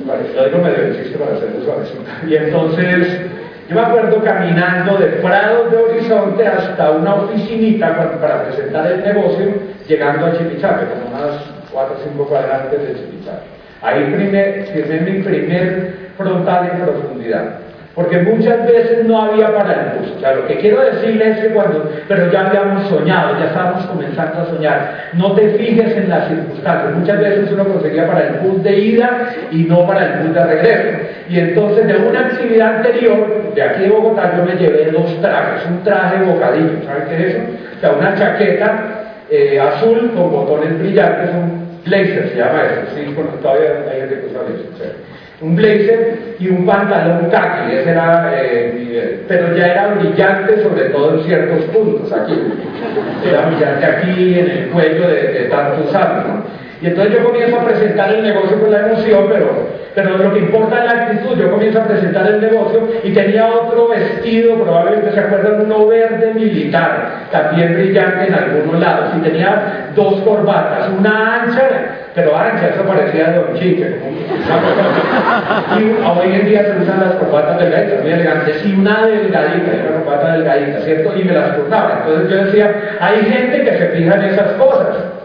lo 0.07 0.44
digo 0.44 0.59
medio 0.59 0.94
chiste 0.94 1.18
para 1.18 1.34
hacerlo 1.36 1.64
suavecito. 1.64 2.03
Y 2.26 2.36
entonces, 2.36 3.20
yo 3.68 3.74
me 3.74 3.80
acuerdo 3.80 4.22
caminando 4.22 4.99
de 4.99 5.07
Prados 5.22 5.70
de 5.70 5.78
Horizonte 5.78 6.46
hasta 6.46 6.90
una 6.90 7.14
oficinita 7.14 7.96
para, 8.20 8.44
presentar 8.44 8.86
el 8.86 9.03
negocio, 9.03 9.55
llegando 9.86 10.26
a 10.26 10.36
Chipichape, 10.36 10.84
como 10.86 11.07
unas 11.09 11.40
4 11.72 11.94
o 11.94 11.99
5 12.11 12.26
cuadrantes 12.26 12.80
de 12.80 12.94
Chipichape. 12.94 13.57
Ahí 13.82 14.04
firmé 14.04 15.00
mi 15.00 15.22
primer 15.22 15.92
frontal 16.16 16.70
en 16.72 16.80
profundidad 16.84 17.68
porque 17.98 18.18
muchas 18.18 18.64
veces 18.64 19.04
no 19.06 19.20
había 19.20 19.52
para 19.52 19.72
el 19.72 19.98
bus. 19.98 20.12
O 20.16 20.20
sea, 20.20 20.32
lo 20.32 20.46
que 20.46 20.58
quiero 20.58 20.80
decirles 20.82 21.36
es 21.36 21.42
que 21.42 21.48
cuando, 21.48 21.90
pero 22.06 22.30
ya 22.30 22.46
habíamos 22.46 22.88
soñado, 22.88 23.36
ya 23.40 23.46
estábamos 23.46 23.86
comenzando 23.86 24.40
a 24.40 24.46
soñar. 24.46 24.94
No 25.14 25.32
te 25.32 25.48
fijes 25.58 25.96
en 25.96 26.08
las 26.08 26.28
circunstancias. 26.28 26.94
Muchas 26.94 27.18
veces 27.18 27.50
uno 27.50 27.64
conseguía 27.64 28.06
para 28.06 28.28
el 28.28 28.34
bus 28.34 28.62
de 28.62 28.78
ida 28.78 29.30
y 29.50 29.64
no 29.64 29.84
para 29.84 30.04
el 30.04 30.20
bus 30.20 30.32
de 30.32 30.44
regreso. 30.44 30.98
Y 31.28 31.40
entonces 31.40 31.88
de 31.88 31.96
una 31.96 32.20
actividad 32.20 32.76
anterior, 32.76 33.52
de 33.52 33.62
aquí 33.64 33.82
de 33.82 33.88
Bogotá, 33.88 34.32
yo 34.36 34.44
me 34.44 34.54
llevé 34.54 34.92
dos 34.92 35.20
trajes. 35.20 35.66
Un 35.68 35.82
traje 35.82 36.22
bocadillo, 36.22 36.84
¿sabes 36.86 37.08
qué 37.08 37.14
es 37.16 37.34
eso? 37.34 37.44
O 37.78 37.80
sea, 37.80 37.92
una 37.98 38.14
chaqueta 38.14 38.74
eh, 39.28 39.58
azul 39.58 40.12
con 40.14 40.30
botones 40.30 40.78
brillantes, 40.78 41.30
blazer 41.89 42.30
se 42.30 42.36
llama 42.36 42.62
eso. 42.64 42.95
Sí, 42.95 43.12
bueno, 43.14 43.30
todavía 43.43 43.84
hay 43.91 44.01
gente 44.01 44.20
que 44.20 44.26
usa 44.26 44.41
eso 44.55 44.95
un 45.41 45.55
blazer 45.55 46.34
y 46.39 46.49
un 46.49 46.66
pantalón 46.66 47.30
khaki, 47.30 47.72
ese 47.72 47.91
era, 47.91 48.32
eh, 48.34 49.24
pero 49.28 49.55
ya 49.57 49.66
era 49.68 49.95
brillante 49.95 50.62
sobre 50.62 50.86
todo 50.86 51.14
en 51.14 51.24
ciertos 51.24 51.64
puntos 51.66 52.12
aquí, 52.12 52.34
era 53.24 53.47
brillante 53.47 53.86
aquí 53.86 54.39
en 54.39 54.51
el 54.51 54.68
cuello 54.70 55.09
de, 55.09 55.28
de 55.28 55.45
tanto 55.49 55.89
usarlo. 55.89 56.43
Y 56.80 56.86
entonces 56.86 57.14
yo 57.14 57.24
comienzo 57.24 57.58
a 57.58 57.64
presentar 57.64 58.12
el 58.12 58.22
negocio 58.22 58.60
con 58.60 58.70
la 58.70 58.86
emoción, 58.86 59.26
pero, 59.28 59.48
pero 59.96 60.16
lo 60.16 60.32
que 60.32 60.38
importa 60.38 60.78
es 60.78 60.84
la 60.84 61.02
actitud. 61.02 61.36
Yo 61.36 61.50
comienzo 61.50 61.80
a 61.80 61.84
presentar 61.86 62.26
el 62.28 62.40
negocio 62.40 62.88
y 63.02 63.12
tenía 63.12 63.46
otro 63.48 63.88
vestido, 63.88 64.54
probablemente 64.62 65.12
se 65.12 65.20
acuerdan, 65.20 65.62
uno 65.62 65.88
verde 65.88 66.34
militar, 66.34 67.26
también 67.32 67.74
brillante 67.74 68.28
en 68.28 68.34
algunos 68.34 68.78
lados. 68.80 69.10
Y 69.16 69.20
tenía 69.22 69.90
dos 69.96 70.20
corbatas, 70.22 70.88
una 70.96 71.42
ancha, 71.42 71.68
pero 72.14 72.36
ancha, 72.36 72.68
eso 72.68 72.82
parecía 72.84 73.30
de 73.30 73.38
Don 73.38 73.54
Chique. 73.58 73.98
y 75.78 75.82
hoy 75.82 76.32
en 76.32 76.46
día 76.46 76.64
se 76.64 76.80
usan 76.80 77.00
las 77.00 77.14
corbatas 77.14 77.58
delgaditas, 77.58 78.02
muy 78.02 78.12
elegantes, 78.12 78.64
y 78.64 78.72
una 78.72 79.04
delgadita, 79.04 79.72
una 79.82 80.04
corbata 80.04 80.32
delgadita, 80.34 80.80
¿cierto? 80.82 81.18
Y 81.18 81.24
me 81.24 81.32
las 81.32 81.56
cortaba. 81.56 82.04
Entonces 82.06 82.30
yo 82.30 82.44
decía, 82.44 82.72
hay 83.00 83.16
gente 83.22 83.64
que 83.64 83.78
se 83.78 83.86
fija 83.88 84.14
en 84.14 84.24
esas 84.26 84.52
cosas. 84.52 85.17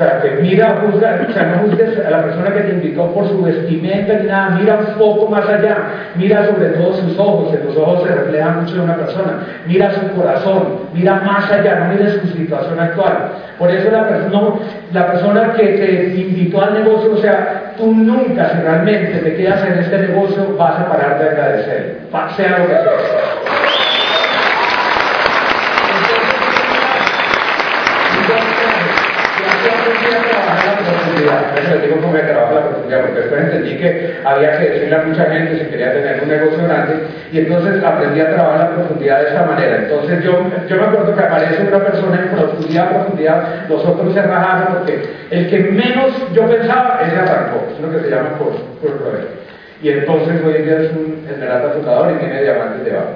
Sea, 0.00 0.18
que 0.22 0.30
mira, 0.40 0.80
juzga, 0.80 1.26
o 1.28 1.30
sea, 1.30 1.42
no 1.42 1.58
juzgues 1.58 1.98
a 2.06 2.10
la 2.10 2.22
persona 2.22 2.54
que 2.54 2.60
te 2.62 2.72
invitó 2.72 3.12
por 3.12 3.28
su 3.28 3.42
vestimenta 3.42 4.14
ni 4.14 4.28
nada, 4.28 4.56
mira 4.58 4.76
un 4.76 4.94
poco 4.98 5.28
más 5.28 5.46
allá, 5.46 5.76
mira 6.14 6.46
sobre 6.46 6.68
todo 6.70 6.94
sus 6.94 7.18
ojos, 7.18 7.52
en 7.52 7.66
los 7.66 7.76
ojos 7.76 8.08
se 8.08 8.14
refleja 8.14 8.48
mucho 8.48 8.76
de 8.76 8.80
una 8.80 8.96
persona, 8.96 9.44
mira 9.66 9.90
su 9.90 10.08
corazón, 10.16 10.78
mira 10.94 11.16
más 11.16 11.52
allá, 11.52 11.80
no 11.80 11.92
mires 11.92 12.14
su 12.14 12.28
situación 12.28 12.80
actual. 12.80 13.12
Por 13.58 13.70
eso 13.70 13.90
la, 13.90 14.08
persona, 14.08 14.40
la 14.90 15.06
persona 15.12 15.52
que 15.52 15.64
te 15.66 16.18
invitó 16.18 16.62
al 16.62 16.82
negocio, 16.82 17.12
o 17.12 17.18
sea, 17.18 17.74
tú 17.76 17.92
nunca, 17.94 18.48
si 18.48 18.62
realmente 18.62 19.18
te 19.18 19.36
quedas 19.36 19.62
en 19.66 19.80
este 19.80 19.98
negocio, 19.98 20.56
vas 20.56 20.80
a 20.80 20.88
parar 20.88 21.18
de 21.18 21.28
agradecer, 21.28 21.98
sea 22.38 22.58
lo 22.58 22.66
que 22.68 22.72
sea. 22.72 23.59
Digo 31.78 31.96
cómo 32.00 32.12
me 32.12 32.20
trabajo 32.20 32.54
la 32.54 32.68
profundidad, 32.68 33.00
porque 33.02 33.20
después 33.20 33.40
entendí 33.42 33.76
que 33.76 34.18
había 34.24 34.58
que 34.58 34.68
decirle 34.68 34.96
a 34.96 35.02
mucha 35.02 35.24
gente 35.26 35.58
si 35.58 35.70
quería 35.70 35.92
tener 35.92 36.22
un 36.22 36.28
negocio 36.28 36.64
grande, 36.64 36.94
y 37.32 37.38
entonces 37.38 37.84
aprendí 37.84 38.20
a 38.20 38.30
trabajar 38.30 38.58
la 38.60 38.74
profundidad 38.76 39.20
de 39.20 39.28
esta 39.28 39.44
manera. 39.44 39.76
Entonces 39.76 40.24
yo, 40.24 40.32
yo 40.68 40.76
me 40.76 40.82
acuerdo 40.82 41.14
que 41.14 41.22
aparece 41.22 41.62
una 41.62 41.84
persona 41.84 42.20
en 42.22 42.28
profundidad, 42.28 42.90
profundidad, 42.90 43.68
los 43.68 43.84
otros 43.84 44.14
se 44.14 44.22
rajaron, 44.22 44.74
porque 44.74 45.02
el 45.30 45.48
que 45.48 45.58
menos 45.58 46.10
yo 46.34 46.46
pensaba, 46.48 47.00
ese 47.06 47.16
arrancó, 47.16 47.66
es 47.72 47.80
lo 47.80 47.90
que 47.92 48.00
se 48.00 48.10
llama 48.10 48.38
por, 48.38 48.52
por 48.80 49.20
Y 49.82 49.88
entonces 49.88 50.42
hoy 50.44 50.54
en 50.56 50.64
día 50.64 50.78
es 50.80 50.90
un 50.92 51.26
esmeralda 51.30 51.70
fundador 51.70 52.12
y 52.12 52.18
tiene 52.18 52.42
diamantes 52.42 52.84
debajo. 52.84 53.10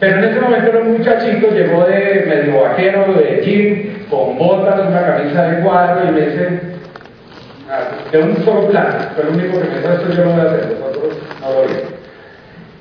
Pero 0.00 0.16
en 0.16 0.24
ese 0.24 0.40
momento 0.40 0.70
era 0.70 0.78
un 0.78 0.92
muchachito, 0.92 1.50
llegó 1.50 1.84
de 1.84 2.24
medio 2.26 2.62
vaquero, 2.62 3.12
de 3.12 3.42
jean, 3.44 4.06
con 4.08 4.38
botas, 4.38 4.88
una 4.88 5.02
camisa 5.02 5.42
de 5.44 5.62
cuadro 5.62 6.08
y 6.08 6.12
me 6.12 6.20
dice, 6.22 6.60
de 8.10 8.18
un 8.18 8.36
solo 8.44 8.68
plan, 8.68 9.10
pero 9.14 9.28
el 9.28 9.34
único 9.34 9.60
que 9.60 9.68
dijo 9.68 9.92
esto 9.92 10.12
yo 10.12 10.24
lo 10.24 10.30
voy 10.32 10.40
a 10.40 10.44
hacer, 10.44 10.76
nosotros 10.78 11.18
no 11.40 11.52
lo 11.52 11.62
vimos. 11.62 11.82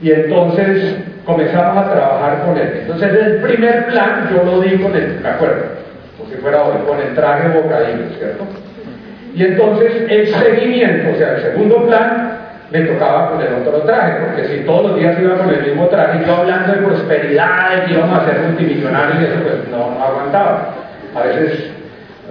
Y 0.01 0.11
entonces 0.11 0.95
comenzamos 1.25 1.85
a 1.85 1.91
trabajar 1.91 2.45
con 2.45 2.57
él. 2.57 2.79
Entonces 2.81 3.13
el 3.13 3.35
primer 3.41 3.87
plan 3.87 4.29
yo 4.33 4.43
lo 4.43 4.61
di 4.61 4.77
con 4.77 4.95
el, 4.95 5.19
me 5.21 5.29
acuerdo, 5.29 5.63
como 6.17 6.29
si 6.29 6.37
fuera 6.37 6.63
hoy, 6.63 6.77
con 6.87 6.99
el 6.99 7.13
traje 7.13 7.49
bocadillo, 7.49 8.05
¿cierto? 8.17 8.45
Y 9.35 9.43
entonces 9.43 9.91
el 10.09 10.27
seguimiento, 10.27 11.11
o 11.13 11.17
sea, 11.17 11.35
el 11.35 11.41
segundo 11.41 11.85
plan, 11.85 12.39
me 12.71 12.81
tocaba 12.81 13.31
con 13.31 13.41
el 13.41 13.53
otro 13.61 13.81
traje, 13.81 14.25
porque 14.25 14.47
si 14.47 14.63
todos 14.63 14.91
los 14.91 14.99
días 14.99 15.19
iba 15.19 15.37
con 15.37 15.49
el 15.49 15.63
mismo 15.63 15.87
traje, 15.87 16.23
yo 16.25 16.35
hablando 16.35 16.73
de 16.73 16.79
prosperidad, 16.79 17.75
de 17.75 17.85
que 17.85 17.93
íbamos 17.93 18.19
a 18.19 18.25
ser 18.25 18.39
multimillonarios 18.41 19.21
y 19.21 19.25
eso, 19.25 19.43
pues 19.43 19.67
no, 19.69 19.91
no 19.91 20.03
aguantaba. 20.03 20.73
A 21.15 21.23
veces 21.23 21.71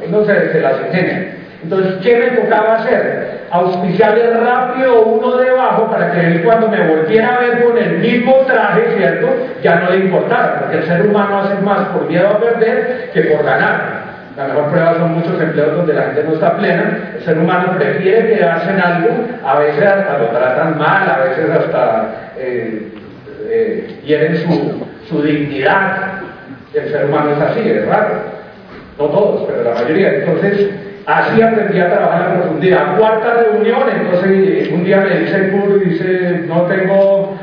uno 0.07 0.25
se, 0.25 0.53
se 0.53 0.61
las 0.61 0.75
ingenia. 0.87 1.38
Entonces, 1.63 1.95
¿qué 2.03 2.17
me 2.17 2.41
tocaba 2.41 2.77
hacer? 2.77 3.39
Auspiciarle 3.51 4.31
rápido 4.31 5.03
uno 5.03 5.37
debajo 5.37 5.91
para 5.91 6.13
que 6.13 6.21
él 6.21 6.43
cuando 6.45 6.69
me 6.69 6.87
volviera 6.87 7.35
a 7.35 7.41
ver 7.41 7.65
con 7.65 7.77
el 7.77 7.99
mismo 7.99 8.37
traje, 8.47 8.95
¿cierto? 8.97 9.29
Ya 9.63 9.77
no 9.77 9.91
le 9.91 10.05
importara, 10.05 10.61
porque 10.61 10.79
el 10.79 10.85
ser 10.85 11.07
humano 11.07 11.41
hace 11.41 11.55
más 11.63 11.89
por 11.89 12.09
miedo 12.09 12.29
a 12.29 12.39
perder 12.39 13.11
que 13.13 13.23
por 13.23 13.45
ganar. 13.45 14.09
La 14.37 14.47
mejor 14.47 14.71
prueba 14.71 14.95
son 14.99 15.15
muchos 15.15 15.41
empleos 15.41 15.77
donde 15.77 15.95
la 15.95 16.03
gente 16.03 16.23
no 16.23 16.35
está 16.35 16.57
plena. 16.57 17.11
El 17.17 17.25
ser 17.25 17.39
humano 17.39 17.73
prefiere 17.77 18.37
quedarse 18.37 18.71
en 18.71 18.81
algo, 18.81 19.09
a 19.45 19.59
veces 19.59 19.83
hasta 19.83 20.19
lo 20.19 20.27
tratan 20.27 20.79
mal, 20.79 21.11
a 21.11 21.19
veces 21.25 21.51
hasta 21.51 22.33
eh, 22.37 22.93
eh, 23.49 24.01
hieren 24.05 24.37
su, 24.37 24.87
su 25.09 25.23
dignidad. 25.23 26.21
El 26.73 26.89
ser 26.89 27.07
humano 27.07 27.33
es 27.33 27.41
así, 27.41 27.69
es 27.69 27.85
raro. 27.87 28.15
No 28.97 29.07
todos, 29.07 29.49
pero 29.49 29.65
la 29.65 29.75
mayoría. 29.75 30.15
Entonces, 30.19 30.71
Así 31.09 31.43
aprendí 31.43 31.81
a 31.81 31.89
trabajar 31.89 32.31
en 32.31 32.41
profundidad. 32.41 32.99
Cuarta 32.99 33.35
reunión, 33.35 33.83
entonces 33.91 34.69
un 34.71 34.85
día 34.85 35.01
me 35.01 35.21
dice 35.21 35.37
el 35.37 35.83
y 35.83 35.89
dice, 35.89 36.43
no 36.47 36.63
tengo, 36.63 37.35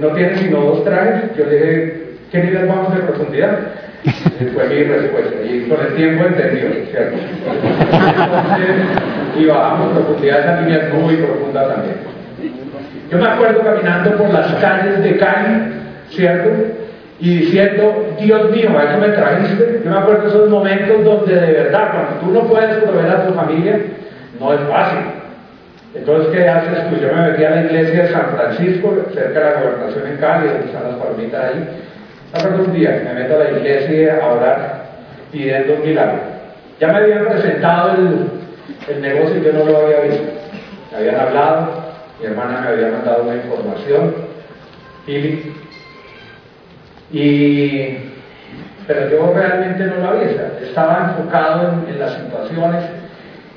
no 0.00 0.08
tienes 0.08 0.40
sino 0.40 0.60
dos 0.60 0.84
trajes. 0.84 1.34
Yo 1.36 1.46
le 1.46 1.54
dije, 1.54 2.02
¿Qué 2.32 2.42
nivel 2.42 2.66
vamos 2.66 2.94
de 2.94 3.02
profundidad? 3.02 3.58
Fue 4.54 4.66
mi 4.66 4.84
respuesta. 4.84 5.36
Y 5.44 5.68
con 5.68 5.78
el 5.84 5.94
tiempo 5.94 6.24
entendió, 6.24 6.70
¿cierto? 6.90 7.18
Entonces, 7.46 8.68
y 9.38 9.44
bajamos 9.44 9.92
profundidad, 9.92 10.40
esa 10.40 10.60
línea 10.62 10.78
es 10.78 10.94
muy 10.94 11.16
profunda 11.16 11.68
también. 11.68 11.96
Yo 13.10 13.18
me 13.18 13.26
acuerdo 13.26 13.62
caminando 13.62 14.16
por 14.16 14.30
las 14.32 14.46
calles 14.54 15.02
de 15.02 15.18
Cali, 15.18 15.74
¿cierto? 16.08 16.50
Y 17.22 17.38
diciendo, 17.38 18.16
Dios 18.18 18.50
mío, 18.50 18.76
a 18.76 18.82
eso 18.82 18.98
me 18.98 19.10
trajiste. 19.10 19.82
Yo 19.84 19.90
me 19.92 19.96
acuerdo 19.96 20.26
esos 20.26 20.50
momentos 20.50 21.04
donde 21.04 21.36
de 21.36 21.52
verdad, 21.52 21.92
cuando 21.92 22.20
tú 22.20 22.32
no 22.32 22.48
puedes 22.48 22.78
proveer 22.78 23.10
a 23.12 23.26
tu 23.28 23.34
familia, 23.34 23.78
no 24.40 24.52
es 24.52 24.60
fácil. 24.62 24.98
Entonces, 25.94 26.34
¿qué 26.34 26.48
haces? 26.48 26.80
Pues 26.90 27.00
yo 27.00 27.14
me 27.14 27.30
metí 27.30 27.44
a 27.44 27.50
la 27.50 27.62
iglesia 27.62 28.02
de 28.02 28.08
San 28.08 28.26
Francisco, 28.30 28.96
cerca 29.14 29.38
de 29.38 29.54
la 29.54 29.60
gobernación 29.60 30.06
en 30.08 30.16
Cali, 30.16 30.48
donde 30.48 30.66
están 30.66 30.82
las 30.82 30.96
palomitas 30.96 31.44
ahí. 31.44 31.68
Acuerdo 32.32 32.64
un 32.64 32.72
día, 32.72 33.02
me 33.04 33.14
meto 33.14 33.36
a 33.36 33.44
la 33.44 33.50
iglesia 33.52 34.18
a 34.20 34.26
orar 34.26 34.84
pidiendo 35.30 35.74
un 35.74 35.82
milagro. 35.82 36.22
Ya 36.80 36.88
me 36.88 36.98
habían 36.98 37.26
presentado 37.26 37.98
el, 37.98 38.30
el 38.96 39.00
negocio 39.00 39.36
y 39.36 39.44
yo 39.44 39.52
no 39.52 39.64
lo 39.64 39.76
había 39.76 40.00
visto. 40.00 40.24
Me 40.90 40.98
habían 40.98 41.20
hablado, 41.20 41.68
mi 42.18 42.26
hermana 42.26 42.62
me 42.62 42.68
había 42.68 42.88
mandado 42.88 43.22
una 43.22 43.36
información, 43.36 44.12
Philip, 45.06 45.62
y, 47.12 47.98
pero 48.86 49.10
yo 49.10 49.32
realmente 49.34 49.84
no 49.84 49.96
lo 49.96 50.08
había, 50.08 50.52
estaba 50.62 51.10
enfocado 51.10 51.72
en, 51.72 51.94
en 51.94 52.00
las 52.00 52.14
situaciones 52.14 52.84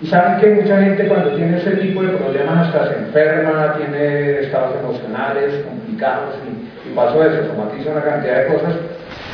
y 0.02 0.08
saben 0.08 0.40
que 0.40 0.62
mucha 0.62 0.82
gente 0.82 1.08
cuando 1.08 1.32
tiene 1.36 1.58
ese 1.58 1.72
tipo 1.78 2.02
de 2.04 2.10
problemas 2.10 2.68
hasta 2.68 2.90
se 2.90 2.98
enferma, 3.00 3.76
tiene 3.78 4.40
estados 4.42 4.76
emocionales 4.80 5.64
complicados 5.64 6.36
y, 6.46 6.90
y 6.90 6.94
pasó 6.94 7.24
eso, 7.24 7.48
somatiza 7.48 7.92
una 7.92 8.04
cantidad 8.04 8.44
de 8.44 8.48
cosas, 8.48 8.74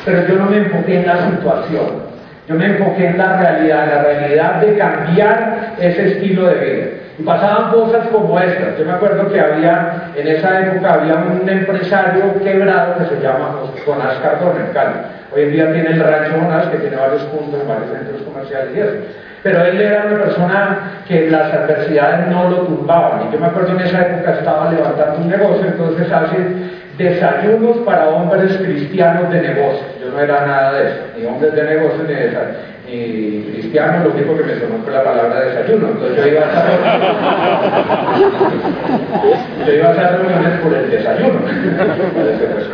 pero 0.06 0.28
yo 0.28 0.36
no 0.36 0.46
me 0.46 0.58
enfoqué 0.58 1.00
en 1.00 1.08
la 1.08 1.30
situación, 1.32 2.12
yo 2.48 2.56
me 2.56 2.66
enfoqué 2.66 3.08
en 3.08 3.18
la 3.18 3.38
realidad, 3.38 3.88
la 3.88 4.04
realidad 4.04 4.62
de 4.62 4.78
cambiar 4.78 5.76
ese 5.80 6.14
estilo 6.14 6.48
de 6.48 6.56
vida. 6.56 7.01
Pasaban 7.26 7.72
cosas 7.72 8.08
como 8.08 8.40
estas. 8.40 8.78
Yo 8.78 8.86
me 8.86 8.94
acuerdo 8.94 9.32
que 9.32 9.40
había, 9.40 10.12
en 10.16 10.28
esa 10.28 10.60
época 10.62 10.94
había 10.94 11.16
un 11.16 11.48
empresario 11.48 12.34
quebrado 12.44 12.98
que 12.98 13.16
se 13.16 13.22
llama 13.22 13.60
Jonás 13.86 14.16
Cardona 14.20 14.66
en 14.66 14.74
Cali. 14.74 14.96
Hoy 15.34 15.44
en 15.44 15.52
día 15.52 15.74
tiene 15.74 15.90
el 15.92 16.00
rancho 16.00 16.34
Jonás, 16.40 16.68
que 16.68 16.78
tiene 16.78 16.96
varios 16.96 17.24
puntos 17.24 17.68
varios 17.68 17.90
centros 17.92 18.22
comerciales 18.24 18.76
y 18.76 18.80
eso. 18.80 18.94
Pero 19.44 19.64
él 19.66 19.82
era 19.82 20.06
una 20.06 20.24
persona 20.24 20.80
que 21.08 21.30
las 21.30 21.54
adversidades 21.54 22.28
no 22.28 22.50
lo 22.50 22.58
turbaban. 22.58 23.28
Y 23.28 23.34
yo 23.34 23.40
me 23.40 23.48
acuerdo 23.48 23.72
en 23.72 23.80
esa 23.82 24.02
época 24.02 24.34
estaba 24.34 24.72
levantando 24.72 25.18
un 25.20 25.30
negocio, 25.30 25.66
entonces 25.66 26.12
hace 26.12 26.38
desayunos 26.98 27.78
para 27.80 28.10
hombres 28.10 28.56
cristianos 28.58 29.32
de 29.32 29.42
negocio. 29.42 29.86
Yo 30.00 30.12
no 30.12 30.20
era 30.20 30.46
nada 30.46 30.74
de 30.74 30.90
eso, 30.90 31.00
ni 31.18 31.26
hombres 31.26 31.54
de 31.54 31.64
negocio 31.64 32.04
ni, 32.08 32.14
de, 32.14 32.38
ni 32.92 33.42
cristianos, 33.52 34.06
lo 34.06 34.14
único 34.14 34.38
que 34.38 34.44
me 34.44 34.60
sonó 34.60 34.78
fue 34.84 34.94
la 34.94 35.04
palabra 35.04 35.42
desayuno. 35.42 35.88
Entonces 35.90 36.18
yo 36.18 36.28
iba 36.28 36.42
a 36.42 36.50
estar, 36.50 36.68
yo 39.68 39.90
hacer 39.90 40.20
reuniones 40.20 40.60
por 40.60 40.74
el 40.74 40.92
desayuno. 40.92 41.40
pues 42.54 42.68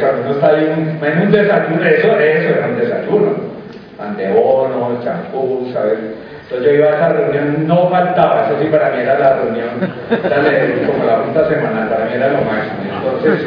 cuando 0.00 0.22
uno 0.22 0.32
está 0.32 0.48
ahí 0.48 0.98
en 1.02 1.22
un 1.22 1.30
desayuno, 1.30 1.84
eso, 1.84 2.18
eso 2.18 2.48
era 2.50 2.66
un 2.66 2.78
desayuno 2.78 3.52
anteono, 4.02 4.98
champú, 5.04 5.70
¿sabes? 5.72 5.98
Entonces 6.42 6.66
yo 6.66 6.74
iba 6.74 6.88
a 6.88 6.96
esa 6.96 7.08
reunión, 7.10 7.66
no 7.66 7.88
faltaba, 7.88 8.46
eso 8.46 8.58
sí 8.60 8.68
para 8.68 8.90
mí 8.90 9.02
era 9.02 9.18
la 9.18 9.36
reunión, 9.36 9.70
como 10.86 11.04
la 11.04 11.16
junta 11.18 11.48
semanal, 11.48 11.88
para 11.88 12.04
mí 12.06 12.14
era 12.14 12.28
lo 12.28 12.42
máximo. 12.42 12.82
Entonces, 12.92 13.46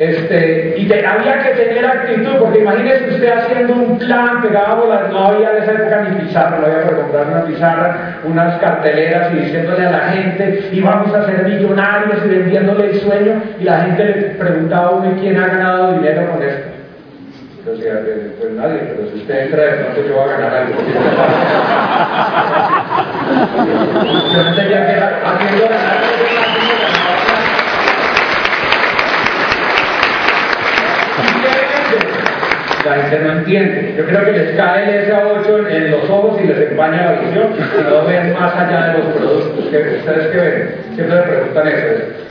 este, 0.00 0.74
y 0.78 0.88
te, 0.88 1.06
había 1.06 1.42
que 1.42 1.50
tener 1.50 1.84
actitud, 1.84 2.36
porque 2.38 2.60
imagínese 2.60 3.10
usted 3.10 3.32
haciendo 3.36 3.74
un 3.74 3.98
plan, 3.98 4.40
pegado 4.40 4.86
no 5.12 5.26
había 5.26 5.50
en 5.50 5.62
esa 5.62 5.72
época 5.72 6.08
ni 6.08 6.24
pizarra, 6.24 6.56
no 6.56 6.64
había 6.64 6.84
para 6.84 6.96
comprar 6.96 7.26
una 7.26 7.44
pizarra, 7.44 8.16
unas 8.24 8.58
carteleras 8.60 9.30
y 9.34 9.40
diciéndole 9.40 9.86
a 9.86 9.90
la 9.90 10.08
gente, 10.08 10.70
y 10.72 10.80
vamos 10.80 11.14
a 11.14 11.26
ser 11.26 11.44
millonarios 11.44 12.18
y 12.24 12.28
vendiéndole 12.28 12.92
el 12.92 13.00
sueño, 13.02 13.42
y 13.60 13.64
la 13.64 13.80
gente 13.80 14.04
le 14.06 14.14
preguntaba 14.38 14.86
a 14.86 14.90
uno, 14.92 15.14
¿quién 15.20 15.36
ha 15.36 15.48
ganado 15.48 15.92
dinero 15.92 16.30
con 16.30 16.42
esto? 16.44 16.70
Entonces, 17.58 17.92
pues 18.40 18.52
nadie, 18.52 18.94
pero 18.96 19.06
si 19.10 19.18
usted 19.18 19.38
entra 19.38 19.64
de 19.64 19.70
yo 20.08 20.14
voy 20.14 20.24
a 20.24 20.28
ganar 20.32 20.54
algo. 20.54 20.76
yo 24.32 24.44
no 24.44 24.54
tenía 24.56 24.86
que 24.86 24.96
haciendo 24.96 25.68
la 32.84 32.94
gente 32.94 33.18
no 33.20 33.32
entiende. 33.32 33.94
Yo 33.96 34.04
creo 34.06 34.24
que 34.24 34.32
les 34.32 34.56
cae 34.56 34.98
el 34.98 35.12
SA8 35.12 35.70
en, 35.70 35.90
los 35.90 36.08
ojos 36.08 36.40
y 36.42 36.46
les 36.46 36.70
empaña 36.70 37.12
la 37.12 37.20
visión 37.20 37.50
no 37.90 38.04
ven 38.04 38.32
más 38.32 38.54
allá 38.54 38.88
de 38.88 38.98
los 38.98 39.06
productos. 39.16 39.68
que 39.70 39.96
¿Ustedes 39.98 40.26
qué 40.28 40.36
ven? 40.38 40.89
Siempre 41.00 41.32
preguntan 41.32 41.68
eso. 41.68 41.86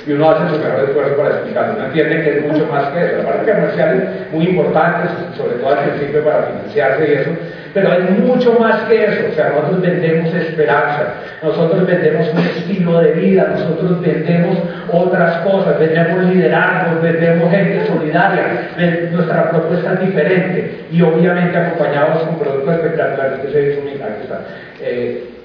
Y 0.05 0.11
uno 0.13 0.30
hace 0.30 0.53
su 0.53 0.61
mejor 0.61 0.84
esfuerzo 0.84 1.17
para 1.17 1.30
explicarlo. 1.30 1.80
No 1.80 1.86
entienden 1.86 2.24
que 2.24 2.38
es 2.38 2.45
mucho 2.45 2.67
más 2.67 2.89
que 2.89 3.03
eso. 3.03 3.17
La 3.17 3.24
parte 3.24 3.51
comercial 3.51 3.97
es 3.97 4.34
muy 4.34 4.45
importante, 4.45 5.09
sobre 5.36 5.55
todo 5.55 5.70
al 5.70 5.89
principio 5.89 6.24
para 6.24 6.43
financiarse 6.43 7.09
y 7.09 7.13
eso. 7.13 7.32
Pero 7.74 7.91
hay 7.91 8.01
mucho 8.22 8.53
más 8.59 8.82
que 8.84 9.05
eso. 9.05 9.22
O 9.32 9.36
sea, 9.36 9.49
nosotros 9.49 9.82
vendemos 9.82 10.34
esperanza, 10.36 11.13
nosotros 11.41 11.86
vendemos 11.88 12.28
un 12.32 12.39
estilo 12.39 12.99
de 12.99 13.11
vida, 13.13 13.55
nosotros 13.55 14.01
vendemos 14.01 14.57
otras 14.91 15.38
cosas, 15.38 15.80
vendemos 15.80 16.24
liderazgo, 16.26 17.01
vendemos 17.01 17.49
gente 17.51 17.88
solidaria, 17.88 18.70
nuestra 19.11 19.49
propuesta 19.49 19.93
es 19.93 19.99
diferente 20.01 20.86
y 20.91 21.01
obviamente 21.01 21.57
acompañados 21.57 22.24
con 22.24 22.39
productos 22.39 22.76
espectaculares 22.76 23.39
que 23.39 23.51
se 23.51 23.72
está. 23.72 24.41
Eh, 24.82 25.39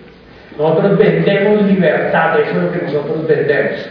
nosotros 0.59 0.99
vendemos 0.99 1.63
libertad, 1.63 2.41
eso 2.41 2.51
es 2.51 2.57
lo 2.57 2.73
que 2.73 2.85
nosotros 2.85 3.27
vendemos. 3.27 3.89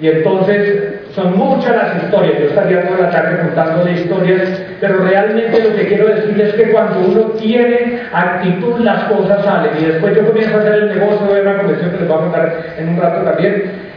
Y 0.00 0.08
entonces 0.08 0.94
son 1.14 1.36
muchas 1.36 1.76
las 1.76 2.02
historias, 2.02 2.38
yo 2.40 2.46
estaría 2.46 2.88
toda 2.88 3.00
la 3.02 3.10
tarde 3.10 3.40
contando 3.42 3.84
de 3.84 3.92
historias, 3.92 4.62
pero 4.80 5.04
realmente 5.04 5.62
lo 5.62 5.76
que 5.76 5.86
quiero 5.86 6.08
decir 6.08 6.40
es 6.40 6.54
que 6.54 6.72
cuando 6.72 7.00
uno 7.00 7.20
tiene 7.38 8.00
actitud 8.12 8.80
las 8.80 9.04
cosas 9.04 9.44
salen. 9.44 9.72
Y 9.80 9.84
después 9.84 10.16
yo 10.16 10.26
comienzo 10.26 10.56
a 10.56 10.60
hacer 10.60 10.74
el 10.74 10.98
negocio 10.98 11.32
de 11.32 11.42
una 11.42 11.58
convención 11.58 11.90
que 11.90 11.98
les 11.98 12.08
voy 12.08 12.16
a 12.16 12.20
contar 12.20 12.74
en 12.78 12.88
un 12.88 13.00
rato 13.00 13.20
también. 13.22 13.91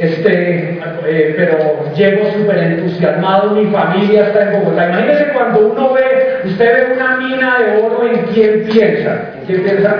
Este, 0.00 0.80
eh, 1.06 1.34
pero 1.36 1.92
llego 1.94 2.24
súper 2.32 2.56
entusiasmado, 2.56 3.50
mi 3.50 3.70
familia 3.70 4.28
está 4.28 4.44
en 4.44 4.64
Bogotá. 4.64 4.88
Imagínense 4.88 5.28
cuando 5.34 5.60
uno 5.60 5.92
ve, 5.92 6.40
usted 6.46 6.88
ve 6.88 6.94
una 6.94 7.16
mina 7.18 7.58
de 7.58 7.82
oro, 7.82 8.08
¿en 8.10 8.22
quién 8.32 8.64
piensa? 8.64 9.32
¿En 9.38 9.46
quién 9.46 9.62
piensa? 9.62 9.94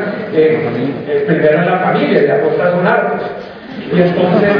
Primero 1.26 1.58
en 1.58 1.66
la 1.66 1.78
familia, 1.80 2.22
de 2.22 2.32
apuestas 2.32 2.70
son 2.70 2.86
árboles. 2.86 3.26
Y 3.92 4.00
entonces, 4.00 4.52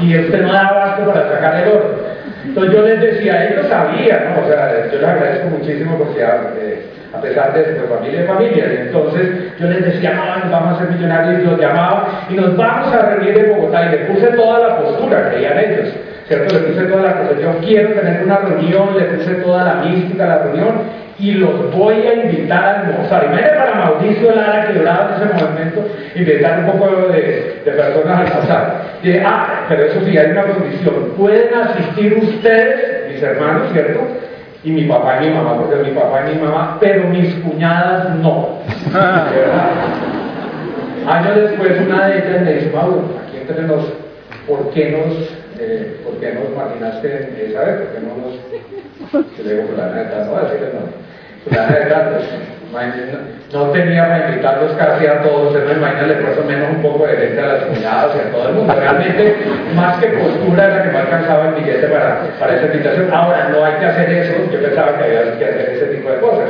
y 0.00 0.18
usted 0.18 0.42
no 0.42 0.52
da 0.52 0.68
abasto 0.68 1.12
para 1.12 1.28
sacar 1.28 1.56
el 1.56 1.68
oro. 1.70 2.04
Entonces 2.44 2.72
yo 2.72 2.82
les 2.82 3.00
decía, 3.00 3.48
ellos 3.48 3.66
sabían, 3.68 4.26
¿no? 4.26 4.42
O 4.42 4.48
sea, 4.48 4.86
yo 4.92 4.98
les 5.00 5.08
agradezco 5.08 5.48
muchísimo 5.48 5.98
porque 5.98 6.22
eh, 6.22 6.82
a 7.12 7.20
pesar 7.20 7.52
de 7.52 7.80
su 7.80 7.86
familia 7.88 8.22
y 8.22 8.26
familia, 8.26 8.64
entonces 8.82 9.58
yo 9.58 9.66
les 9.68 9.84
decía, 9.84 10.12
vamos 10.50 10.76
a 10.76 10.78
ser 10.78 10.90
millonarios, 10.90 11.42
los 11.44 11.60
llamaba, 11.60 12.26
y 12.28 12.34
nos 12.34 12.56
vamos 12.56 12.94
a 12.94 13.02
reunir 13.06 13.36
en 13.36 13.56
Bogotá, 13.56 13.86
y 13.86 13.90
le 13.90 13.98
puse 14.06 14.26
toda 14.28 14.68
la 14.68 14.78
postura, 14.78 15.30
creían 15.30 15.58
ellos, 15.58 15.94
¿cierto? 16.28 16.54
Le 16.54 16.60
puse 16.60 16.82
toda 16.86 17.02
la 17.02 17.16
cosa, 17.16 17.40
yo 17.40 17.58
quiero 17.66 17.90
tener 17.90 18.24
una 18.24 18.36
reunión, 18.38 18.96
le 18.96 19.04
puse 19.06 19.34
toda 19.34 19.64
la 19.64 19.74
mística 19.84 20.24
a 20.24 20.28
la 20.28 20.38
reunión, 20.38 21.00
y 21.18 21.32
los 21.32 21.70
voy 21.76 22.06
a 22.06 22.14
invitar 22.14 22.64
a 22.64 22.80
almorzar. 22.80 23.24
Imagínate 23.24 23.56
para 23.56 23.74
Mauricio 23.74 24.34
Lara, 24.34 24.66
que 24.66 24.78
lloraba 24.78 25.16
en 25.16 25.22
ese 25.22 25.44
momento, 25.44 25.86
invitar 26.14 26.60
un 26.60 26.66
poco 26.72 27.08
de, 27.08 27.60
de 27.64 27.70
personas 27.72 28.06
a 28.06 28.20
almorzar. 28.20 28.74
Y 29.02 29.16
ah, 29.18 29.66
pero 29.68 29.84
eso 29.84 30.00
sí, 30.06 30.16
hay 30.16 30.30
una 30.30 30.44
condición. 30.44 31.12
Pueden 31.18 31.54
asistir 31.54 32.14
ustedes, 32.14 33.12
mis 33.12 33.22
hermanos, 33.22 33.70
¿cierto? 33.72 34.00
Y 34.62 34.70
mi 34.70 34.84
papá 34.84 35.22
y 35.22 35.28
mi 35.28 35.34
mamá, 35.34 35.56
porque 35.56 35.76
mi 35.76 35.90
papá 35.92 36.22
y 36.30 36.34
mi 36.34 36.42
mamá, 36.42 36.76
pero 36.80 37.08
mis 37.08 37.34
cuñadas 37.36 38.14
no. 38.16 38.58
¿Verdad? 38.92 39.70
Años 41.08 41.36
después, 41.36 41.80
una 41.80 42.08
de 42.08 42.18
ellas 42.18 42.42
me 42.42 42.54
dice, 42.54 42.70
Mauro, 42.74 43.04
aquí 43.26 43.38
entre 43.38 43.62
nos, 43.62 43.84
¿por 44.46 44.70
qué 44.70 44.90
nos, 44.90 45.16
eh, 45.58 46.00
¿por 46.04 46.14
qué 46.20 46.34
nos 46.34 46.54
marginaste 46.54 47.46
esa 47.48 47.60
vez? 47.60 47.76
¿Por 47.80 47.88
qué 47.88 48.00
no 48.00 49.16
nos, 49.22 49.34
que 49.34 49.42
le 49.42 49.54
digo, 49.54 49.68
la 49.76 49.94
neta, 49.94 50.26
no, 50.26 50.36
así 50.36 50.56
que 50.58 50.72
no 50.74 51.10
no 53.52 53.70
tenía 53.70 54.06
para 54.06 54.28
invitarlos 54.28 54.72
casi 54.72 55.06
a 55.06 55.22
todos, 55.22 55.52
se 55.52 55.58
me 55.60 55.72
imagina, 55.72 56.06
le 56.06 56.14
puso 56.14 56.44
menos 56.44 56.70
un 56.70 56.82
poco 56.82 57.06
de 57.06 57.16
gente 57.16 57.40
a 57.40 57.46
las 57.46 57.62
cuñadas 57.64 58.16
y 58.16 58.28
a 58.28 58.30
todo 58.30 58.48
el 58.48 58.54
mundo. 58.54 58.74
Realmente, 58.78 59.36
más 59.74 59.96
que 59.98 60.06
postura 60.08 60.66
era 60.66 60.82
que 60.84 60.90
me 60.90 60.98
alcanzaba 60.98 61.48
el 61.48 61.54
billete 61.54 61.88
para, 61.88 62.20
para 62.38 62.54
esa 62.54 62.66
invitación. 62.66 63.12
Ahora, 63.12 63.48
no 63.48 63.64
hay 63.64 63.74
que 63.74 63.86
hacer 63.86 64.10
eso, 64.10 64.34
yo 64.52 64.62
pensaba 64.62 64.98
que 64.98 65.04
había 65.04 65.38
que 65.38 65.44
hacer 65.44 65.70
ese 65.70 65.86
tipo 65.86 66.10
de 66.10 66.18
cosas. 66.18 66.48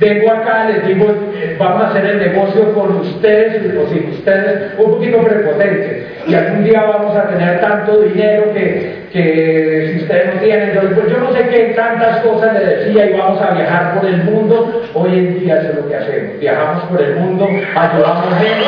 Vengo 0.00 0.30
acá, 0.30 0.70
les 0.70 0.86
digo, 0.86 1.14
eh, 1.34 1.56
vamos 1.58 1.82
a 1.82 1.88
hacer 1.90 2.06
el 2.06 2.18
negocio 2.18 2.72
con 2.72 2.96
ustedes 2.96 3.76
o 3.76 3.86
sin 3.92 4.10
ustedes, 4.10 4.72
un 4.78 4.92
poquito 4.92 5.22
prepotente. 5.22 6.06
Y 6.26 6.34
algún 6.34 6.64
día 6.64 6.82
vamos 6.82 7.16
a 7.16 7.28
tener 7.28 7.60
tanto 7.60 8.00
dinero 8.00 8.52
que 8.54 9.00
que 9.12 9.90
si 9.92 10.02
ustedes 10.02 10.34
no 10.34 10.40
tienen, 10.40 10.72
yo, 10.72 10.94
pues 10.94 11.10
yo 11.10 11.18
no 11.18 11.32
sé 11.32 11.48
qué 11.48 11.72
tantas 11.74 12.20
cosas 12.20 12.54
le 12.54 12.64
decía 12.64 13.06
y 13.06 13.12
vamos 13.12 13.42
a 13.42 13.54
viajar 13.54 13.94
por 13.94 14.08
el 14.08 14.18
mundo. 14.18 14.82
Hoy 14.94 15.18
en 15.18 15.40
día 15.40 15.58
eso 15.58 15.70
es 15.70 15.74
lo 15.76 15.88
que 15.88 15.96
hacemos. 15.96 16.38
Viajamos 16.38 16.84
por 16.84 17.02
el 17.02 17.16
mundo, 17.16 17.48
ayudamos 17.74 18.38
gente. 18.38 18.66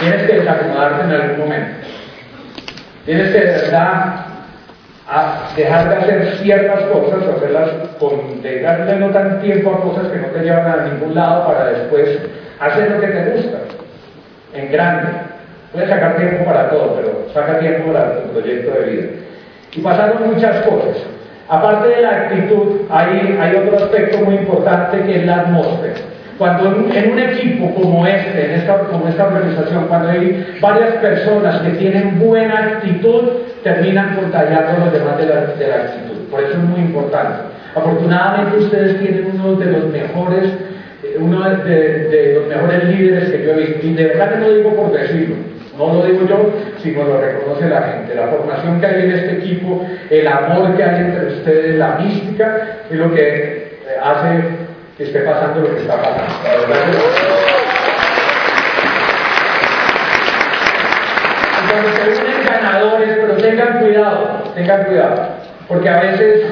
Tienes 0.00 0.22
que 0.24 0.32
desacomodarte 0.34 1.04
en 1.04 1.10
algún 1.12 1.38
momento. 1.38 1.86
Tienes 3.06 3.32
que 3.32 3.38
de 3.38 3.46
verdad 3.46 4.26
dejar 5.56 5.88
de 5.88 5.96
hacer 5.96 6.36
ciertas 6.42 6.80
cosas, 6.84 7.36
hacerlas 7.36 7.70
con 7.98 8.42
dedicarle 8.42 8.96
no 8.96 9.10
tan 9.10 9.40
tiempo 9.40 9.70
a 9.70 9.80
cosas 9.82 10.10
que 10.10 10.18
no 10.18 10.28
te 10.28 10.40
llevan 10.40 10.66
a 10.66 10.84
ningún 10.84 11.14
lado 11.14 11.46
para 11.46 11.66
después 11.66 12.20
hacer 12.58 12.90
lo 12.90 13.00
que 13.00 13.06
te 13.08 13.30
gusta, 13.32 13.58
en 14.54 14.72
grande. 14.72 15.08
Puedes 15.72 15.90
sacar 15.90 16.16
tiempo 16.16 16.44
para 16.44 16.70
todo, 16.70 16.94
pero 16.96 17.26
saca 17.34 17.58
tiempo 17.58 17.92
para 17.92 18.22
tu 18.22 18.30
proyecto 18.30 18.70
de 18.78 18.90
vida. 18.90 19.06
Y 19.72 19.80
pasaron 19.80 20.32
muchas 20.32 20.64
cosas. 20.64 21.02
Aparte 21.48 21.88
de 21.88 22.00
la 22.00 22.10
actitud, 22.10 22.82
hay, 22.90 23.36
hay 23.40 23.56
otro 23.56 23.76
aspecto 23.84 24.18
muy 24.24 24.36
importante 24.36 25.02
que 25.02 25.20
es 25.20 25.26
la 25.26 25.40
atmósfera. 25.40 25.94
Cuando 26.38 26.66
en, 26.92 27.12
un 27.12 27.18
equipo 27.18 27.74
como 27.74 28.06
este, 28.06 28.46
en 28.46 28.50
esta, 28.52 28.78
como 28.78 29.06
esta 29.08 29.26
organización, 29.26 29.86
cuando 29.88 30.08
hay 30.08 30.58
varias 30.60 30.94
personas 30.94 31.60
que 31.60 31.70
tienen 31.70 32.18
buena 32.18 32.58
actitud, 32.58 33.43
terminan 33.64 34.14
contagiando 34.14 34.70
a 34.70 34.84
los 34.84 34.92
demás 34.92 35.18
de 35.18 35.26
la, 35.26 35.40
de 35.46 35.66
la 35.66 35.74
actitud. 35.76 36.28
Por 36.30 36.40
eso 36.40 36.52
es 36.52 36.58
muy 36.58 36.80
importante. 36.80 37.38
Afortunadamente 37.74 38.58
ustedes 38.58 39.00
tienen 39.00 39.32
uno 39.34 39.56
de 39.56 39.66
los 39.72 39.86
mejores, 39.90 40.44
eh, 41.02 41.16
uno 41.18 41.48
de, 41.48 41.64
de, 41.64 42.34
los 42.34 42.46
mejores 42.46 42.84
líderes 42.84 43.30
que 43.30 43.44
yo 43.44 43.52
he 43.52 43.56
visto. 43.56 43.86
Y 43.86 43.94
de 43.94 44.04
verdad 44.04 44.34
que 44.34 44.38
no 44.38 44.50
digo 44.50 44.74
por 44.74 44.92
decirlo, 44.92 45.36
no 45.78 45.94
lo 45.94 46.04
digo 46.04 46.26
yo, 46.28 46.52
sino 46.82 47.04
lo 47.04 47.20
reconoce 47.20 47.68
la 47.68 47.82
gente. 47.82 48.14
La 48.14 48.28
formación 48.28 48.80
que 48.80 48.86
hay 48.86 49.02
en 49.02 49.10
este 49.12 49.32
equipo, 49.38 49.84
el 50.10 50.28
amor 50.28 50.76
que 50.76 50.84
hay 50.84 51.00
entre 51.00 51.26
ustedes, 51.26 51.76
la 51.76 51.96
mística, 51.96 52.78
es 52.90 52.96
lo 52.96 53.12
que 53.12 53.22
eh, 53.24 53.98
hace 54.00 54.42
que 54.96 55.04
esté 55.04 55.20
pasando 55.20 55.62
lo 55.62 55.74
que 55.74 55.80
está 55.80 55.96
pasando. 55.96 57.63
Cuando 61.74 62.14
se 62.14 62.22
unen 62.22 62.46
ganadores, 62.46 63.08
pero 63.20 63.34
tengan 63.34 63.78
cuidado, 63.80 64.42
tengan 64.54 64.84
cuidado, 64.84 65.28
porque 65.66 65.88
a 65.88 66.00
veces 66.00 66.44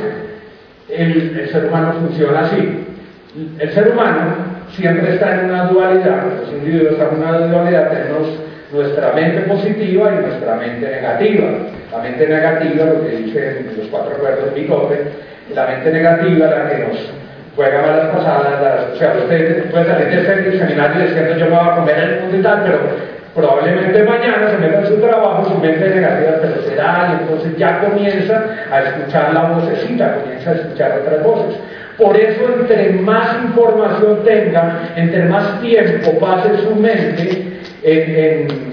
el, 0.89 1.39
el 1.39 1.49
ser 1.51 1.67
humano 1.67 1.93
funciona 2.01 2.41
así. 2.41 2.87
El 3.59 3.73
ser 3.73 3.89
humano 3.89 4.35
siempre 4.75 5.15
está 5.15 5.35
en 5.35 5.51
una 5.51 5.67
dualidad, 5.67 6.25
los 6.41 6.53
individuos 6.53 6.93
están 6.93 7.15
en 7.15 7.23
una 7.23 7.39
dualidad, 7.39 7.91
tenemos 7.91 8.29
nuestra 8.73 9.13
mente 9.13 9.43
positiva 9.43 10.13
y 10.13 10.27
nuestra 10.27 10.57
mente 10.57 10.89
negativa. 10.89 11.49
La 11.93 11.99
mente 11.99 12.27
negativa, 12.27 12.85
lo 12.87 13.03
que 13.03 13.17
dicen 13.17 13.71
los 13.79 13.87
cuatro 13.89 14.17
acuerdos 14.17 14.55
de 14.55 14.61
Bicote, 14.61 15.03
la 15.55 15.67
mente 15.67 15.91
negativa 15.93 16.47
la 16.47 16.69
que 16.69 16.79
nos 16.79 17.13
juega 17.55 17.83
malas 17.83 18.17
pasadas, 18.17 18.87
o 18.95 18.97
sea, 18.97 19.15
usted 19.23 19.71
puede 19.71 19.85
salir 19.85 20.09
del 20.09 20.59
seminario 20.59 21.03
diciendo 21.03 21.37
yo 21.37 21.45
me 21.47 21.51
voy 21.51 21.69
a 21.69 21.75
comer 21.77 21.99
el 21.99 22.21
mundo 22.23 22.37
y 22.39 22.43
tal, 22.43 22.63
pero 22.65 22.79
probablemente 23.35 24.03
mañana 24.03 24.51
se 24.51 24.59
meta 24.59 24.81
en 24.81 24.87
su 24.87 24.97
trabajo, 24.97 25.49
su 25.49 25.59
mente 25.59 25.89
negativa, 25.89 26.33
pero 26.41 26.63
será, 26.63 27.09
y 27.11 27.23
entonces 27.23 27.57
ya 27.57 27.81
comienza 27.81 28.45
a 28.71 28.83
escuchar 28.83 29.33
la 29.33 29.43
vocecita, 29.45 30.17
comienza 30.17 30.51
a 30.51 30.55
escuchar 30.55 31.01
otras 31.01 31.23
voces. 31.23 31.57
Por 31.97 32.17
eso, 32.17 32.43
entre 32.61 32.91
más 32.95 33.37
información 33.45 34.25
tenga, 34.25 34.93
entre 34.97 35.25
más 35.27 35.61
tiempo 35.61 36.19
pase 36.19 36.59
su 36.59 36.75
mente 36.75 37.61
en, 37.83 38.17
en 38.17 38.72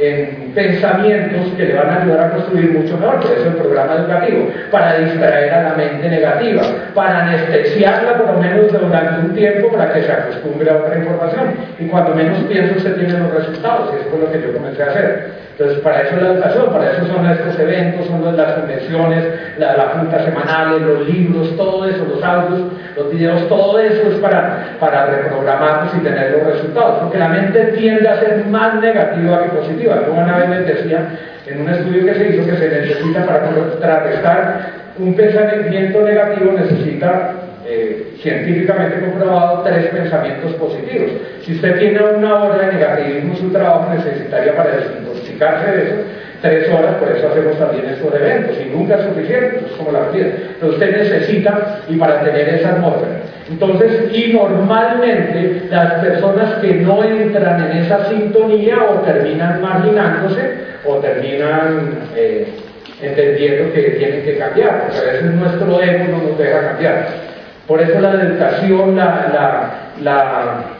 en 0.00 0.52
pensamientos 0.54 1.52
que 1.56 1.64
le 1.64 1.74
van 1.74 1.90
a 1.90 2.02
ayudar 2.02 2.20
a 2.20 2.30
construir 2.30 2.72
mucho 2.72 2.96
mejor, 2.96 3.20
por 3.20 3.32
eso 3.32 3.48
el 3.48 3.54
programa 3.54 3.94
educativo, 3.94 4.48
para 4.70 4.98
distraer 4.98 5.52
a 5.52 5.62
la 5.62 5.74
mente 5.74 6.08
negativa, 6.08 6.62
para 6.94 7.26
anestesiarla 7.26 8.16
por 8.16 8.34
lo 8.34 8.40
menos 8.40 8.72
durante 8.72 9.26
un 9.26 9.34
tiempo 9.34 9.70
para 9.70 9.92
que 9.92 10.02
se 10.02 10.12
acostumbre 10.12 10.70
a 10.70 10.76
otra 10.76 10.98
información. 10.98 11.54
Y 11.78 11.86
cuando 11.86 12.14
menos 12.14 12.38
pienso 12.44 12.76
usted 12.76 12.96
tiene 12.96 13.18
los 13.18 13.34
resultados, 13.34 13.92
y 13.92 14.00
eso 14.00 14.10
fue 14.10 14.20
lo 14.20 14.32
que 14.32 14.40
yo 14.40 14.52
comencé 14.54 14.82
a 14.82 14.86
hacer. 14.86 15.49
Entonces, 15.60 15.84
para 15.84 16.00
eso 16.00 16.16
es 16.16 16.22
la 16.22 16.28
educación, 16.30 16.72
para 16.72 16.90
eso 16.90 17.06
son 17.06 17.26
estos 17.28 17.58
eventos, 17.58 18.06
son 18.06 18.34
las 18.34 18.52
convenciones, 18.54 19.24
la, 19.58 19.76
las 19.76 19.92
juntas 19.92 20.24
semanales, 20.24 20.80
los 20.80 21.06
libros, 21.06 21.54
todo 21.54 21.86
eso, 21.86 22.02
los 22.06 22.24
audios, 22.24 22.72
los 22.96 23.10
videos, 23.12 23.46
todo 23.46 23.78
eso 23.78 24.10
es 24.10 24.14
para, 24.20 24.76
para 24.80 25.04
reprogramarnos 25.04 25.94
y 25.94 25.98
tener 25.98 26.30
los 26.30 26.54
resultados, 26.54 27.00
porque 27.00 27.18
la 27.18 27.28
mente 27.28 27.62
tiende 27.76 28.08
a 28.08 28.18
ser 28.20 28.46
más 28.46 28.80
negativa 28.80 29.42
que 29.42 29.48
positiva. 29.50 29.96
Alguna 29.96 30.38
vez 30.38 30.48
les 30.48 30.66
decía 30.66 31.08
en 31.46 31.60
un 31.60 31.68
estudio 31.68 32.06
que 32.06 32.14
se 32.14 32.28
hizo 32.30 32.46
que 32.46 32.56
se 32.56 32.68
necesita 32.70 33.26
para 33.26 33.42
contrarrestar 33.42 34.60
un 34.98 35.14
pensamiento 35.14 36.00
negativo, 36.00 36.52
necesita 36.52 37.32
eh, 37.66 38.14
científicamente 38.22 38.98
comprobado 38.98 39.62
tres 39.62 39.88
pensamientos 39.88 40.54
positivos. 40.54 41.10
Si 41.42 41.52
usted 41.52 41.78
tiene 41.78 42.02
una 42.02 42.44
hora 42.44 42.56
de 42.64 42.72
negativismo, 42.72 43.36
su 43.36 43.52
trabajo 43.52 43.92
necesitaría 43.94 44.56
para 44.56 44.76
el 44.76 44.84
5% 44.84 45.29
multiplicarse 45.40 45.82
eso, 45.82 45.94
tres 46.42 46.68
horas, 46.70 46.94
por 46.94 47.10
eso 47.10 47.28
hacemos 47.28 47.58
también 47.58 47.84
estos 47.86 48.14
eventos, 48.14 48.56
y 48.60 48.70
nunca 48.70 48.96
es 48.96 49.02
suficiente, 49.02 49.62
es 49.66 49.72
como 49.72 49.92
la 49.92 50.08
vida, 50.10 50.26
pero 50.58 50.72
usted 50.72 50.96
necesita 50.96 51.80
y 51.88 51.96
para 51.96 52.20
tener 52.22 52.48
esa 52.48 52.70
atmósfera. 52.70 53.20
Entonces, 53.50 54.12
y 54.12 54.32
normalmente 54.32 55.62
las 55.70 55.94
personas 55.94 56.54
que 56.60 56.74
no 56.74 57.02
entran 57.02 57.70
en 57.70 57.78
esa 57.78 58.08
sintonía 58.08 58.76
o 58.84 59.00
terminan 59.00 59.60
marginándose 59.60 60.70
o 60.86 60.96
terminan 60.96 61.98
eh, 62.16 62.46
entendiendo 63.02 63.72
que 63.72 63.82
tienen 63.82 64.22
que 64.22 64.38
cambiar, 64.38 64.84
porque 64.86 64.98
a 64.98 65.12
veces 65.12 65.30
nuestro 65.32 65.82
ego 65.82 66.04
no 66.10 66.28
nos 66.28 66.38
deja 66.38 66.68
cambiar. 66.68 67.08
Por 67.66 67.80
eso 67.80 68.00
la 68.00 68.12
educación, 68.12 68.96
la, 68.96 69.30
la, 69.32 69.70
la 70.02 70.79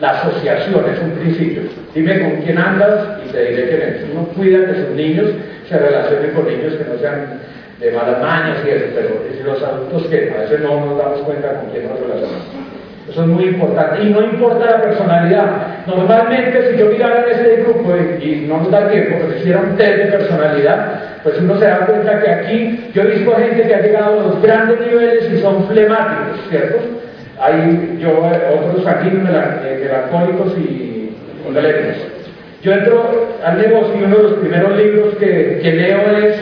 asociación 0.00 0.84
es 0.90 0.98
un 1.00 1.10
principio. 1.12 1.62
Dime 1.94 2.20
con 2.20 2.42
quién 2.42 2.58
andas 2.58 3.18
y 3.26 3.32
te 3.32 3.44
diré 3.44 3.68
que 3.68 4.06
uno 4.12 4.24
cuida 4.28 4.66
que 4.66 4.74
sus 4.74 4.90
niños 4.90 5.30
se 5.68 5.78
relacionen 5.78 6.30
con 6.32 6.46
niños 6.46 6.74
que 6.74 6.84
no 6.84 6.98
sean 6.98 7.40
de 7.78 7.92
malas 7.92 8.20
mañas 8.20 8.58
y 8.64 8.70
eso, 8.70 8.86
pero 8.94 9.24
es 9.30 9.44
los 9.44 9.62
adultos 9.62 10.06
que 10.08 10.32
a 10.36 10.40
veces 10.40 10.60
no 10.60 10.84
nos 10.84 10.98
damos 10.98 11.20
cuenta 11.20 11.54
con 11.54 11.70
quién 11.70 11.88
nos 11.88 12.00
relacionamos. 12.00 12.46
Eso 13.08 13.22
es 13.22 13.28
muy 13.28 13.44
importante. 13.44 14.02
Y 14.02 14.10
no 14.10 14.22
importa 14.22 14.70
la 14.70 14.82
personalidad. 14.82 15.46
Normalmente, 15.86 16.70
si 16.70 16.78
yo 16.78 16.86
mirara 16.86 17.24
en 17.24 17.30
ese 17.30 17.62
grupo 17.62 17.94
y, 17.96 18.46
no 18.46 18.58
nos 18.58 18.70
da 18.70 18.88
tiempo, 18.88 19.16
pero 19.20 19.32
si 19.32 19.38
hiciera 19.40 19.60
un 19.60 19.76
test 19.76 19.96
de 19.96 20.04
personalidad, 20.06 21.00
pues 21.22 21.38
uno 21.40 21.58
se 21.58 21.64
da 21.64 21.86
cuenta 21.86 22.20
que 22.20 22.30
aquí 22.30 22.90
yo 22.94 23.02
he 23.02 23.06
visto 23.06 23.34
gente 23.34 23.62
que 23.62 23.74
ha 23.74 23.82
llegado 23.82 24.20
a 24.20 24.22
los 24.24 24.42
grandes 24.42 24.80
niveles 24.80 25.30
y 25.32 25.38
son 25.40 25.66
flemáticos, 25.66 26.40
¿cierto? 26.48 26.99
Hay 27.40 27.98
yo, 27.98 28.18
otros 28.18 28.86
aquí 28.86 29.10
melancólicos 29.10 30.58
y 30.58 31.10
coléricos. 31.42 31.96
Yo 32.62 32.72
entro 32.72 33.28
al 33.42 33.58
negocio 33.58 33.94
y 33.98 34.04
uno 34.04 34.16
de 34.16 34.22
los 34.24 34.32
primeros 34.34 34.76
libros 34.76 35.14
que, 35.16 35.60
leo 35.62 36.18
es 36.18 36.36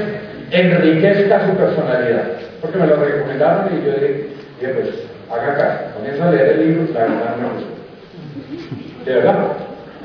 Enriquezca 0.50 1.46
su 1.46 1.54
personalidad, 1.56 2.24
porque 2.62 2.78
me 2.78 2.86
lo 2.86 2.96
recomendaron 2.96 3.66
y 3.70 3.84
yo 3.84 3.92
dije, 3.92 4.28
pues 4.60 4.88
haga 5.30 5.52
acá, 5.52 5.92
comienzo 5.94 6.24
a 6.24 6.30
leer 6.30 6.48
el 6.48 6.66
libro, 6.66 6.84
la 6.94 7.00
verdad 7.00 7.36
no. 7.38 9.04
De 9.04 9.14
verdad, 9.14 9.36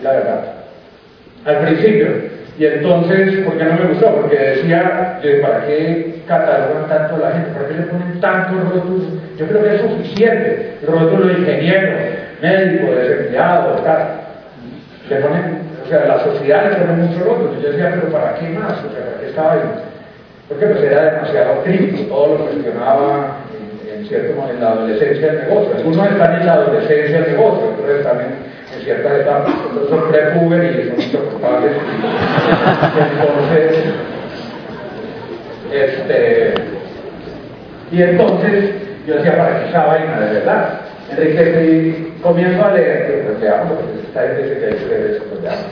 la 0.03 0.11
verdad. 0.11 0.53
Al 1.45 1.57
principio, 1.59 2.07
y 2.57 2.65
entonces, 2.65 3.39
¿por 3.45 3.57
qué 3.57 3.63
no 3.63 3.73
me 3.73 3.85
gustó? 3.89 4.15
Porque 4.15 4.37
decía, 4.37 5.19
¿para 5.41 5.65
qué 5.65 6.21
catalogan 6.27 6.87
tanto 6.87 7.15
a 7.15 7.29
la 7.29 7.31
gente? 7.31 7.49
¿Para 7.51 7.67
qué 7.67 7.73
le 7.73 7.81
ponen 7.83 8.19
tantos 8.19 8.69
rótulos? 8.69 9.07
Yo 9.37 9.47
creo 9.47 9.63
que 9.63 9.75
es 9.75 9.81
suficiente. 9.81 10.77
Rótulo 10.85 11.27
de 11.27 11.33
ingeniero, 11.33 11.97
médico, 12.41 12.91
desempleado, 12.91 13.75
tal. 13.83 14.21
Le 15.09 15.15
ponen, 15.15 15.61
o 15.83 15.89
sea, 15.89 16.05
la 16.05 16.19
sociedad 16.19 16.69
le 16.69 16.75
pone 16.75 17.07
muchos 17.07 17.25
rótulos. 17.25 17.63
Yo 17.63 17.69
decía, 17.71 17.91
¿pero 17.95 18.13
para 18.13 18.35
qué 18.35 18.49
más? 18.49 18.73
O 18.85 18.91
sea, 18.93 19.03
¿para 19.03 19.19
qué 19.19 19.29
estaba 19.29 19.53
ahí? 19.53 19.59
Porque 20.47 20.65
pues 20.67 20.83
era 20.83 21.05
demasiado 21.05 21.63
crítico, 21.63 22.03
todo 22.13 22.37
lo 22.37 22.45
cuestionaba 22.45 23.37
en, 23.89 24.05
cierto 24.05 24.39
modo 24.39 24.51
en 24.51 24.61
la 24.61 24.69
adolescencia 24.69 25.27
del 25.31 25.47
negocio. 25.47 25.75
Algunos 25.75 26.11
están 26.11 26.35
en 26.39 26.45
la 26.45 26.53
adolescencia 26.53 27.21
del 27.21 27.31
negocio, 27.31 27.69
otros 27.69 27.89
están 27.97 28.17
ciertas 28.83 29.21
etapas, 29.21 29.53
otros 29.71 29.89
son 29.89 30.11
prepuber 30.11 30.63
y 30.63 30.89
son 30.89 31.01
insoportables. 31.01 31.71
Entonces, 33.11 33.83
este, 35.71 36.53
y 37.91 38.01
entonces 38.01 38.71
yo 39.07 39.15
decía, 39.15 39.37
¿para 39.37 39.59
qué 39.59 39.69
esa 39.69 39.85
vaina 39.85 40.19
de 40.19 40.33
verdad? 40.33 40.81
Enrique, 41.11 41.63
y 41.65 42.21
comienzo 42.21 42.65
a 42.65 42.73
leer, 42.73 43.23
pues 43.25 43.39
leamos, 43.39 43.73
porque 43.73 44.07
está 44.07 44.25
en 44.25 44.31
ese 44.31 44.59
que 44.59 44.65
hay 44.65 44.73
que 44.73 44.85
leer 44.85 45.11
eso, 45.11 45.23
pues 45.29 45.41
leamos. 45.41 45.65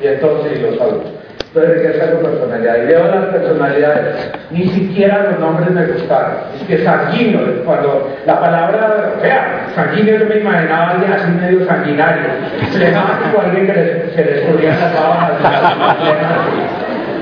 Y 0.00 0.06
entonces, 0.06 0.58
y 0.58 0.62
los 0.62 0.80
adultos. 0.80 1.12
Entonces, 1.54 1.82
¿qué 1.82 1.88
es 1.98 2.10
su 2.10 2.16
personalidad? 2.18 2.76
Y 2.82 2.86
leo 2.86 3.06
las 3.14 3.26
personalidades 3.26 4.32
Ni 4.50 4.66
siquiera 4.70 5.30
los 5.30 5.38
nombres 5.38 5.70
me 5.70 5.86
gustaron. 5.86 6.32
Es 6.60 6.66
que 6.66 6.84
sanguíneo, 6.84 7.64
cuando 7.64 8.10
la 8.26 8.40
palabra, 8.40 9.12
vea, 9.22 9.68
sanguíneo 9.74 10.18
yo 10.18 10.26
me 10.26 10.40
imaginaba 10.40 10.90
alguien 10.90 11.12
así 11.12 11.30
medio 11.30 11.64
sanguinario, 11.64 12.24
flemático, 12.72 13.40
alguien 13.40 13.66
que 13.68 14.10
se 14.16 14.24
le 14.24 14.40
escurrían 14.40 14.80
las 14.80 14.92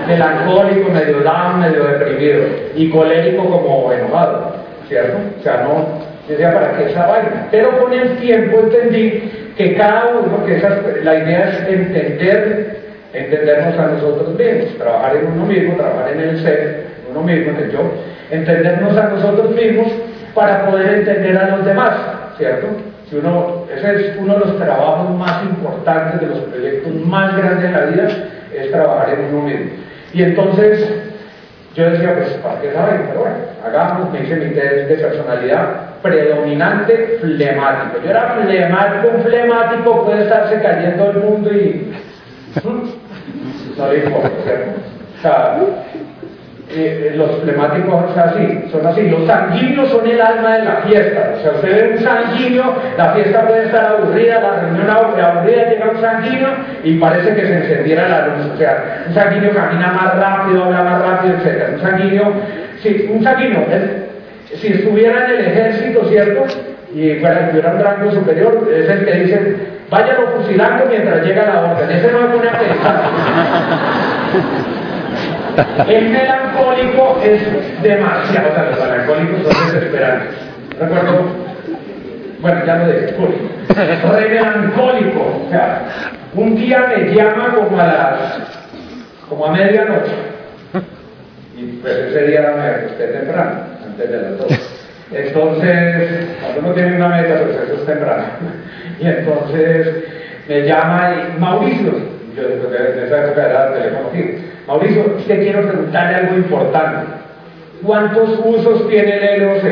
melancólico, 0.07 0.91
medio 0.91 1.21
down, 1.21 1.61
medio 1.61 1.85
deprimido, 1.85 2.45
y 2.75 2.91
colérico 2.91 3.45
como 3.45 3.93
enojado, 3.93 4.57
¿cierto? 4.89 5.19
O 5.39 5.43
sea, 5.43 5.65
no, 5.65 5.87
decía, 6.29 6.53
¿para 6.55 6.77
qué 6.77 6.91
esa 6.91 7.07
vaina? 7.07 7.49
Pero 7.51 7.79
con 7.79 7.93
el 7.93 8.17
tiempo 8.17 8.61
entendí 8.61 9.52
que 9.57 9.75
cada 9.77 10.07
uno, 10.07 10.45
que 10.45 10.61
la 11.03 11.19
idea 11.19 11.51
es 11.51 11.69
entender, 11.69 12.77
entendernos 13.13 13.79
a 13.79 13.87
nosotros 13.89 14.39
mismos, 14.39 14.79
trabajar 14.79 15.17
en 15.17 15.27
uno 15.27 15.47
mismo, 15.47 15.77
trabajar 15.77 16.13
en 16.13 16.21
el 16.21 16.43
ser, 16.43 16.87
uno 17.11 17.23
mismo, 17.23 17.51
en 17.51 17.57
el 17.65 17.71
yo, 17.71 17.81
entendernos 18.31 18.97
a 18.97 19.09
nosotros 19.09 19.51
mismos 19.55 19.89
para 20.35 20.67
poder 20.67 21.01
entender 21.01 21.37
a 21.37 21.57
los 21.57 21.67
demás, 21.67 21.95
¿cierto? 22.39 22.69
Si 23.11 23.17
uno, 23.17 23.67
ese 23.75 23.95
es 23.95 24.17
uno 24.19 24.35
de 24.35 24.41
los 24.41 24.59
trabajos 24.59 25.11
más 25.19 25.43
importantes, 25.45 26.21
de 26.21 26.27
los 26.29 26.39
proyectos 26.39 26.95
más 27.07 27.37
grandes 27.37 27.63
de 27.63 27.71
la 27.71 27.87
vida, 27.87 28.09
es 28.55 28.71
trabajar 28.71 29.11
en 29.11 29.35
uno 29.35 29.45
mismo. 29.47 29.71
Y 30.15 30.23
entonces 30.23 31.12
yo 31.75 31.91
decía, 31.91 32.15
pues, 32.15 32.29
¿para 32.43 32.61
qué 32.61 32.73
saben? 32.73 33.07
Pero 33.09 33.21
bueno, 33.21 33.37
hagamos, 33.67 34.13
me 34.13 34.21
hice 34.21 34.37
mi 34.37 34.55
test 34.55 34.89
de 34.89 34.97
personalidad 34.97 35.93
predominante 36.03 37.19
flemático. 37.21 38.03
Yo 38.05 38.11
era 38.11 38.37
flemático, 38.43 39.17
un 39.17 39.23
flemático 39.23 40.05
puede 40.05 40.23
estarse 40.23 40.61
cayendo 40.61 41.11
el 41.11 41.17
mundo 41.19 41.53
y 41.53 41.93
no 43.79 43.93
le 43.93 44.05
importa, 44.05 44.31
¿cierto? 44.45 44.71
O 45.19 45.23
sea, 45.23 45.59
eh, 46.75 47.11
eh, 47.13 47.13
los 47.17 47.43
flemáticos 47.43 48.13
son 48.13 48.19
así, 48.19 48.65
son 48.71 48.87
así. 48.87 49.03
Los 49.09 49.27
sanguíneos 49.27 49.91
son 49.91 50.07
el 50.07 50.21
alma 50.21 50.57
de 50.57 50.65
la 50.65 50.77
fiesta. 50.87 51.35
O 51.37 51.43
sea, 51.43 51.53
usted 51.53 51.73
ve 51.73 51.93
un 51.97 52.03
sanguíneo, 52.03 52.77
la 52.97 53.11
fiesta 53.11 53.47
puede 53.47 53.65
estar 53.67 53.85
aburrida, 53.85 54.41
la 54.41 54.61
reunión 54.61 54.91
aburrida, 54.91 55.69
llega 55.69 55.91
un 55.91 56.01
sanguíneo 56.01 56.49
y 56.85 56.99
parece 56.99 57.35
que 57.35 57.47
se 57.47 57.55
encendiera 57.55 58.09
la 58.09 58.27
luz. 58.29 58.47
O 58.55 58.57
sea, 58.57 59.05
un 59.07 59.15
sanguíneo 59.15 59.53
camina 59.53 59.93
más 59.93 60.17
rápido, 60.17 60.65
habla 60.65 60.83
más 60.83 61.03
rápido, 61.03 61.35
etc. 61.35 61.75
Un 61.75 61.81
sanguíneo, 61.81 62.33
sí, 62.83 63.11
un 63.13 63.23
sanguíneo, 63.23 63.67
si 64.55 64.69
estuviera 64.69 65.25
en 65.27 65.31
el 65.31 65.41
ejército, 65.47 66.05
¿cierto? 66.09 66.45
Y 66.95 67.15
fuera, 67.21 67.49
tuviera 67.49 67.73
un 67.73 67.81
rango 67.81 68.13
superior, 68.13 68.69
es 68.75 68.89
el 68.89 69.05
que 69.05 69.13
dice, 69.13 69.57
váyalo 69.91 70.29
fusilando 70.37 70.87
mientras 70.87 71.25
llega 71.25 71.47
la 71.47 71.73
orden. 71.73 71.91
Ese 71.91 72.13
no 72.13 72.21
me 72.21 72.27
pone 72.35 72.49
a 72.49 72.59
pensar. 72.59 73.03
El 75.89 76.09
melancólico 76.11 77.21
es 77.23 77.83
demasiado, 77.83 78.51
o 78.51 78.55
sea, 78.55 78.71
los 78.71 78.81
melancólicos 78.81 79.53
son 79.53 79.73
desesperantes. 79.73 80.29
Recuerdo, 80.79 81.27
bueno, 82.41 82.65
ya 82.67 82.77
lo 82.77 82.87
descubrí. 82.87 83.37
Soy 84.03 84.29
melancólico, 84.29 85.45
o 85.47 85.51
sea, 85.51 85.83
un 86.35 86.57
día 86.57 86.87
me 86.89 87.15
llama 87.15 87.55
como 87.55 87.81
a 87.81 87.87
las, 87.87 88.19
como 89.29 89.47
a 89.47 89.53
medianoche. 89.53 90.13
Y 91.57 91.65
pues 91.83 91.95
ese 91.95 92.27
día 92.29 92.55
me 92.57 92.67
acosté 92.67 93.07
temprano, 93.09 93.61
antes 93.85 94.11
de 94.11 94.23
las 94.23 94.39
dos. 94.39 94.49
Entonces, 95.13 96.27
cuando 96.41 96.61
uno 96.61 96.73
tiene 96.73 96.97
una 96.97 97.09
meta, 97.09 97.43
pues 97.43 97.57
eso 97.57 97.75
es 97.75 97.87
temprano. 97.87 98.25
Y 98.99 99.07
entonces 99.07 100.05
me 100.49 100.63
llama 100.63 101.15
y 101.15 101.41
Mauricio, 101.41 101.93
yo 102.37 102.49
de 102.49 103.07
esa 103.07 103.25
época 103.25 103.49
era 103.49 103.73
teléfono 103.75 104.09
fijo 104.11 104.53
Mauricio, 104.67 105.03
te 105.27 105.39
quiero 105.41 105.63
preguntarle 105.69 106.17
algo 106.17 106.37
importante. 106.37 107.13
¿Cuántos 107.83 108.39
usos 108.45 108.89
tiene 108.89 109.35
el 109.35 109.43
LOC? 109.43 109.65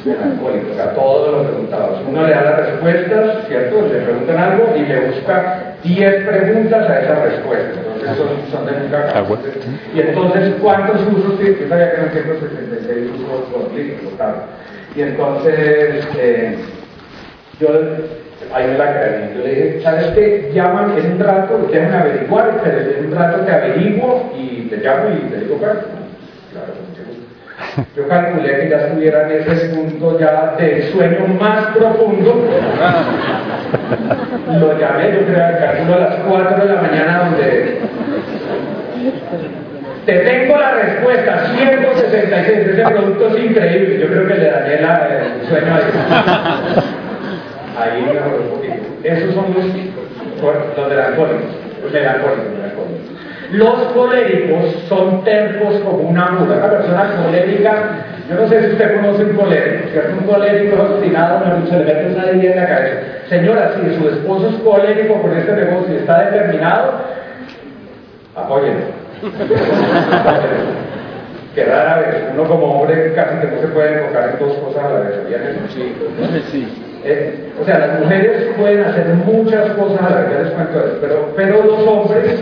o 0.00 0.74
sea, 0.74 0.94
todos 0.94 1.32
los 1.32 1.46
preguntados. 1.46 2.00
Uno 2.08 2.26
le 2.26 2.32
da 2.32 2.42
las 2.42 2.60
respuestas, 2.60 3.46
¿cierto? 3.46 3.88
Le 3.92 4.00
preguntan 4.00 4.38
algo 4.38 4.74
y 4.74 4.80
le 4.80 5.00
busca 5.08 5.74
10 5.82 6.24
preguntas 6.26 6.88
a 6.88 7.00
esa 7.00 7.24
respuesta. 7.24 7.80
Entonces 7.80 8.16
son, 8.16 8.28
son 8.50 8.66
de 8.66 8.72
nunca 8.80 9.12
ah, 9.14 9.24
Y 9.94 10.00
entonces, 10.00 10.54
¿cuántos 10.62 11.02
usos 11.02 11.38
tiene? 11.38 11.56
Yo 11.60 11.68
sabía 11.68 11.90
que 11.90 11.96
eran 11.96 12.10
176 12.10 13.10
usos 13.14 13.40
por 13.52 13.72
litro, 13.74 14.08
Y 14.96 15.02
entonces, 15.02 16.08
eh, 16.16 16.58
yo 17.60 17.68
ahí 18.54 18.66
me 18.66 18.78
la. 18.78 19.34
Yo 19.34 19.42
le 19.42 19.48
dije, 19.48 19.80
¿sabes 19.82 20.06
qué? 20.14 20.50
Llaman 20.54 20.96
en 20.98 21.12
un 21.12 21.18
rato, 21.20 21.68
déjame 21.70 21.96
averiguar, 21.96 22.60
pero 22.62 22.78
en 22.78 23.06
un 23.06 23.14
rato 23.14 23.40
te 23.40 23.52
averiguo 23.52 24.32
y 24.36 24.68
te 24.68 24.76
llamo 24.78 25.10
y 25.10 25.30
te 25.30 25.40
digo, 25.40 25.58
claro, 25.58 25.80
claro, 26.52 26.72
Yo 27.96 28.08
calculé 28.08 28.60
que 28.60 28.68
ya 28.70 28.76
estuviera 28.78 29.30
en 29.30 29.52
ese 29.52 29.68
punto 29.68 30.18
ya 30.18 30.54
de 30.58 30.90
sueño 30.92 31.26
más 31.38 31.66
profundo. 31.76 32.48
Lo 34.58 34.78
llamé, 34.78 35.12
yo 35.12 35.26
creo, 35.26 35.58
calculo 35.60 35.94
a 35.94 35.98
las 35.98 36.14
4 36.26 36.66
de 36.66 36.74
la 36.74 36.82
mañana 36.82 37.18
donde 37.24 37.78
te 40.06 40.18
tengo 40.20 40.58
la 40.58 40.72
respuesta, 40.72 41.46
166, 41.56 42.58
ese 42.68 42.82
producto 42.82 43.28
es 43.28 43.44
increíble, 43.44 44.00
yo 44.00 44.06
creo 44.08 44.26
que 44.26 44.34
le 44.34 44.50
dañé 44.50 44.74
el 44.74 45.46
sueño 45.48 45.74
a 45.74 46.94
ahí 47.78 48.02
un 48.02 48.48
poquito. 48.50 48.74
Esos 49.02 49.34
son 49.34 49.46
los, 49.54 49.66
los 50.76 50.88
melancólicos, 50.88 51.50
los 51.82 51.92
melancólicos, 51.92 52.44
Los 53.52 53.82
coléricos 53.92 54.74
son 54.88 55.24
tercos 55.24 55.80
como 55.80 56.08
una 56.08 56.30
mula. 56.30 56.56
Una 56.56 56.70
persona 56.70 57.16
colérica, 57.24 57.72
yo 58.28 58.36
no 58.36 58.48
sé 58.48 58.60
si 58.60 58.72
usted 58.72 58.96
conoce 58.96 59.24
un 59.24 59.36
colérico, 59.36 59.88
¿cierto? 59.90 60.12
Un 60.20 60.26
colérico 60.26 60.82
obstinado, 60.82 61.44
se 61.68 61.78
le 61.78 61.84
mete 61.84 62.14
una 62.14 62.32
idea 62.32 62.52
en 62.52 62.60
la 62.60 62.68
cabeza. 62.68 63.00
Señora, 63.28 63.72
si 63.74 63.94
su 63.96 64.08
esposo 64.08 64.48
es 64.48 64.56
colérico 64.56 65.20
con 65.22 65.36
este 65.36 65.52
negocio 65.52 65.94
y 65.94 65.98
está 65.98 66.30
determinado, 66.30 66.92
apóyenlo. 68.34 69.00
que 71.54 71.64
rara 71.64 71.98
vez 71.98 72.16
uno 72.32 72.44
como 72.44 72.80
hombre 72.80 73.12
casi 73.14 73.38
que 73.38 73.46
no 73.48 73.60
se 73.60 73.68
puede 73.68 73.94
enfocar 73.94 74.30
en 74.30 74.38
dos 74.38 74.56
cosas 74.58 74.84
a 74.84 74.90
la 74.90 75.00
vez. 75.00 75.14
Sí, 75.74 75.94
sí. 76.50 76.89
Eh, 77.04 77.52
o 77.60 77.64
sea, 77.64 77.78
las 77.78 78.00
mujeres 78.00 78.50
pueden 78.58 78.84
hacer 78.84 79.06
muchas 79.26 79.70
cosas 79.70 80.02
a 80.02 80.10
la 80.10 80.20
vez, 80.20 80.44
les 80.44 80.52
cuento 80.52 80.78
eso, 80.80 80.98
pero, 81.00 81.32
pero 81.34 81.64
los 81.64 81.86
hombres 81.86 82.38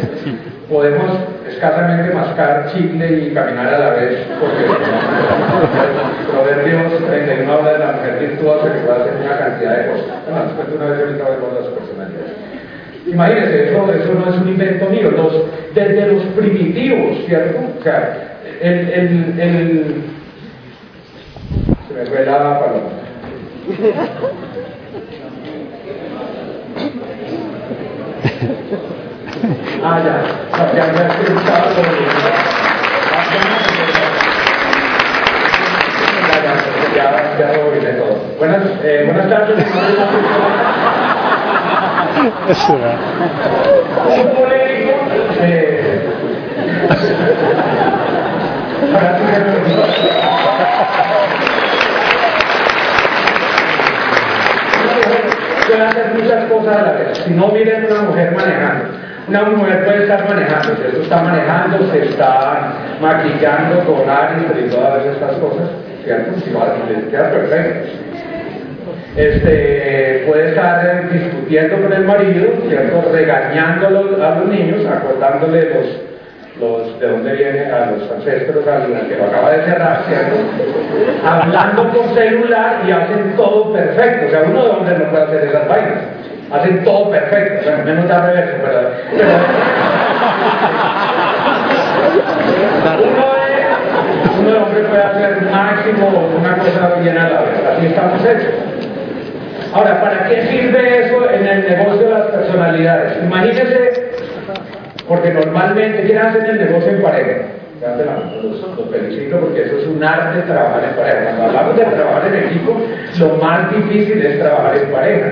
podemos 0.68 1.12
escasamente 1.48 2.14
mascar 2.14 2.66
chicle 2.72 3.18
y 3.18 3.34
caminar 3.34 3.72
a 3.74 3.78
la 3.78 3.90
vez, 3.90 4.26
porque 4.40 4.64
Proverbios 6.30 7.06
31 7.06 7.52
habla 7.52 7.72
de 7.72 7.78
la 7.78 7.92
mujer 7.92 8.18
virtuosa 8.20 8.72
que 8.72 8.80
puede 8.80 9.00
hacer 9.00 9.12
una 9.24 9.38
cantidad 9.38 9.78
de 9.78 9.90
cosas. 9.90 10.06
Bueno, 10.28 10.44
les 10.44 10.52
cuento 10.54 10.76
una 10.76 10.86
vez 10.90 11.00
ahorita 11.00 11.24
voy 11.24 11.54
las 11.54 11.68
personalidades. 11.68 12.48
Imagínense, 13.06 13.68
eso, 13.70 13.92
eso 13.92 14.14
no 14.14 14.28
es 14.28 14.40
un 14.40 14.48
invento 14.48 14.86
mío, 14.90 15.10
desde 15.74 16.12
los 16.12 16.22
primitivos, 16.36 17.24
¿cierto? 17.26 17.58
O 17.78 17.82
sea, 17.82 18.38
el, 18.60 20.02
se 21.88 21.94
me 21.94 22.06
fue 22.06 22.26
la 22.26 22.60
paloma. 22.60 22.98
Ah, 29.84 30.00
ya. 30.04 30.22
Buenas, 38.38 38.62
eh, 38.84 39.02
buenas 39.06 39.28
tardes. 39.28 39.66
Eso 42.48 42.74
Un 44.08 44.28
político, 44.34 44.92
eh, 45.40 45.98
Pueden 55.68 55.82
hacer 55.82 56.14
muchas 56.14 56.44
cosas 56.46 56.76
a 56.76 56.82
la 56.82 56.92
vez. 56.92 57.18
Si 57.18 57.30
no 57.30 57.48
miren 57.48 57.84
una 57.84 58.02
mujer 58.02 58.32
manejando, 58.32 58.84
una 59.28 59.42
mujer 59.42 59.84
puede 59.84 60.02
estar 60.04 60.26
manejando, 60.26 60.76
se 60.76 61.02
está 61.02 61.22
manejando, 61.22 61.92
se 61.92 62.04
está 62.04 62.72
maquillando 63.02 63.80
con 63.84 64.08
aires 64.08 64.64
y 64.64 64.70
todas 64.70 65.04
estas 65.04 65.32
cosas, 65.36 65.68
¿cierto? 66.04 66.40
Si 66.40 66.50
va 66.52 66.62
a 66.62 67.10
queda 67.10 67.30
perfecto. 67.30 67.88
Este, 69.14 70.24
puede 70.26 70.48
estar 70.50 71.10
discutiendo 71.12 71.82
con 71.82 71.92
el 71.92 72.04
marido, 72.04 72.46
¿cierto? 72.66 73.10
Regañándolo 73.12 74.24
a 74.24 74.36
los 74.36 74.48
niños, 74.48 74.86
acordándole 74.86 75.74
los 75.74 76.07
los, 76.60 76.98
de 77.00 77.08
dónde 77.08 77.32
viene 77.32 77.66
a 77.70 77.90
los 77.92 78.10
ancestros, 78.10 78.66
al 78.66 79.08
que 79.08 79.16
lo 79.16 79.24
acaba 79.26 79.50
de 79.52 79.64
cerrar. 79.64 80.02
Hablando 81.24 81.88
por 81.92 82.14
celular 82.14 82.82
y 82.86 82.90
hacen 82.90 83.36
todo 83.36 83.72
perfecto. 83.72 84.26
O 84.26 84.30
sea, 84.30 84.42
uno 84.48 84.62
de 84.62 84.68
dónde 84.68 84.98
no 84.98 85.10
puede 85.10 85.22
hacer 85.24 85.44
esas 85.48 85.68
vainas. 85.68 85.98
Hacen 86.52 86.84
todo 86.84 87.10
perfecto. 87.10 87.60
O 87.60 87.64
sea, 87.64 87.84
menos 87.84 88.08
da 88.08 88.26
reverso, 88.26 88.56
pero. 88.62 88.80
pero... 92.84 93.02
uno, 93.04 93.26
de, 93.34 94.40
uno 94.40 94.50
de 94.50 94.58
hombre 94.58 94.80
puede 94.82 95.02
hacer 95.02 95.42
máximo 95.50 96.30
una 96.38 96.56
cosa 96.56 96.94
bien 97.00 97.18
a 97.18 97.28
la 97.28 97.40
vez. 97.42 97.64
Así 97.76 97.86
estamos 97.86 98.24
hechos. 98.24 98.54
Ahora, 99.74 100.00
¿para 100.00 100.28
qué 100.28 100.46
sirve 100.46 101.06
eso 101.06 101.30
en 101.30 101.46
el 101.46 101.68
negocio 101.68 102.08
de 102.08 102.14
las 102.14 102.26
personalidades? 102.28 103.22
Imagínense 103.22 103.87
porque 105.08 105.32
normalmente, 105.32 106.02
¿quién 106.02 106.18
hace 106.18 106.38
el 106.38 106.58
negocio 106.58 106.90
en 106.90 107.02
pareja? 107.02 107.38
Los, 107.80 108.90
felicito 108.90 109.38
porque 109.38 109.62
eso 109.62 109.78
es 109.78 109.86
un 109.86 110.02
arte 110.02 110.42
trabajar 110.42 110.84
en 110.84 110.96
pareja. 110.96 111.24
Cuando 111.24 111.44
hablamos 111.44 111.76
de 111.76 111.84
trabajar 111.84 112.26
en 112.26 112.44
equipo, 112.44 112.76
lo 113.18 113.28
más 113.36 113.70
difícil 113.74 114.24
es 114.24 114.38
trabajar 114.38 114.76
en 114.76 114.90
pareja. 114.90 115.26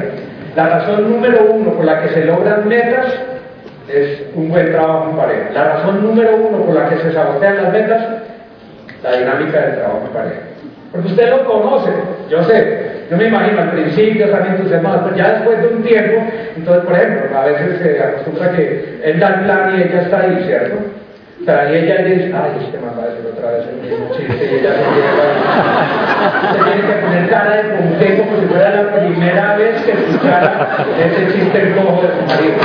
La 0.54 0.68
razón 0.68 1.10
número 1.10 1.52
uno 1.52 1.72
por 1.72 1.84
la 1.84 2.02
que 2.02 2.08
se 2.10 2.24
logran 2.24 2.68
metas 2.68 3.06
es 3.88 4.22
un 4.34 4.48
buen 4.48 4.72
trabajo 4.72 5.10
en 5.10 5.16
pareja. 5.16 5.50
La 5.52 5.64
razón 5.74 6.02
número 6.02 6.36
uno 6.36 6.58
por 6.64 6.74
la 6.74 6.88
que 6.88 6.98
se 6.98 7.12
sabotean 7.12 7.62
las 7.62 7.72
metas, 7.72 8.02
la 9.02 9.12
dinámica 9.12 9.60
del 9.60 9.74
trabajo 9.76 10.02
en 10.06 10.12
pareja. 10.12 10.40
Porque 10.92 11.08
usted 11.08 11.30
lo 11.30 11.44
conoce, 11.44 11.90
yo 12.30 12.42
sé, 12.44 12.95
yo 13.10 13.16
me 13.16 13.26
imagino 13.26 13.62
al 13.62 13.70
principio 13.70 14.28
también 14.30 14.56
entusiasmado, 14.56 15.04
pero 15.04 15.16
ya 15.16 15.32
después 15.34 15.62
de 15.62 15.68
un 15.68 15.82
tiempo, 15.82 16.26
entonces 16.56 16.84
por 16.84 16.94
ejemplo, 16.94 17.38
a 17.38 17.44
veces 17.44 17.78
se 17.80 18.02
acostumbra 18.02 18.52
que 18.52 19.00
él 19.04 19.20
da 19.20 19.28
el 19.28 19.40
plan 19.44 19.74
y 19.76 19.82
ella 19.82 20.02
está 20.02 20.20
ahí, 20.20 20.42
¿cierto? 20.46 20.76
O 21.40 21.44
sea, 21.44 21.70
y 21.70 21.76
ella 21.76 22.02
dice, 22.02 22.32
ay, 22.34 22.64
este 22.64 22.78
man 22.78 22.94
va 22.98 23.04
otra 23.04 23.50
vez 23.52 23.66
el 23.68 23.76
mismo 23.88 24.08
chiste, 24.16 24.44
y 24.50 24.54
ella 24.58 24.72
se 24.72 24.78
lleva, 24.96 25.24
se 26.52 26.58
tiene 26.64 26.82
que 26.88 26.96
poner 27.00 27.28
cara 27.28 27.56
de 27.56 27.62
ponqué 27.74 28.18
como 28.18 28.40
si 28.40 28.46
fuera 28.46 28.70
la 28.70 28.96
primera 28.96 29.56
vez 29.56 29.82
que 29.82 29.92
escuchara 29.92 30.86
ese 30.98 31.32
chiste 31.32 31.74
cojo 31.76 32.02
de 32.02 32.08
su 32.08 32.22
marido. 32.26 32.56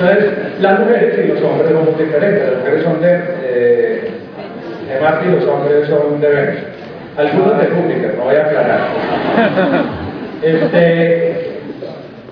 Entonces, 0.00 0.60
las 0.60 0.78
mujeres 0.78 1.18
y 1.24 1.28
los 1.28 1.42
hombres 1.42 1.72
somos 1.72 1.98
diferentes. 1.98 2.50
Las 2.50 2.58
mujeres 2.58 2.84
son 2.84 3.00
de, 3.00 3.20
eh, 3.42 4.10
de 4.88 5.00
Marte 5.00 5.26
y 5.26 5.32
los 5.32 5.44
hombres 5.44 5.88
son 5.88 6.20
de 6.20 6.28
Venus. 6.28 6.62
Algunos 7.16 7.58
de 7.58 7.66
Júpiter, 7.66 8.14
no 8.16 8.24
voy 8.24 8.36
a 8.36 8.44
aclarar. 8.46 8.80
Este, 10.40 11.27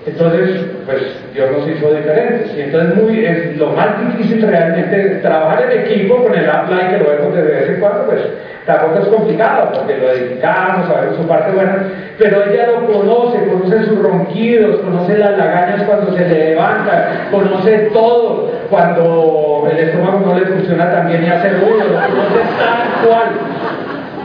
entonces, 0.07 0.65
pues 0.85 1.01
Dios 1.33 1.51
nos 1.51 1.67
hizo 1.67 1.93
diferentes. 1.93 2.55
Y 2.55 2.61
entonces 2.61 2.95
muy, 2.95 3.25
es 3.25 3.57
lo 3.57 3.71
más 3.71 3.87
difícil 4.07 4.41
realmente 4.41 5.19
trabajar 5.21 5.69
en 5.69 5.81
equipo 5.81 6.23
con 6.23 6.33
el 6.33 6.49
apply 6.49 6.89
que 6.89 6.97
lo 6.97 7.09
vemos 7.09 7.35
de 7.35 7.41
vez 7.41 7.69
en 7.69 7.79
cuando, 7.79 8.05
pues 8.05 8.21
tampoco 8.65 8.99
es 8.99 9.07
complicado, 9.07 9.71
porque 9.73 9.97
lo 9.97 10.07
dedicamos, 10.07 10.87
sabemos 10.87 11.17
su 11.17 11.27
parte 11.27 11.51
buena, 11.51 11.87
pero 12.17 12.43
ella 12.43 12.67
lo 12.67 12.85
conoce, 12.87 13.45
conoce 13.47 13.85
sus 13.85 14.01
ronquidos, 14.01 14.79
conoce 14.81 15.17
las 15.17 15.37
lagañas 15.37 15.83
cuando 15.83 16.15
se 16.15 16.27
le 16.27 16.49
levanta, 16.49 17.27
conoce 17.31 17.89
todo 17.93 18.51
cuando 18.69 19.67
el 19.71 19.77
estómago 19.77 20.19
no 20.19 20.39
le 20.39 20.45
funciona 20.45 20.91
también 20.91 21.23
y 21.23 21.27
hace 21.27 21.49
ruido, 21.49 21.85
lo 21.85 21.99
conoce 21.99 22.41
tal 22.59 23.07
cual. 23.07 23.56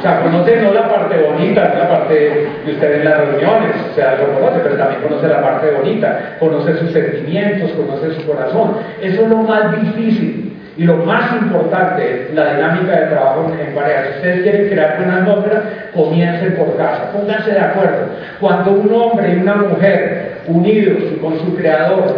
O 0.02 0.04
sea, 0.04 0.20
conoce 0.20 0.60
no 0.60 0.72
la 0.74 0.88
parte 0.88 1.16
bonita, 1.16 1.68
no 1.68 1.78
la 1.78 1.88
parte 1.88 2.48
que 2.64 2.72
usted 2.72 2.92
en 2.92 3.04
las 3.04 3.18
reuniones, 3.18 3.76
o 3.92 3.94
sea, 3.94 4.16
lo 4.16 4.34
conoce, 4.34 4.58
pero 4.60 4.76
también 4.76 5.00
conoce 5.00 5.28
la 5.28 5.40
parte 5.40 5.70
bonita, 5.70 6.36
conoce 6.40 6.76
sus 6.78 6.90
sentimientos, 6.90 7.70
conoce 7.70 8.14
su 8.16 8.26
corazón. 8.26 8.78
Eso 9.00 9.22
es 9.22 9.28
lo 9.28 9.36
más 9.36 9.80
difícil 9.80 10.58
y 10.76 10.82
lo 10.82 10.96
más 10.96 11.40
importante, 11.40 12.30
la 12.34 12.54
dinámica 12.54 12.98
de 12.98 13.06
trabajo 13.06 13.52
en 13.56 13.74
pareja. 13.76 14.02
Si 14.02 14.16
ustedes 14.16 14.42
quieren 14.42 14.68
crear 14.70 15.02
una 15.04 15.18
atmósfera, 15.18 15.62
comiencen 15.94 16.56
por 16.56 16.76
casa, 16.76 17.12
pónganse 17.12 17.52
de 17.52 17.60
acuerdo. 17.60 18.06
Cuando 18.40 18.72
un 18.72 18.92
hombre 18.92 19.34
y 19.34 19.36
una 19.36 19.54
mujer 19.54 20.38
unidos 20.48 20.98
con 21.20 21.38
su 21.38 21.54
creador, 21.54 22.12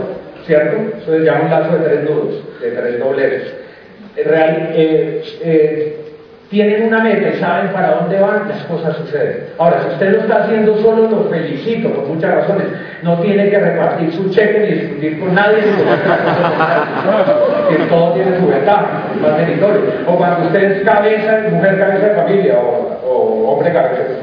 ¿cierto? 0.47 0.97
Eso 1.03 1.19
se 1.19 1.23
llama 1.23 1.41
un 1.43 1.51
lazo 1.51 1.77
de 1.77 1.85
tres 1.85 2.03
nudos, 2.05 2.61
de 2.63 2.71
tres 2.71 2.99
dobleces. 2.99 3.55
Real, 4.25 4.71
eh, 4.73 5.23
eh, 5.43 6.05
tienen 6.51 6.89
una 6.89 7.01
meta 7.01 7.29
y 7.29 7.41
saben 7.41 7.73
para 7.73 7.97
dónde 7.97 8.21
van, 8.21 8.49
las 8.49 8.63
cosas 8.65 8.97
suceden. 8.97 9.49
Ahora, 9.59 9.83
si 9.83 9.89
usted 9.95 10.13
lo 10.13 10.21
está 10.21 10.45
haciendo 10.45 10.77
solo, 10.79 11.09
lo 11.09 11.25
felicito 11.31 11.91
por 11.91 12.07
muchas 12.07 12.35
razones. 12.35 12.67
No 13.03 13.19
tiene 13.21 13.51
que 13.51 13.59
repartir 13.59 14.13
su 14.13 14.31
cheque 14.31 14.61
ni 14.61 14.67
discutir 14.81 15.21
con 15.21 15.35
nadie, 15.35 15.63
que 17.69 17.77
todo 17.87 18.13
tiene 18.13 18.39
su 18.39 18.47
ventaja, 18.47 18.87
más 19.21 19.39
meritorio. 19.39 19.81
O 20.07 20.17
cuando 20.17 20.47
usted 20.47 20.63
es 20.73 20.83
cabeza, 20.85 21.41
mujer 21.51 21.79
cabeza 21.79 22.07
de 22.07 22.15
familia, 22.15 22.59
o, 22.59 23.53
hombre 23.53 23.73
cabeza, 23.73 24.07
que 24.07 24.13
es 24.13 24.19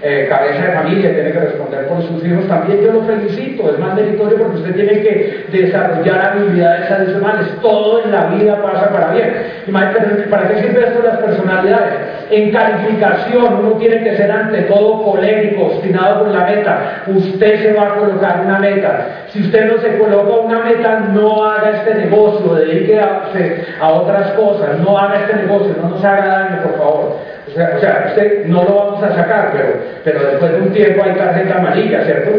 eh, 0.00 0.26
cabeza 0.28 0.64
de 0.64 0.72
familia, 0.72 1.12
tiene 1.12 1.32
que 1.32 1.40
responder 1.40 1.88
por 1.88 2.02
sus 2.02 2.24
hijos, 2.24 2.46
también 2.46 2.80
yo 2.82 2.92
lo 2.92 3.02
felicito, 3.02 3.72
es 3.72 3.78
más 3.80 3.96
meritorio 3.96 4.38
porque 4.38 4.58
usted 4.58 4.74
tiene 4.74 5.00
que 5.02 5.46
desarrollar 5.50 6.20
habilidades 6.20 6.90
adicionales, 6.90 7.48
todo 7.60 8.04
en 8.04 8.12
la 8.12 8.26
vida 8.26 8.62
pasa 8.62 8.90
para 8.90 9.12
bien. 9.12 9.32
Imagínate, 9.66 10.22
¿para 10.30 10.48
qué 10.48 10.62
sirve 10.62 10.86
esto 10.86 11.02
las 11.02 11.18
personalidades? 11.18 11.94
En 12.30 12.52
calificación 12.52 13.54
uno 13.58 13.72
tiene 13.72 14.04
que 14.04 14.16
ser 14.16 14.30
ante 14.30 14.62
todo 14.62 15.02
colérico, 15.02 15.66
obstinado 15.66 16.20
con 16.24 16.32
la 16.32 16.44
meta, 16.44 17.02
usted 17.08 17.62
se 17.62 17.72
va 17.72 17.86
a 17.86 17.94
colocar 17.96 18.42
una 18.44 18.58
meta, 18.60 19.26
si 19.32 19.42
usted 19.42 19.72
no 19.72 19.80
se 19.80 19.98
coloca 19.98 20.32
una 20.40 20.60
meta, 20.60 21.00
no 21.12 21.44
haga 21.44 21.70
este 21.70 21.94
negocio, 21.94 22.54
dedique 22.54 23.00
a 23.00 23.88
otras 23.88 24.30
cosas, 24.32 24.78
no 24.78 24.96
haga 24.96 25.22
este 25.22 25.36
negocio, 25.42 25.74
no 25.82 25.88
nos 25.88 26.04
haga 26.04 26.26
daño, 26.26 26.62
por 26.62 26.78
favor. 26.78 27.37
O 27.48 27.54
sea, 27.54 27.74
o 27.76 27.80
sea, 27.80 28.14
no 28.46 28.64
lo 28.64 28.74
vamos 28.74 29.02
a 29.02 29.14
sacar, 29.14 29.52
pero, 29.52 29.68
pero 30.04 30.30
después 30.30 30.52
de 30.52 30.60
un 30.60 30.72
tiempo 30.72 31.02
hay 31.02 31.12
tarjeta 31.12 31.58
amarilla, 31.58 32.04
¿cierto? 32.04 32.30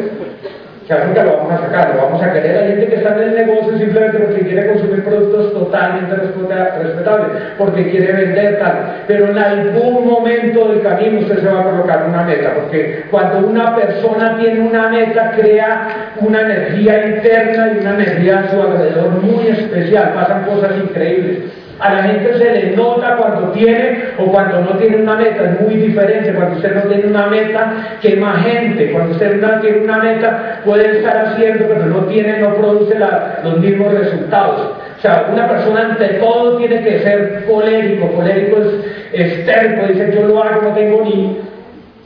O 0.83 0.91
sea, 0.91 1.05
nunca 1.05 1.23
lo 1.23 1.37
vamos 1.37 1.53
a 1.53 1.65
sacar, 1.65 1.93
lo 1.93 2.01
vamos 2.01 2.23
a 2.23 2.33
querer. 2.33 2.57
Hay 2.57 2.67
gente 2.69 2.87
que 2.87 2.95
está 2.95 3.13
en 3.13 3.29
el 3.29 3.35
negocio 3.35 3.77
simplemente 3.77 4.17
porque 4.17 4.41
quiere 4.41 4.67
consumir 4.69 5.03
productos 5.03 5.53
totalmente 5.53 6.15
respetables, 6.15 7.27
porque 7.59 7.91
quiere 7.91 8.11
vender 8.11 8.57
tal. 8.57 9.03
Pero 9.05 9.29
en 9.29 9.37
algún 9.37 10.09
momento 10.09 10.67
del 10.69 10.81
camino 10.81 11.19
usted 11.19 11.41
se 11.41 11.47
va 11.47 11.61
a 11.61 11.63
colocar 11.65 12.05
una 12.07 12.23
meta, 12.23 12.53
porque 12.55 13.03
cuando 13.11 13.47
una 13.47 13.75
persona 13.75 14.37
tiene 14.39 14.61
una 14.61 14.89
meta, 14.89 15.33
crea 15.39 15.87
una 16.21 16.41
energía 16.41 17.07
interna 17.07 17.71
y 17.71 17.81
una 17.81 17.93
energía 17.93 18.39
a 18.39 18.49
su 18.49 18.59
alrededor 18.59 19.09
muy 19.21 19.47
especial, 19.47 20.13
pasan 20.15 20.45
cosas 20.45 20.71
increíbles. 20.75 21.58
A 21.79 21.93
la 21.93 22.03
gente 22.03 22.37
se 22.37 22.51
le 22.51 22.75
nota 22.75 23.15
cuando 23.15 23.51
tiene 23.51 24.09
o 24.17 24.25
cuando 24.25 24.61
no 24.61 24.77
tiene 24.77 24.97
una 24.97 25.15
meta, 25.15 25.43
es 25.45 25.61
muy 25.61 25.75
diferente. 25.75 26.33
Cuando 26.33 26.57
usted 26.57 26.75
no 26.75 26.81
tiene 26.81 27.07
una 27.07 27.27
meta, 27.27 27.73
más 28.19 28.45
gente. 28.45 28.91
Cuando 28.91 29.11
usted 29.11 29.35
no 29.41 29.61
tiene 29.61 29.79
una 29.79 29.97
meta, 29.97 30.61
puede 30.65 30.97
estar 30.97 31.27
haciendo, 31.27 31.67
pero 31.67 31.85
no 31.85 31.99
tiene, 32.05 32.39
no 32.39 32.55
produce 32.55 32.95
los 33.43 33.59
mismos 33.59 33.93
resultados. 33.93 34.73
O 34.97 35.01
sea, 35.01 35.27
una 35.31 35.47
persona 35.47 35.91
ante 35.91 36.05
todo 36.15 36.57
tiene 36.57 36.81
que 36.83 36.99
ser 36.99 37.45
colérico. 37.45 38.11
Colérico 38.11 38.57
es 39.13 39.33
estérco, 39.33 39.87
dice 39.87 40.11
yo 40.13 40.27
lo 40.27 40.43
hago, 40.43 40.61
no 40.63 40.73
tengo 40.73 41.01
ni, 41.03 41.39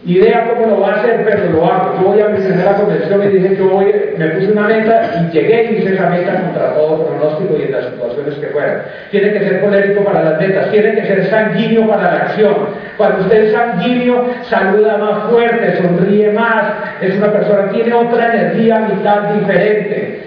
idea 0.06 0.50
cómo 0.50 0.68
lo 0.68 0.82
va 0.82 0.94
a 0.94 0.96
hacer, 0.96 1.24
pero 1.24 1.52
lo 1.52 1.66
hago. 1.66 1.98
Yo 2.02 2.08
voy 2.10 2.22
a 2.22 2.30
mi 2.30 2.44
primera 2.44 2.76
convención 2.76 3.24
y 3.24 3.28
dije, 3.28 3.56
yo 3.56 3.70
voy, 3.70 3.94
me 4.18 4.28
puse 4.30 4.52
una 4.52 4.68
meta 4.68 5.12
y 5.16 5.34
llegué 5.34 5.64
y 5.64 5.76
hice 5.78 5.94
esa 5.94 6.10
meta 6.10 6.42
contra 6.42 6.74
todo 6.74 7.08
pronóstico 7.08 7.58
y 7.58 7.64
en 7.64 7.72
las 7.72 7.86
situaciones 7.86 8.36
que 8.36 8.48
fueran. 8.48 8.82
Tiene 9.12 9.32
que 9.32 9.40
ser 9.40 9.62
colérico 9.62 10.04
para 10.04 10.24
las 10.24 10.40
metas, 10.40 10.72
tiene 10.72 10.94
que 10.94 11.06
ser 11.06 11.30
sanguíneo 11.30 11.88
para 11.88 12.04
la 12.04 12.18
acción. 12.24 12.56
Cuando 12.98 13.22
usted 13.22 13.46
es 13.46 13.54
sanguíneo, 13.54 14.26
saluda 14.44 14.98
más 14.98 15.32
fuerte, 15.32 15.78
sonríe 15.82 16.32
más, 16.32 16.66
es 17.02 17.16
una 17.16 17.32
persona, 17.32 17.70
tiene 17.72 17.94
otra 17.94 18.34
energía 18.34 18.80
vital 18.80 19.40
diferente. 19.40 20.24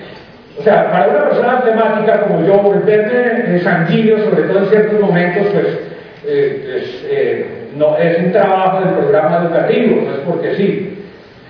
O 0.59 0.63
sea, 0.63 0.91
para 0.91 1.09
una 1.09 1.29
persona 1.29 1.61
temática 1.63 2.23
como 2.23 2.47
yo, 2.47 2.55
volverme 2.55 3.61
sanguíneo, 3.61 4.25
sobre 4.25 4.45
todo 4.45 4.61
en 4.61 4.67
ciertos 4.71 5.01
momentos, 5.01 5.47
pues 5.53 5.67
eh, 6.27 6.81
es, 6.83 7.07
eh, 7.11 7.47
no, 7.77 7.97
es 7.97 8.19
un 8.19 8.33
trabajo 8.33 8.81
del 8.81 8.95
programa 8.95 9.43
educativo, 9.45 10.03
no 10.05 10.13
es 10.13 10.21
porque 10.21 10.55
sí. 10.55 11.05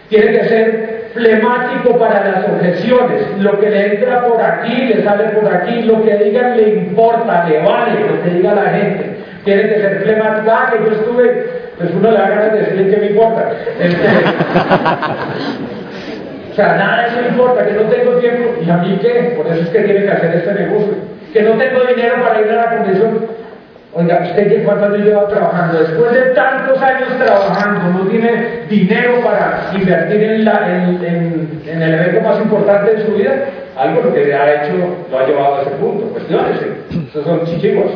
Tiene 0.09 0.33
que 0.33 0.45
ser 0.49 0.97
flemático 1.15 1.99
para 1.99 2.25
las 2.25 2.49
objeciones. 2.49 3.23
Lo 3.41 3.59
que 3.59 3.71
le 3.71 3.95
entra 3.95 4.25
por 4.27 4.41
aquí, 4.41 4.87
le 4.87 5.03
sale 5.03 5.25
por 5.31 5.53
aquí, 5.53 5.83
lo 5.83 6.05
que 6.05 6.17
digan 6.17 6.57
le 6.57 6.69
importa, 6.69 7.45
le 7.49 7.59
vale 7.61 8.01
lo 8.01 8.23
que 8.23 8.31
diga 8.31 8.55
la 8.55 8.71
gente. 8.71 9.17
Tiene 9.45 9.63
que 9.63 9.81
ser 9.81 10.03
flemático. 10.03 10.51
Ah, 10.51 10.73
que 10.73 10.85
yo 10.85 10.93
estuve, 10.93 11.47
pues 11.79 11.91
uno 11.95 12.11
le 12.11 12.19
da 12.19 12.29
ganas 12.29 12.53
de 12.53 12.59
decirle 12.59 12.95
que 12.95 13.01
me 13.01 13.07
importa. 13.07 13.53
Este, 13.81 14.07
o 16.53 16.55
sea, 16.55 16.77
nada 16.77 17.03
de 17.03 17.09
eso 17.09 17.21
me 17.23 17.29
importa, 17.29 17.67
que 17.67 17.73
no 17.73 17.83
tengo 17.83 18.13
tiempo. 18.19 18.55
¿Y 18.65 18.71
a 18.71 18.77
mí 18.79 18.99
qué? 19.01 19.35
Por 19.37 19.47
eso 19.47 19.63
es 19.63 19.69
que 19.69 19.81
tiene 19.81 20.05
que 20.05 20.11
hacer 20.11 20.35
este 20.35 20.55
negocio. 20.55 20.95
Que 21.33 21.43
no 21.43 21.53
tengo 21.53 21.81
dinero 21.85 22.23
para 22.23 22.41
ir 22.41 22.51
a 22.51 22.57
la 22.57 22.77
convención 22.77 23.27
Oiga, 23.99 24.21
¿usted 24.23 24.63
cuánto 24.63 24.85
años 24.85 25.07
lleva 25.07 25.27
trabajando? 25.27 25.79
Después 25.79 26.13
de 26.13 26.21
tantos 26.35 26.83
años 26.83 27.09
trabajando, 27.17 27.99
no 27.99 28.11
tiene 28.11 28.65
dinero 28.69 29.23
para 29.25 29.71
invertir 29.75 30.23
en, 30.23 31.83
el 31.83 31.95
evento 31.95 32.21
más 32.21 32.39
importante 32.39 32.93
de 32.93 33.07
su 33.07 33.13
vida. 33.13 33.33
Algo 33.75 34.03
lo 34.03 34.13
que 34.13 34.35
ha 34.35 34.65
hecho 34.65 34.75
lo 35.11 35.19
ha 35.19 35.27
llevado 35.27 35.57
a 35.57 35.63
ese 35.63 35.71
punto. 35.71 36.09
Cuestiones, 36.09 36.59
esos 37.09 37.25
son 37.25 37.47
chichigos. 37.47 37.91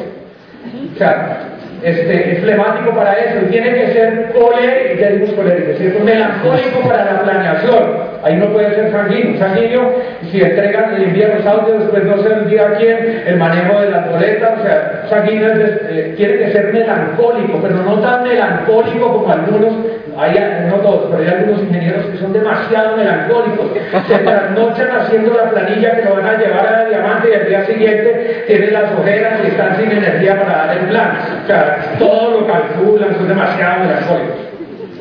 O 0.94 0.98
sea, 0.98 1.40
este, 1.82 2.32
es 2.32 2.40
flemático 2.40 2.94
para 2.94 3.18
eso 3.18 3.46
tiene 3.50 3.74
que 3.74 3.92
ser 3.92 4.32
colérico, 4.32 5.00
ya 5.00 5.36
colérico, 5.36 5.78
¿cierto? 5.78 6.04
melancólico 6.04 6.80
para 6.80 7.12
la 7.12 7.22
planeación 7.22 8.09
Ahí 8.22 8.36
no 8.36 8.46
puede 8.46 8.74
ser 8.74 8.92
sanguíneo. 8.92 9.38
Sanguíneo, 9.38 9.94
si 10.30 10.42
entregan, 10.42 11.00
y 11.00 11.04
envían 11.04 11.38
los 11.38 11.46
audios, 11.46 11.84
pues 11.90 12.04
no 12.04 12.22
se 12.22 12.32
envía 12.32 12.66
a 12.66 12.74
quién, 12.74 13.22
el 13.26 13.36
manejo 13.36 13.80
de 13.80 13.90
las 13.90 14.10
boletas, 14.10 14.58
o 14.58 14.62
sea, 14.62 15.06
sanguíneo 15.08 15.48
eh, 15.56 16.14
tiene 16.16 16.36
que 16.38 16.52
ser 16.52 16.72
melancólico, 16.72 17.58
pero 17.62 17.76
no 17.76 17.98
tan 18.00 18.22
melancólico 18.24 19.12
como 19.12 19.32
algunos, 19.32 19.72
hay, 20.18 20.66
no 20.68 20.76
todos, 20.76 21.08
pero 21.10 21.22
hay 21.22 21.28
algunos 21.38 21.62
ingenieros 21.62 22.06
que 22.06 22.18
son 22.18 22.32
demasiado 22.32 22.96
melancólicos, 22.96 23.66
se 24.06 24.18
trasnochan 24.18 24.90
haciendo 24.90 25.34
la 25.34 25.50
planilla 25.50 25.96
que 25.96 26.04
lo 26.04 26.16
van 26.16 26.26
a 26.26 26.38
llevar 26.38 26.74
a 26.74 26.84
diamante 26.84 27.30
y 27.30 27.34
al 27.34 27.48
día 27.48 27.64
siguiente 27.64 28.44
tienen 28.46 28.72
las 28.72 28.92
ojeras 28.92 29.40
y 29.42 29.46
están 29.46 29.76
sin 29.76 29.90
energía 29.90 30.38
para 30.40 30.66
dar 30.66 30.76
el 30.76 30.88
plan. 30.88 31.10
O 31.42 31.46
sea, 31.46 31.96
todo 31.98 32.40
lo 32.40 32.46
calculan, 32.46 33.14
son 33.14 33.28
demasiado 33.28 33.84
melancólicos. 33.84 34.36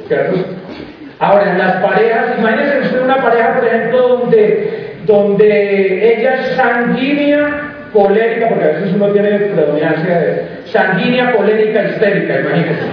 ¿Cierto? 0.07 0.59
Ahora, 1.20 1.51
en 1.51 1.57
las 1.57 1.76
parejas, 1.84 2.39
imagínense 2.39 2.80
usted 2.80 3.01
una 3.01 3.17
pareja, 3.17 3.55
por 3.55 3.67
ejemplo, 3.67 4.07
donde, 4.07 4.93
donde 5.05 6.15
ella 6.15 6.36
es 6.36 6.55
sanguínea, 6.55 7.74
colérica, 7.91 8.47
porque 8.47 8.63
a 8.63 8.67
veces 8.67 8.93
uno 8.95 9.07
tiene 9.07 9.38
predominancia 9.38 10.17
de 10.17 10.43
sanguínea, 10.65 11.34
colérica, 11.34 11.84
histérica, 11.84 12.39
imagínense. 12.39 12.84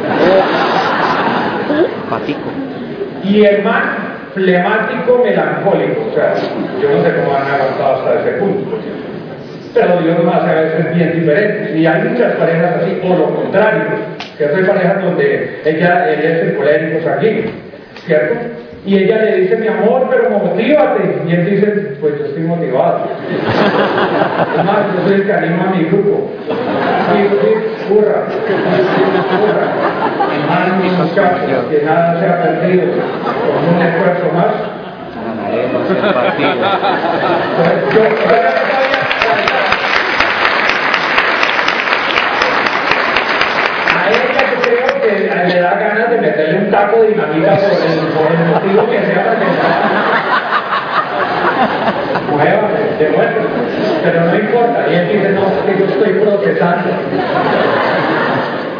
Y 3.22 3.44
el 3.44 3.62
man 3.62 3.82
flemático, 4.34 5.22
melancólico, 5.24 6.08
o 6.10 6.14
sea, 6.14 6.34
yo 6.82 6.90
no 6.90 7.04
sé 7.04 7.14
cómo 7.14 7.36
han 7.36 7.46
avanzado 7.46 8.08
hasta 8.08 8.20
ese 8.22 8.38
punto, 8.38 8.78
pero 9.72 9.98
Dios 10.02 10.24
más 10.24 10.42
a 10.42 10.52
veces 10.52 10.96
bien 10.96 11.20
diferente. 11.20 11.78
Y 11.78 11.86
hay 11.86 12.02
muchas 12.02 12.34
parejas 12.34 12.82
así, 12.82 13.00
o 13.04 13.16
lo 13.16 13.36
contrario, 13.36 13.84
que 14.36 14.44
hay 14.46 14.64
parejas 14.64 15.04
donde 15.04 15.60
ella, 15.64 16.10
ella 16.10 16.36
es 16.36 16.42
el 16.42 16.56
colérico 16.56 17.04
sanguíneo 17.04 17.65
¿cierto? 18.06 18.34
Y 18.86 18.96
ella 18.98 19.16
le 19.18 19.40
dice, 19.40 19.56
mi 19.56 19.66
amor, 19.66 20.06
pero 20.08 20.30
motívate. 20.30 21.22
Y 21.26 21.32
él 21.32 21.44
dice, 21.44 21.66
pues 22.00 22.18
yo 22.20 22.26
estoy 22.26 22.44
motivado. 22.44 23.08
es 24.56 24.64
más, 24.64 24.78
yo 24.94 25.08
soy 25.08 25.14
el 25.14 25.26
que 25.26 25.32
anima 25.32 25.64
a 25.64 25.74
mi 25.74 25.84
grupo. 25.84 26.30
Sí, 26.46 27.28
sí, 27.28 27.48
burra. 27.92 28.26
Burra. 29.40 29.66
Más 30.48 30.68
mis 30.80 30.92
muchachos, 30.92 31.64
que 31.68 31.82
nada 31.82 32.20
se 32.20 32.26
ha 32.26 32.42
perdido. 32.42 32.84
Con 32.84 33.74
un 33.74 33.82
esfuerzo 33.82 34.26
más. 34.34 34.54
Ganaremos 35.26 35.90
el 35.90 35.96
partido. 36.14 36.54
yo, 37.92 38.02
le 45.46 45.60
da 45.60 45.74
ganas 45.74 46.10
de 46.10 46.18
meterle 46.18 46.55
taco 46.70 47.02
de 47.02 47.08
dinamita 47.08 47.56
por 47.56 47.70
el, 47.70 47.98
por 48.14 48.32
el 48.32 48.38
motivo 48.46 48.90
que 48.90 48.98
sea 49.06 49.36
que 49.38 49.46
Muévame, 52.30 52.80
demuestre. 52.98 53.42
Pero 54.02 54.24
no 54.24 54.34
importa. 54.34 54.86
Y 54.90 54.94
él 54.94 55.08
dice, 55.08 55.28
no, 55.30 55.66
que 55.66 55.78
yo 55.78 55.84
estoy 55.86 56.12
procesando. 56.20 56.90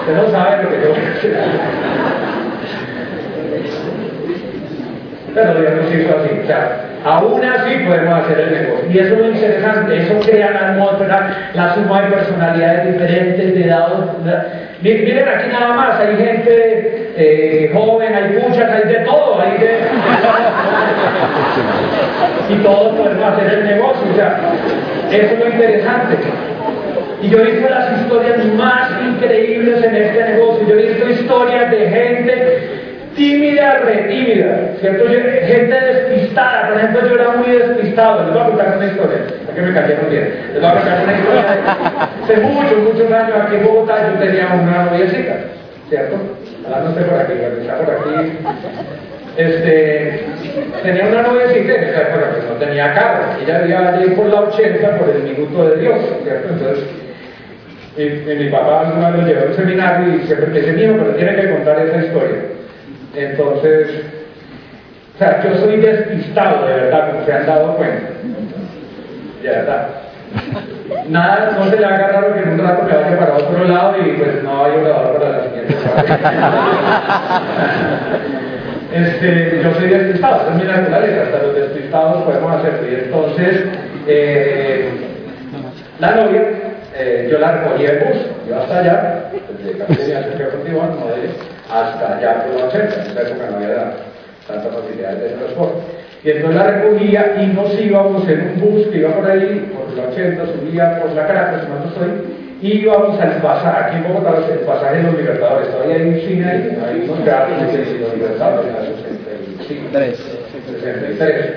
Usted 0.00 0.16
no 0.16 0.30
sabe 0.30 0.62
lo 0.62 0.70
que 0.70 0.76
tengo 0.76 0.94
que 0.94 1.00
hacer. 1.00 1.36
Pero 5.34 5.54
Dios 5.54 5.72
nos 5.74 5.94
hizo 5.94 6.18
así. 6.18 6.40
O 6.42 6.46
sea, 6.46 6.80
aún 7.04 7.44
así 7.44 7.74
podemos 7.86 8.20
hacer 8.20 8.40
el 8.40 8.52
negocio. 8.52 8.90
Y 8.90 8.98
eso 8.98 9.14
es 9.14 9.20
lo 9.20 9.28
interesante. 9.28 9.96
Eso 10.02 10.20
crea 10.20 10.50
la 10.50 10.68
atmósfera, 10.68 11.50
la 11.54 11.74
suma 11.74 12.02
de 12.02 12.10
personalidades 12.10 12.92
diferentes, 12.92 13.54
de 13.54 13.64
edad 13.64 13.88
Miren 14.82 15.28
aquí 15.28 15.48
nada 15.50 15.74
más, 15.74 16.00
hay 16.00 16.16
gente 16.16 17.12
eh, 17.16 17.70
joven, 17.72 18.14
hay 18.14 18.38
muchas, 18.42 18.70
hay 18.70 18.92
de 18.92 19.00
todo, 19.06 19.40
hay 19.40 19.58
de... 19.58 19.80
y 22.50 22.56
todos 22.62 22.94
podemos 22.96 23.32
hacer 23.32 23.58
el 23.58 23.64
negocio, 23.64 24.02
o 24.12 24.14
sea, 24.14 24.38
eso 25.10 25.34
es 25.34 25.38
lo 25.38 25.48
interesante. 25.48 26.16
Y 27.22 27.30
yo 27.30 27.38
he 27.38 27.44
visto 27.52 27.68
las 27.70 28.00
historias 28.00 28.44
más 28.54 28.90
increíbles 29.02 29.82
en 29.82 29.96
este 29.96 30.24
negocio, 30.32 30.68
yo 30.68 30.74
he 30.74 30.88
visto 30.88 31.08
historias 31.08 31.70
de 31.70 31.88
gente 31.88 32.68
tímida, 33.16 33.78
retímida, 33.78 34.72
¿cierto? 34.78 35.08
Gente 35.08 35.80
despistada, 35.80 36.68
por 36.68 36.76
ejemplo, 36.76 37.08
yo 37.08 37.14
era 37.14 37.30
muy 37.30 37.50
despistado, 37.50 38.24
les 38.24 38.34
voy 38.34 38.42
a 38.42 38.46
contar 38.46 38.76
una 38.76 38.86
historia, 38.86 39.18
que 39.56 39.62
me 39.62 39.72
cayeron 39.72 40.10
bien, 40.10 40.34
les 40.52 40.60
voy 40.60 40.70
a 40.70 40.74
contar 40.74 41.02
una 41.02 41.18
historia. 41.18 41.44
Hace 42.22 42.36
muchos, 42.36 42.78
muchos 42.78 43.10
años 43.10 43.36
aquí 43.40 43.54
en 43.56 43.64
Bogotá 43.64 44.12
yo 44.12 44.18
tenía 44.18 44.48
una 44.52 44.84
noviecita, 44.84 45.34
¿cierto? 45.88 46.16
Ahora 46.66 46.80
no 46.82 46.88
estoy 46.90 47.04
por 47.04 47.18
aquí, 47.20 47.32
está 47.62 47.78
por 47.78 47.94
aquí. 47.94 48.38
Este, 49.38 50.24
tenía 50.82 51.06
una 51.06 51.22
noviecita 51.22 51.72
época 51.72 52.34
que 52.34 52.48
no 52.48 52.54
tenía 52.58 52.94
carro, 52.94 53.24
ella 53.42 53.58
vivía 53.60 53.88
allí 53.88 54.10
por 54.10 54.26
la 54.26 54.40
80 54.42 54.98
por 54.98 55.08
el 55.08 55.22
minuto 55.22 55.70
de 55.70 55.80
Dios, 55.80 55.96
¿cierto? 56.22 56.48
Entonces, 56.52 56.84
y, 57.96 58.34
mi 58.34 58.50
papá 58.50 58.88
alguna 58.88 59.10
vez 59.10 59.22
lo 59.22 59.26
llevó 59.26 59.52
a 59.52 59.56
seminario 59.56 60.16
y 60.16 60.26
siempre 60.26 60.48
me 60.48 60.60
dice, 60.60 60.72
mío, 60.72 60.96
pero 60.98 61.14
tiene 61.14 61.34
que 61.34 61.50
contar 61.50 61.80
esa 61.80 62.04
historia. 62.04 62.42
Entonces, 63.14 63.88
o 65.14 65.18
sea, 65.18 65.42
yo 65.42 65.56
soy 65.56 65.78
despistado, 65.78 66.66
de 66.66 66.74
verdad, 66.74 67.10
como 67.10 67.24
se 67.24 67.32
han 67.32 67.46
dado 67.46 67.74
cuenta. 67.76 68.08
De. 69.46 70.06
Nada, 71.08 71.56
no 71.56 71.70
se 71.70 71.76
le 71.76 71.86
haga 71.86 72.08
raro 72.08 72.34
que 72.34 72.40
en 72.40 72.48
un 72.50 72.58
rato 72.58 72.82
me 72.82 72.94
vaya 72.94 73.18
para 73.18 73.34
otro 73.34 73.64
lado 73.64 73.94
y 73.98 74.10
pues 74.12 74.42
no 74.42 74.64
hay 74.64 74.72
orador 74.72 75.20
para 75.20 75.38
la 75.38 75.44
siguiente 75.44 75.76
este, 78.92 79.60
Yo 79.62 79.74
soy 79.74 79.88
despistado, 79.88 80.50
es 80.50 80.56
mi 80.56 80.64
naturaleza, 80.64 81.22
hasta 81.22 81.42
los 81.46 81.54
despistados 81.54 82.22
podemos 82.24 82.52
hacerlo. 82.52 82.90
Y 82.90 82.94
entonces, 82.94 83.64
eh, 84.06 84.90
la 86.00 86.10
novia, 86.12 86.42
eh, 86.94 87.28
yo 87.30 87.38
la 87.38 87.52
recogí 87.52 87.84
el 87.84 87.98
bus, 87.98 88.16
yo 88.48 88.60
hasta 88.60 88.78
allá, 88.78 89.30
desde 89.58 89.74
de 89.74 89.84
hasta 91.72 92.16
allá 92.16 92.44
por 92.44 92.60
la 92.60 92.66
80, 92.66 92.94
en 92.94 93.10
esa 93.10 93.22
época 93.22 93.50
no 93.50 93.56
había 93.56 93.92
tantas 94.46 94.72
facilidades 94.74 95.20
de 95.20 95.28
transporte. 95.30 95.95
Y 96.26 96.30
entonces 96.30 96.56
la 96.56 96.66
recogía 96.72 97.36
y 97.40 97.46
nos 97.54 97.80
íbamos 97.80 98.28
en 98.28 98.40
un 98.40 98.60
bus 98.60 98.88
que 98.88 98.98
iba 98.98 99.14
por 99.14 99.30
ahí, 99.30 99.72
por 99.72 99.96
la 99.96 100.08
80, 100.08 100.44
subía 100.46 101.00
por 101.00 101.12
la 101.12 101.24
Caracas, 101.24 101.68
no 101.68 101.88
estoy, 101.88 102.10
y 102.60 102.78
íbamos 102.80 103.20
al 103.20 103.40
pasaje, 103.40 103.84
aquí 103.84 103.96
en 103.98 104.12
Bogotá, 104.12 104.34
el 104.52 104.58
pasaje 104.66 104.96
de 104.96 105.02
los 105.04 105.16
Libertadores, 105.18 105.70
todavía 105.70 105.94
hay 105.94 106.02
un 106.02 106.18
cine 106.18 106.44
ahí, 106.44 106.78
hay 106.84 107.08
unos 107.08 107.24
teatros 107.24 107.72
de 107.72 107.98
los 108.00 108.14
Libertadores, 108.14 108.66
en 108.66 108.74
la 108.74 110.00
63. 110.80 111.54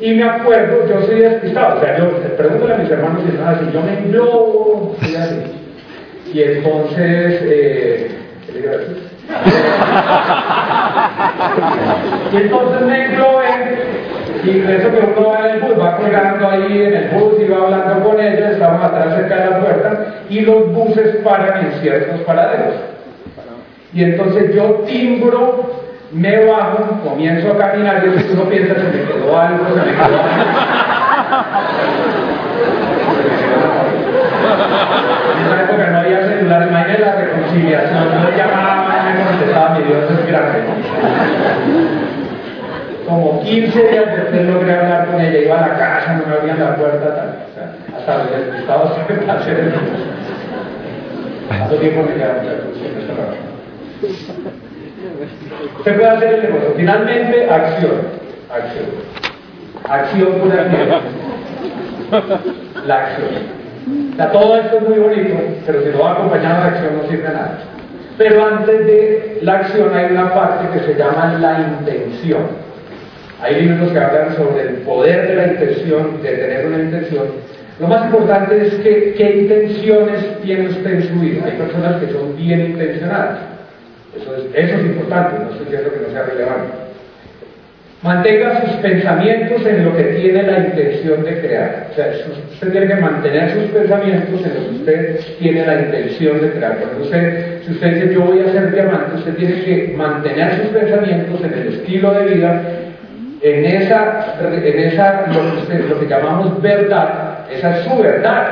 Y 0.00 0.14
me 0.14 0.24
acuerdo, 0.24 0.88
yo 0.88 1.02
soy 1.02 1.20
despistado, 1.20 1.76
o 1.76 1.80
sea, 1.84 1.98
yo 1.98 2.10
pregúntale 2.38 2.72
a 2.72 2.78
mis 2.78 2.90
hermanos 2.90 3.22
si 3.26 3.36
son 3.36 3.48
así, 3.48 3.66
yo 3.70 3.82
me 3.82 3.98
englobo. 3.98 4.96
Y 6.32 6.42
entonces, 6.42 7.42
eh, 7.42 8.10
¿qué 8.46 8.52
le 8.60 9.09
y 12.32 12.36
entonces 12.36 12.80
me 12.82 13.04
engloben 13.04 13.80
y 14.44 14.58
eso 14.58 14.90
que 14.90 14.98
uno 14.98 15.28
va 15.28 15.48
en 15.48 15.54
el 15.56 15.60
bus, 15.60 15.78
va 15.78 15.96
colgando 15.96 16.48
ahí 16.48 16.82
en 16.82 16.94
el 16.94 17.08
bus 17.10 17.34
y 17.40 17.48
va 17.48 17.58
hablando 17.58 18.08
con 18.08 18.18
ella, 18.20 18.52
estamos 18.52 18.82
atrás 18.82 19.14
cerca 19.14 19.36
de 19.36 19.50
la 19.50 19.60
puerta 19.60 20.06
y 20.30 20.40
los 20.40 20.72
buses 20.72 21.16
paran 21.16 21.66
en 21.66 21.72
ciertos 21.80 22.20
paraderos. 22.20 22.74
Y 23.92 24.04
entonces 24.04 24.54
yo 24.54 24.84
timbro, 24.86 25.70
me 26.12 26.46
bajo, 26.46 27.00
comienzo 27.04 27.52
a 27.52 27.58
caminar 27.58 28.02
y 28.04 28.18
eso 28.18 28.28
uno 28.32 28.44
piensa 28.44 28.74
se 28.74 28.82
me 28.82 29.04
quedó 29.04 29.38
algo, 29.38 29.66
se 29.68 29.74
me 29.74 29.92
quedó 29.92 30.04
algo. 30.04 30.20
En 35.36 35.46
esa 35.46 35.62
época 35.62 35.86
no 35.90 35.99
había 36.14 36.28
celular, 36.28 36.66
imagínate 36.68 37.04
la 37.04 37.14
reconciliación, 37.16 38.22
no 38.22 38.30
llamaba 38.36 38.80
contestaba 39.26 39.78
mi 39.78 39.84
Dios 39.84 40.04
es 40.10 40.26
grande. 40.26 40.58
Como 43.06 43.42
15 43.42 43.88
días 43.88 44.06
después 44.06 44.46
logré 44.46 44.76
hablar 44.76 45.06
con 45.06 45.20
ella, 45.20 45.38
iba 45.38 45.58
a 45.58 45.68
la 45.68 45.78
casa, 45.78 46.14
no 46.14 46.26
me 46.26 46.34
abrían 46.34 46.60
la 46.60 46.76
puerta, 46.76 47.16
tal. 47.16 47.38
Hasta 47.96 48.18
los 48.18 48.30
despistados 48.30 48.92
para 49.26 49.40
hacer 49.40 49.58
el 49.58 49.72
¿Cuánto 51.48 51.76
tiempo 51.76 52.02
me 52.02 52.14
Se 55.82 55.92
puede 55.92 56.08
hacer 56.08 56.34
el 56.34 56.42
negocio. 56.42 56.74
Finalmente, 56.76 57.50
acción. 57.50 58.20
Acción. 58.52 58.86
Acción 59.88 60.32
pura 60.38 60.66
La 62.86 62.96
acción. 62.96 63.59
Todo 64.32 64.56
esto 64.56 64.76
es 64.76 64.88
muy 64.88 64.98
bonito, 64.98 65.34
pero 65.66 65.82
si 65.82 65.88
no 65.90 66.00
va 66.00 66.12
acompañado 66.12 66.62
de 66.62 66.68
acción 66.68 66.96
no 66.96 67.08
sirve 67.08 67.24
nada. 67.24 67.58
Pero 68.18 68.46
antes 68.46 68.86
de 68.86 69.38
la 69.42 69.54
acción 69.54 69.94
hay 69.94 70.12
una 70.12 70.34
parte 70.34 70.78
que 70.78 70.84
se 70.86 70.98
llama 70.98 71.38
la 71.40 71.60
intención. 71.60 72.42
Hay 73.42 73.62
libros 73.62 73.90
que 73.92 73.98
hablan 73.98 74.36
sobre 74.36 74.62
el 74.62 74.74
poder 74.82 75.26
de 75.26 75.34
la 75.34 75.46
intención, 75.46 76.22
de 76.22 76.28
tener 76.28 76.66
una 76.66 76.78
intención. 76.78 77.26
Lo 77.80 77.88
más 77.88 78.04
importante 78.04 78.66
es 78.66 78.74
que, 78.74 79.14
qué 79.16 79.40
intenciones 79.40 80.42
tiene 80.42 80.68
usted 80.68 80.94
en 80.94 81.08
su 81.08 81.14
vida. 81.14 81.46
Hay 81.46 81.52
personas 81.52 81.98
que 82.02 82.12
son 82.12 82.36
bien 82.36 82.60
intencionadas. 82.60 83.38
Eso 84.14 84.36
es, 84.36 84.44
eso 84.52 84.76
es 84.76 84.84
importante, 84.84 85.42
no 85.42 85.50
estoy 85.50 85.66
diciendo 85.66 85.90
que 85.92 86.06
no 86.06 86.12
sea 86.12 86.24
relevante. 86.24 86.89
Mantenga 88.02 88.62
sus 88.62 88.76
pensamientos 88.76 89.66
en 89.66 89.84
lo 89.84 89.94
que 89.94 90.04
tiene 90.04 90.42
la 90.42 90.58
intención 90.60 91.22
de 91.22 91.38
crear. 91.38 91.88
O 91.90 91.94
sea, 91.94 92.10
usted 92.50 92.72
tiene 92.72 92.86
que 92.86 92.94
mantener 92.94 93.50
sus 93.50 93.64
pensamientos 93.64 94.40
en 94.42 94.54
lo 94.54 94.70
que 94.70 94.76
usted 94.76 95.20
tiene 95.38 95.66
la 95.66 95.80
intención 95.82 96.40
de 96.40 96.50
crear. 96.50 96.78
Cuando 96.78 97.04
usted, 97.04 97.62
si 97.62 97.72
usted 97.72 97.94
dice 97.94 98.14
yo 98.14 98.22
voy 98.22 98.40
a 98.40 98.52
ser 98.52 98.72
diamante, 98.72 99.16
usted 99.16 99.34
tiene 99.36 99.62
que 99.64 99.94
mantener 99.98 100.62
sus 100.62 100.68
pensamientos 100.68 101.44
en 101.44 101.52
el 101.52 101.68
estilo 101.74 102.14
de 102.14 102.34
vida, 102.34 102.62
en 103.42 103.64
esa, 103.66 104.34
en 104.40 104.78
esa 104.78 105.26
lo, 105.26 106.00
que 106.00 106.06
llamamos 106.06 106.62
verdad, 106.62 107.40
esa 107.52 107.80
es 107.80 107.84
su 107.84 107.98
verdad, 107.98 108.46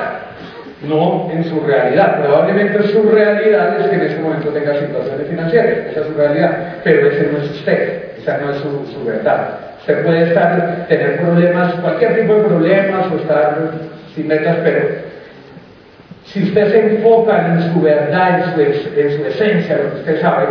no 0.86 1.30
en 1.32 1.44
su 1.44 1.58
realidad. 1.60 2.20
Probablemente 2.20 2.82
su 2.88 3.02
realidad 3.02 3.80
es 3.80 3.86
que 3.86 3.94
en 3.94 4.02
ese 4.02 4.20
momento 4.20 4.50
tenga 4.50 4.78
situaciones 4.78 5.26
financieras, 5.26 5.70
esa 5.90 6.00
es 6.00 6.06
su 6.06 6.12
realidad, 6.12 6.76
pero 6.84 7.10
ese 7.10 7.30
no 7.32 7.38
es 7.38 7.50
usted 7.50 8.07
no 8.26 8.50
es 8.50 8.58
su, 8.58 9.04
verdad. 9.04 9.58
Usted 9.80 10.04
puede 10.04 10.86
tener 10.88 11.20
problemas, 11.20 11.74
cualquier 11.74 12.20
tipo 12.20 12.34
de 12.34 12.42
problemas 12.44 13.06
o 13.12 13.16
estar 13.16 13.70
sin 14.14 14.28
metas, 14.28 14.58
pero 14.62 14.86
si 16.24 16.42
usted 16.42 16.70
se 16.70 16.96
enfoca 16.96 17.54
en 17.54 17.72
su 17.72 17.80
verdad, 17.80 18.40
en 18.40 18.54
su, 18.54 19.00
en 19.00 19.16
su 19.16 19.24
esencia, 19.26 19.78
lo 19.78 19.92
que 19.92 20.00
usted 20.00 20.20
sabe, 20.20 20.46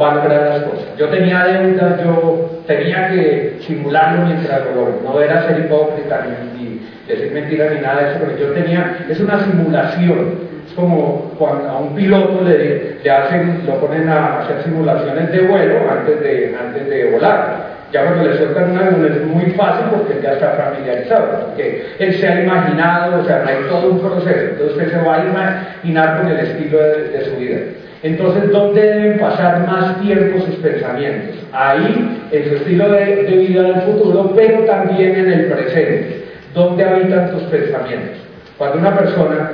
va 0.00 0.12
a 0.12 0.14
lograr 0.16 0.42
las 0.48 0.62
cosas. 0.62 0.86
Yo 0.98 1.08
tenía 1.08 1.44
deudas, 1.44 2.02
yo 2.02 2.62
tenía 2.66 3.08
que 3.08 3.58
simularlo 3.60 4.26
mientras 4.26 4.62
lo 4.74 5.00
No 5.02 5.20
era 5.20 5.46
ser 5.46 5.60
hipócrita 5.60 6.26
ni, 6.54 6.80
decir 7.06 7.32
mentiras 7.32 7.72
ni 7.72 7.80
nada 7.80 8.02
de 8.02 8.10
eso, 8.10 8.20
pero 8.20 8.38
yo 8.38 8.52
tenía, 8.54 9.04
es 9.08 9.20
una 9.20 9.44
simulación. 9.44 10.53
Como 10.74 11.34
cuando 11.38 11.68
a 11.68 11.78
un 11.78 11.94
piloto 11.94 12.42
le, 12.42 12.96
le 13.02 13.10
hacen, 13.10 13.62
lo 13.66 13.74
ponen 13.80 14.08
a 14.08 14.40
hacer 14.40 14.62
simulaciones 14.64 15.30
de 15.30 15.40
vuelo 15.42 15.76
antes 15.90 16.20
de, 16.20 16.56
antes 16.58 16.88
de 16.88 17.10
volar. 17.10 17.74
Ya 17.92 18.04
cuando 18.04 18.24
le 18.24 18.36
sueltan 18.36 18.72
un 18.72 18.78
avión 18.78 19.06
es 19.06 19.24
muy 19.24 19.52
fácil 19.52 19.86
porque 19.90 20.20
ya 20.20 20.32
está 20.32 20.50
familiarizado, 20.50 21.46
porque 21.46 21.86
él 22.00 22.14
se 22.14 22.26
ha 22.26 22.42
imaginado, 22.42 23.20
o 23.20 23.24
sea, 23.24 23.44
hay 23.46 23.58
todo 23.68 23.92
un 23.92 24.00
proceso, 24.00 24.50
entonces 24.50 24.76
usted 24.76 24.90
se 24.90 25.06
va 25.06 25.16
a 25.16 25.24
imaginar 25.24 26.18
con 26.18 26.28
el 26.28 26.40
estilo 26.40 26.78
de 26.78 27.24
su 27.24 27.36
vida. 27.36 27.58
Entonces, 28.04 28.50
¿dónde 28.50 28.82
deben 28.82 29.18
pasar 29.18 29.66
más 29.66 29.98
tiempo 30.02 30.38
sus 30.44 30.56
pensamientos? 30.56 31.36
Ahí, 31.54 32.28
en 32.32 32.48
su 32.50 32.56
estilo 32.56 32.90
de, 32.90 33.22
vida 33.22 33.62
del 33.62 33.80
futuro, 33.80 34.30
pero 34.36 34.58
también 34.64 35.16
en 35.16 35.32
el 35.32 35.44
presente. 35.46 36.24
¿Dónde 36.52 36.84
habitan 36.84 37.30
tus 37.30 37.44
pensamientos? 37.44 38.18
Cuando 38.58 38.78
una 38.78 38.94
persona 38.94 39.52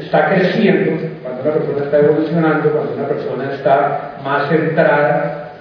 está 0.00 0.28
creciendo, 0.28 0.92
cuando 1.22 1.42
una 1.42 1.52
persona 1.52 1.84
está 1.84 1.98
evolucionando, 1.98 2.70
cuando 2.70 2.94
una 2.94 3.08
persona 3.08 3.52
está 3.54 4.16
más 4.24 4.48
centrada, 4.48 5.52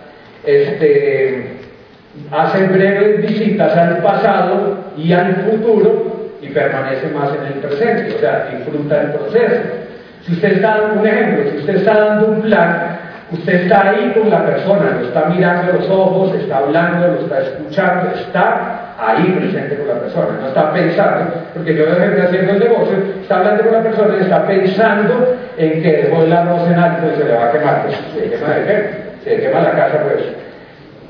este, 0.44 1.58
hace 2.32 2.68
breves 2.68 3.22
visitas 3.22 3.76
al 3.78 3.98
pasado 4.02 4.78
y 4.98 5.12
al 5.14 5.36
futuro 5.36 6.32
y 6.42 6.48
permanece 6.50 7.08
más 7.10 7.30
en 7.36 7.54
el 7.54 7.60
presente, 7.60 8.16
o 8.16 8.20
sea, 8.20 8.50
disfruta 8.52 9.02
el 9.02 9.12
proceso. 9.12 9.62
Si 10.26 10.34
usted 10.34 10.54
está 10.54 10.78
dando 10.80 11.02
un 11.02 11.08
ejemplo, 11.08 11.52
si 11.52 11.58
usted 11.58 11.76
está 11.76 11.94
dando 11.94 12.28
un 12.28 12.42
plan, 12.42 13.00
usted 13.32 13.54
está 13.54 13.90
ahí 13.90 14.14
con 14.18 14.30
la 14.30 14.46
persona, 14.46 14.98
lo 15.00 15.08
está 15.08 15.26
mirando 15.26 15.72
a 15.72 15.76
los 15.76 15.90
ojos, 15.90 16.36
está 16.36 16.58
hablando, 16.58 17.08
lo 17.08 17.20
está 17.22 17.42
escuchando, 17.42 18.12
está 18.16 18.85
ahí 18.98 19.36
presente 19.38 19.76
con 19.76 19.88
la 19.88 20.00
persona, 20.00 20.40
no 20.40 20.48
está 20.48 20.74
pensando, 20.74 21.34
porque 21.54 21.76
yo 21.76 21.86
de 21.86 22.22
haciendo 22.22 22.54
el 22.54 22.60
negocio, 22.60 22.98
está 23.22 23.38
hablando 23.38 23.64
con 23.64 23.74
la 23.74 23.84
persona 23.84 24.16
y 24.18 24.22
está 24.22 24.48
pensando 24.48 25.36
en 25.58 25.82
que 25.82 25.92
dejó 25.92 26.24
el 26.24 26.34
arroz 26.34 26.68
en 26.68 26.80
alto 26.80 27.08
y 27.14 27.18
se 27.18 27.26
le 27.26 27.34
va 27.34 27.46
a 27.48 27.52
quemar, 27.52 27.84
pues 27.84 27.98
se 28.14 28.30
quema 28.30 28.54
de 28.54 28.66
qué, 28.66 28.90
se 29.24 29.42
quema 29.42 29.62
la 29.62 29.72
casa, 29.72 30.04
pues 30.04 30.24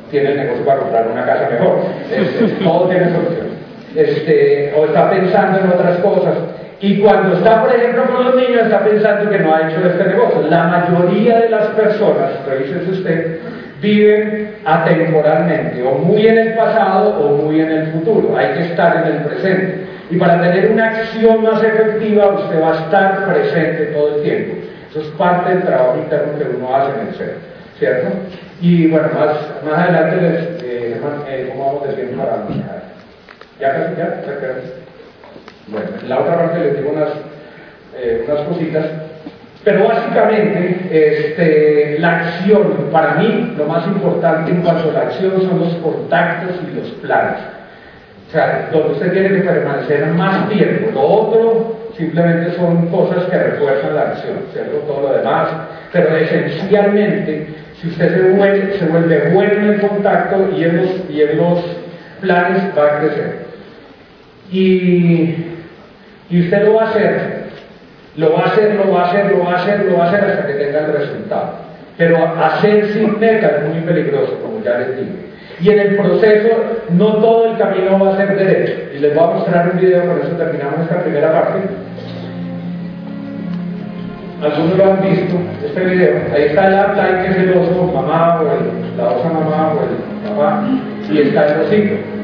tiene 0.10 0.32
el 0.32 0.38
negocio 0.38 0.66
para 0.66 0.80
comprar 0.80 1.08
una 1.08 1.26
casa 1.26 1.50
mejor, 1.52 1.80
este, 2.12 2.64
todo 2.64 2.90
tiene 2.90 3.12
solución. 3.12 3.48
Este, 3.96 4.74
o 4.76 4.86
está 4.86 5.10
pensando 5.10 5.60
en 5.60 5.70
otras 5.70 5.98
cosas, 6.00 6.34
y 6.82 7.00
cuando 7.00 7.38
está, 7.38 7.64
por 7.64 7.74
ejemplo, 7.74 8.04
con 8.04 8.26
los 8.26 8.36
niños, 8.36 8.64
está 8.64 8.80
pensando 8.80 9.30
que 9.30 9.40
no 9.40 9.56
ha 9.56 9.70
hecho 9.70 9.80
este 9.86 10.04
negocio. 10.04 10.42
La 10.50 10.66
mayoría 10.66 11.40
de 11.40 11.50
las 11.50 11.68
personas, 11.68 12.32
revísese 12.48 12.92
usted, 12.92 13.40
viven 13.86 14.56
atemporalmente, 14.66 15.82
o 15.84 15.92
muy 16.00 16.28
en 16.28 16.38
el 16.38 16.54
pasado 16.56 17.20
o 17.20 17.38
muy 17.44 17.62
en 17.62 17.72
el 17.72 17.88
futuro. 17.92 18.36
Hay 18.36 18.54
que 18.54 18.66
estar 18.72 18.98
en 18.98 19.16
el 19.16 19.24
presente. 19.24 19.86
Y 20.10 20.18
para 20.18 20.42
tener 20.42 20.72
una 20.72 20.86
acción 20.88 21.44
más 21.44 21.64
efectiva, 21.64 22.28
usted 22.28 22.62
va 22.62 22.74
a 22.74 22.84
estar 22.84 23.26
presente 23.26 23.86
todo 23.88 24.16
el 24.16 24.24
tiempo. 24.24 24.56
Eso 24.90 25.02
es 25.02 25.08
parte 25.18 25.54
del 25.54 25.64
trabajo 25.64 25.98
interno 25.98 26.38
que 26.38 26.56
uno 26.58 26.76
hace 26.76 27.00
en 27.00 27.08
el 27.08 27.16
ser, 27.16 27.36
¿cierto? 27.78 28.08
Y 28.62 28.88
bueno, 28.88 29.10
más, 29.14 29.36
más 29.66 29.80
adelante 29.80 30.16
les 30.22 30.64
eh, 30.64 31.02
eh, 31.28 31.50
cómo 31.52 31.66
vamos 31.66 31.88
de 31.88 31.94
tiempo 31.94 32.24
para 32.24 32.46
¿Ya 33.60 33.74
casi? 33.74 33.96
¿Ya? 33.98 34.22
¿Ya? 34.26 34.56
Bueno, 35.68 35.88
en 36.02 36.10
la 36.10 36.20
otra 36.20 36.38
parte 36.38 36.60
les 36.60 36.78
digo 36.78 36.92
unas, 36.92 37.10
eh, 37.98 38.26
unas 38.28 38.42
cositas, 38.48 38.86
pero 39.66 39.88
básicamente 39.88 40.88
este, 40.92 41.98
la 42.00 42.20
acción, 42.20 42.88
para 42.92 43.16
mí 43.16 43.56
lo 43.58 43.66
más 43.66 43.86
importante 43.88 44.52
en 44.52 44.62
cuanto 44.62 44.92
a 44.92 44.94
la 44.94 45.00
acción 45.02 45.42
son 45.42 45.60
los 45.60 45.74
contactos 45.78 46.56
y 46.62 46.76
los 46.80 46.88
planes. 47.02 47.40
O 48.28 48.32
sea, 48.32 48.70
donde 48.72 48.94
usted 48.94 49.12
tiene 49.12 49.30
que 49.30 49.42
permanecer 49.42 50.06
más 50.14 50.48
tiempo. 50.50 50.92
Lo 50.94 51.02
otro 51.02 51.78
simplemente 51.98 52.56
son 52.56 52.88
cosas 52.90 53.24
que 53.24 53.38
refuerzan 53.40 53.96
la 53.96 54.02
acción, 54.02 54.38
¿cierto? 54.54 54.78
Todo 54.86 55.10
lo 55.10 55.18
demás. 55.18 55.50
Pero 55.92 56.16
esencialmente, 56.16 57.48
si 57.82 57.88
usted 57.88 58.14
se 58.78 58.86
vuelve, 58.86 59.32
bueno 59.34 59.74
en 59.74 59.80
contacto 59.80 60.48
y 60.56 60.64
en 60.64 61.38
los, 61.38 61.64
planes, 62.22 62.62
va 62.78 62.86
a 62.86 63.00
crecer. 63.00 63.46
Y 64.52 65.34
usted 66.30 66.66
lo 66.66 66.76
va 66.76 66.84
a 66.84 66.90
hacer, 66.90 67.35
lo 68.18 68.34
va 68.34 68.44
a 68.44 68.46
hacer, 68.46 68.76
lo 68.76 68.92
va 68.92 69.02
a 69.02 69.06
hacer, 69.08 69.32
lo 69.32 69.44
va 69.44 69.52
a 69.52 69.56
hacer, 69.56 69.86
lo 69.86 69.98
va 69.98 70.06
a 70.06 70.08
hacer 70.08 70.24
hasta 70.24 70.48
que 70.48 70.54
tenga 70.54 70.80
el 70.80 70.94
resultado. 70.94 71.52
Pero 71.98 72.18
hacer 72.18 72.88
sin 72.94 73.20
meta 73.20 73.48
es 73.48 73.70
muy 73.70 73.82
peligroso, 73.82 74.40
como 74.42 74.64
ya 74.64 74.78
les 74.80 74.98
dije. 74.98 75.12
Y 75.62 75.70
en 75.70 75.80
el 75.80 75.96
proceso 75.96 76.50
no 76.90 77.14
todo 77.18 77.52
el 77.52 77.58
camino 77.58 78.00
va 78.00 78.14
a 78.14 78.18
ser 78.18 78.36
derecho. 78.36 78.74
Y 78.94 79.00
les 79.00 79.16
voy 79.16 79.24
a 79.24 79.28
mostrar 79.28 79.72
un 79.74 79.80
video, 79.80 80.06
con 80.06 80.20
eso 80.20 80.36
terminamos 80.38 80.82
esta 80.82 81.02
primera 81.02 81.32
parte. 81.32 81.60
Algunos 84.42 84.78
lo 84.78 84.92
han 84.92 85.02
visto, 85.02 85.36
este 85.66 85.86
video. 85.86 86.16
Ahí 86.34 86.44
está 86.44 86.68
el 86.68 86.74
upline 86.74 87.24
que 87.24 87.32
es 87.32 87.38
el 87.38 87.58
oso 87.58 87.92
mamá 87.94 88.42
o 88.42 88.44
el, 88.44 88.98
la 88.98 89.10
osa 89.10 89.30
mamá 89.30 89.74
o 89.74 89.80
el 89.84 90.30
papá. 90.30 90.64
Y 91.10 91.20
está 91.20 91.48
el 91.48 91.62
osito. 91.62 92.15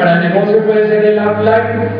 Para 0.00 0.14
el 0.14 0.32
negocio 0.32 0.56
puede 0.64 0.88
ser 0.88 1.04
el 1.04 1.18
upline. 1.18 1.90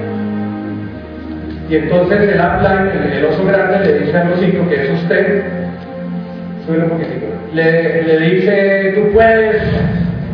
Y 1.68 1.76
entonces 1.76 2.18
el 2.18 2.40
upline, 2.40 3.12
el, 3.12 3.24
oso 3.26 3.44
grande, 3.44 3.78
le 3.80 3.98
dice 3.98 4.16
al 4.16 4.32
osito 4.32 4.66
que 4.70 4.84
es 4.84 4.90
usted, 5.02 5.42
sube 6.66 6.78
un 6.78 6.88
poquitico, 6.88 7.26
le, 7.52 8.20
dice, 8.20 8.94
tú 8.96 9.12
puedes 9.12 9.62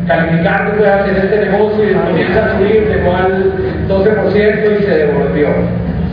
calificar, 0.07 0.71
tú 0.71 0.77
puedes 0.79 0.93
hacer 0.95 1.17
este 1.17 1.51
negocio 1.51 1.91
y 1.91 1.95
comienza 1.95 2.45
a 2.45 2.57
subir, 2.57 2.87
llegó 2.87 3.17
al 3.17 3.53
12% 3.89 4.79
y 4.79 4.83
se 4.85 4.99
devolvió. 4.99 5.49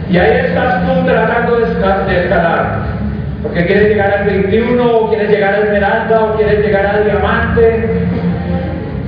Y 0.09 0.17
ahí 0.17 0.47
estás 0.47 0.87
tú 0.87 1.05
tratando 1.05 1.59
de, 1.59 2.19
escalar. 2.19 2.79
Porque 3.43 3.63
quieres 3.67 3.89
llegar 3.89 4.11
al 4.11 4.25
21, 4.25 4.83
o 4.83 5.09
quieres 5.09 5.29
llegar 5.29 5.53
al 5.53 5.63
esmeralda, 5.65 6.19
o 6.19 6.35
quieres 6.35 6.65
llegar 6.65 6.87
al 6.87 7.03
diamante, 7.03 7.89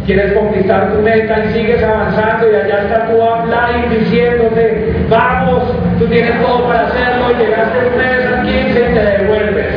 quieres 0.05 0.33
conquistar 0.33 0.93
tu 0.93 1.01
meta 1.01 1.45
y 1.45 1.53
sigues 1.53 1.83
avanzando 1.83 2.51
y 2.51 2.55
allá 2.55 2.83
está 2.83 3.07
tu 3.07 3.19
offline 3.19 3.89
diciéndote, 3.89 4.93
vamos, 5.09 5.63
tú 5.99 6.05
tienes 6.07 6.39
todo 6.41 6.67
para 6.67 6.87
hacerlo 6.87 7.15
llegaste 7.37 7.77
un 7.87 7.97
mes 7.97 8.25
al 8.25 8.45
15 8.45 8.79
y 8.79 8.93
te 8.93 8.99
devuelves. 8.99 9.73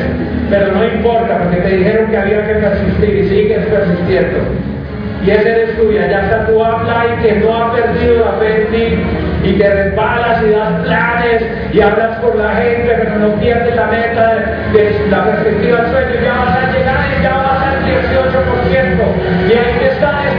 Pero 0.51 0.73
no 0.73 0.85
importa, 0.85 1.39
porque 1.39 1.57
te 1.59 1.77
dijeron 1.77 2.11
que 2.11 2.17
había 2.17 2.47
que 2.47 2.55
persistir 2.55 3.15
y 3.17 3.29
sigues 3.29 3.67
persistiendo. 3.67 4.39
Y 5.25 5.31
ese 5.31 5.51
eres 5.51 5.77
tú, 5.77 5.91
y 5.93 5.99
allá 5.99 6.23
está 6.23 6.47
tu 6.47 6.59
offline 6.59 7.19
que 7.23 7.33
no 7.41 7.55
ha 7.55 7.75
perdido 7.75 8.25
la 8.25 8.33
fe 8.39 8.63
en 8.63 8.67
ti 8.71 9.03
y 9.45 9.53
te 9.53 9.69
resbalas 9.69 10.43
y 10.43 10.51
das 10.51 10.83
planes 10.85 11.43
y 11.73 11.81
hablas 11.81 12.19
por 12.19 12.37
la 12.37 12.55
gente, 12.55 12.95
pero 12.99 13.17
no 13.17 13.35
pierdes 13.41 13.75
la 13.75 13.87
meta 13.87 14.35
de, 14.73 15.07
la 15.11 15.25
perspectiva 15.25 15.83
del 15.83 15.91
sueño. 15.91 16.21
Ya 16.23 16.35
vas 16.35 16.57
a 16.57 16.73
llegar 16.73 17.07
y 17.19 17.23
ya 17.23 17.37
vas 17.37 17.63
al 17.63 17.85
18%. 17.85 19.29
Y 19.47 19.79
te 19.79 19.88
están 19.88 19.88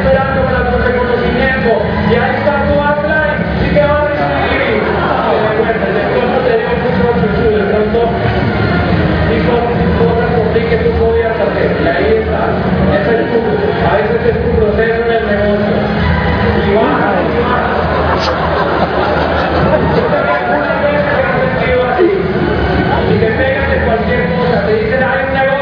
esperando 0.09 0.41
para 0.45 0.71
tu 0.71 0.77
reconocimiento. 0.79 1.69
Y 2.09 2.15
ahí 2.15 2.35
está 2.37 2.65
tu 2.65 2.73
offline 2.73 3.41
y 3.61 3.69
te 3.73 3.81
va 3.85 4.01
a 4.01 4.05
recibir. 4.09 4.81
De 5.69 6.03
pronto 6.13 6.37
te 6.45 6.53
dio 6.57 6.69
mucho 6.81 7.05
Jesús, 7.21 7.51
de 7.53 7.65
pronto 7.69 7.99
hizo 9.29 9.53
cosas 10.01 10.29
por 10.33 10.47
ti 10.53 10.61
que 10.65 10.77
tú 10.77 10.89
podías 10.97 11.35
hacer. 11.37 11.69
Y 11.77 11.87
ahí 11.87 12.25
está. 12.25 12.41
Ese 12.97 13.11
es 13.21 13.25
tu, 13.29 13.39
a 13.85 13.91
veces 13.97 14.19
es 14.25 14.37
tu 14.43 14.49
proceso 14.57 14.99
en 15.05 15.11
el 15.13 15.25
negocio. 15.29 15.75
Y 16.65 16.73
baja, 16.73 17.09
y 17.21 17.37
baja. 17.45 17.69
Yo 19.95 20.03
también 20.09 20.43
una 20.57 20.73
vez 20.81 21.01
que 21.05 21.21
has 21.21 21.33
sentido 21.37 21.79
así. 21.89 22.09
Y 23.09 23.19
te 23.19 23.29
pegan 23.37 23.69
de 23.69 23.77
cualquier 23.85 24.21
cosa. 24.33 24.65
Te 24.65 24.73
dicen, 24.73 25.03
hay 25.03 25.19
un 25.27 25.33
negocio 25.33 25.59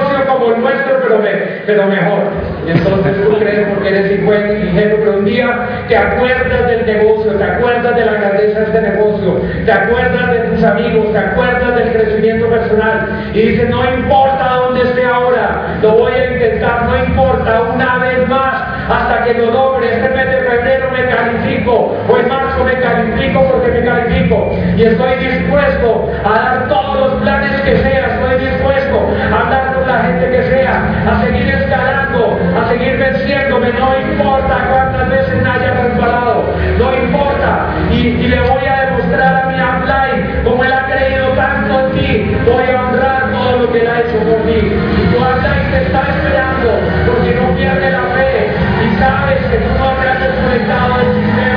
pero 1.67 1.85
mejor. 1.87 2.46
Y 2.67 2.71
entonces 2.71 3.23
tú 3.23 3.39
crees 3.39 3.67
porque 3.69 3.87
eres 3.87 4.11
ingenuo, 4.11 4.97
pero 4.99 5.19
un 5.19 5.25
día 5.25 5.67
te 5.87 5.95
acuerdas 5.95 6.67
del 6.67 6.85
negocio, 6.85 7.31
te 7.31 7.43
acuerdas 7.43 7.95
de 7.95 8.05
la 8.05 8.11
grandeza 8.11 8.59
de 8.59 8.65
este 8.65 8.81
negocio, 8.81 9.41
te 9.65 9.71
acuerdas 9.71 10.31
de 10.31 10.39
tus 10.39 10.63
amigos, 10.65 11.13
te 11.13 11.17
acuerdas 11.17 11.75
del 11.75 11.93
crecimiento 11.93 12.47
personal. 12.49 13.31
Y 13.33 13.39
dices, 13.39 13.69
no 13.69 13.89
importa 13.89 14.53
dónde 14.55 14.81
esté 14.81 15.05
ahora, 15.05 15.77
lo 15.81 15.91
voy 15.91 16.11
a 16.11 16.33
intentar, 16.33 16.83
no 16.87 17.05
importa, 17.05 17.61
una 17.73 17.97
vez 17.99 18.27
más, 18.27 18.63
hasta 18.89 19.23
que 19.23 19.33
lo 19.35 19.51
logre. 19.51 19.87
Este 19.87 20.09
mes 20.09 20.25
de 20.25 20.37
febrero 20.37 20.91
me 20.91 21.05
califico, 21.05 21.95
o 22.09 22.17
en 22.17 22.27
marzo 22.27 22.65
me 22.65 22.73
califico 22.81 23.43
porque 23.49 23.71
me 23.71 23.85
califico. 23.85 24.51
Y 24.75 24.83
estoy 24.83 25.15
dispuesto 25.15 26.11
a 26.25 26.29
dar 26.29 26.67
todos 26.67 26.99
los 26.99 27.21
planes 27.21 27.61
que 27.61 27.77
sea, 27.77 28.07
estoy 28.07 28.45
dispuesto 28.45 29.07
a 29.31 29.73
con 29.73 29.76
la 29.87 30.03
gente 30.03 30.29
que 30.29 30.43
sea, 30.43 30.83
a 31.09 31.21
seguir 31.23 31.47
escalando, 31.47 32.37
a 32.59 32.67
seguir 32.67 32.97
venciéndome, 32.97 33.71
no 33.71 33.97
importa 33.97 34.67
cuántas 34.69 35.09
veces 35.09 35.41
me 35.41 35.49
haya 35.49 35.73
resbalado, 35.73 36.53
no 36.77 36.93
importa, 36.93 37.67
y, 37.89 38.27
le 38.27 38.39
voy 38.41 38.65
a 38.65 38.85
demostrar 38.85 39.35
a 39.35 39.45
mi 39.47 39.55
upline 39.55 40.43
como 40.43 40.63
él 40.65 40.73
ha 40.73 40.85
creído 40.87 41.27
tanto 41.29 41.79
en 41.79 41.91
ti, 41.93 42.35
voy 42.45 42.69
a 42.69 42.81
honrar 42.81 43.31
todo 43.31 43.59
lo 43.59 43.71
que 43.71 43.79
él 43.79 43.87
ha 43.87 43.99
hecho 44.01 44.17
por 44.19 44.43
mí, 44.43 44.59
y 44.59 45.01
tu 45.07 45.17
upline 45.17 45.71
te 45.71 45.83
está 45.83 46.01
esperando, 46.01 46.69
porque 47.07 47.33
no 47.35 47.55
pierde 47.55 47.89
la 47.89 48.03
fe, 48.13 48.51
y 48.83 48.99
sabes 48.99 49.39
que 49.49 49.57
tú 49.57 49.69
no 49.79 49.87
has 49.87 50.19
desconectado 50.19 50.97
del 50.97 51.13
sistema, 51.15 51.56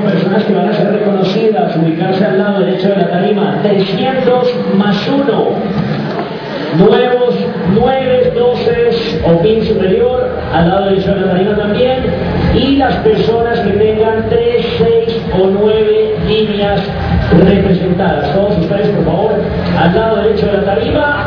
Personas 0.00 0.44
que 0.44 0.54
van 0.54 0.68
a 0.68 0.72
ser 0.72 0.90
reconocidas, 0.90 1.76
ubicarse 1.76 2.24
al 2.24 2.38
lado 2.38 2.60
derecho 2.60 2.88
de 2.88 2.96
la 2.96 3.10
tarima. 3.10 3.58
300 3.62 4.54
más 4.76 5.08
1. 5.08 5.48
Nuevos 6.78 7.34
9, 7.74 8.32
12 8.34 9.22
o 9.26 9.42
pin 9.42 9.62
superior, 9.64 10.30
al 10.54 10.68
lado 10.68 10.86
derecho 10.86 11.14
de 11.14 11.20
la 11.20 11.32
tarima 11.32 11.56
también. 11.56 12.04
Y 12.54 12.76
las 12.76 12.94
personas 12.96 13.60
que 13.60 13.70
tengan 13.72 14.28
3, 14.30 14.66
6 14.78 15.20
o 15.38 15.46
9 15.46 16.14
líneas 16.26 16.80
representadas. 17.44 18.34
Todos 18.34 18.58
ustedes, 18.58 18.88
por 18.88 19.04
favor, 19.04 19.34
al 19.78 19.94
lado 19.94 20.22
derecho 20.22 20.46
de 20.46 20.52
la 20.52 20.64
tarima. 20.64 21.26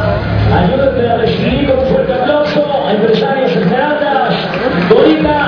Ayúdenme 0.53 1.07
a 1.07 1.17
recibir 1.17 1.69
con 1.69 1.79
un 1.79 1.85
fuerte 1.85 2.13
aplauso 2.13 2.65
a 2.87 2.93
empresarios 2.93 3.55
esmeraldas, 3.55 4.33
Dorita 4.89 5.44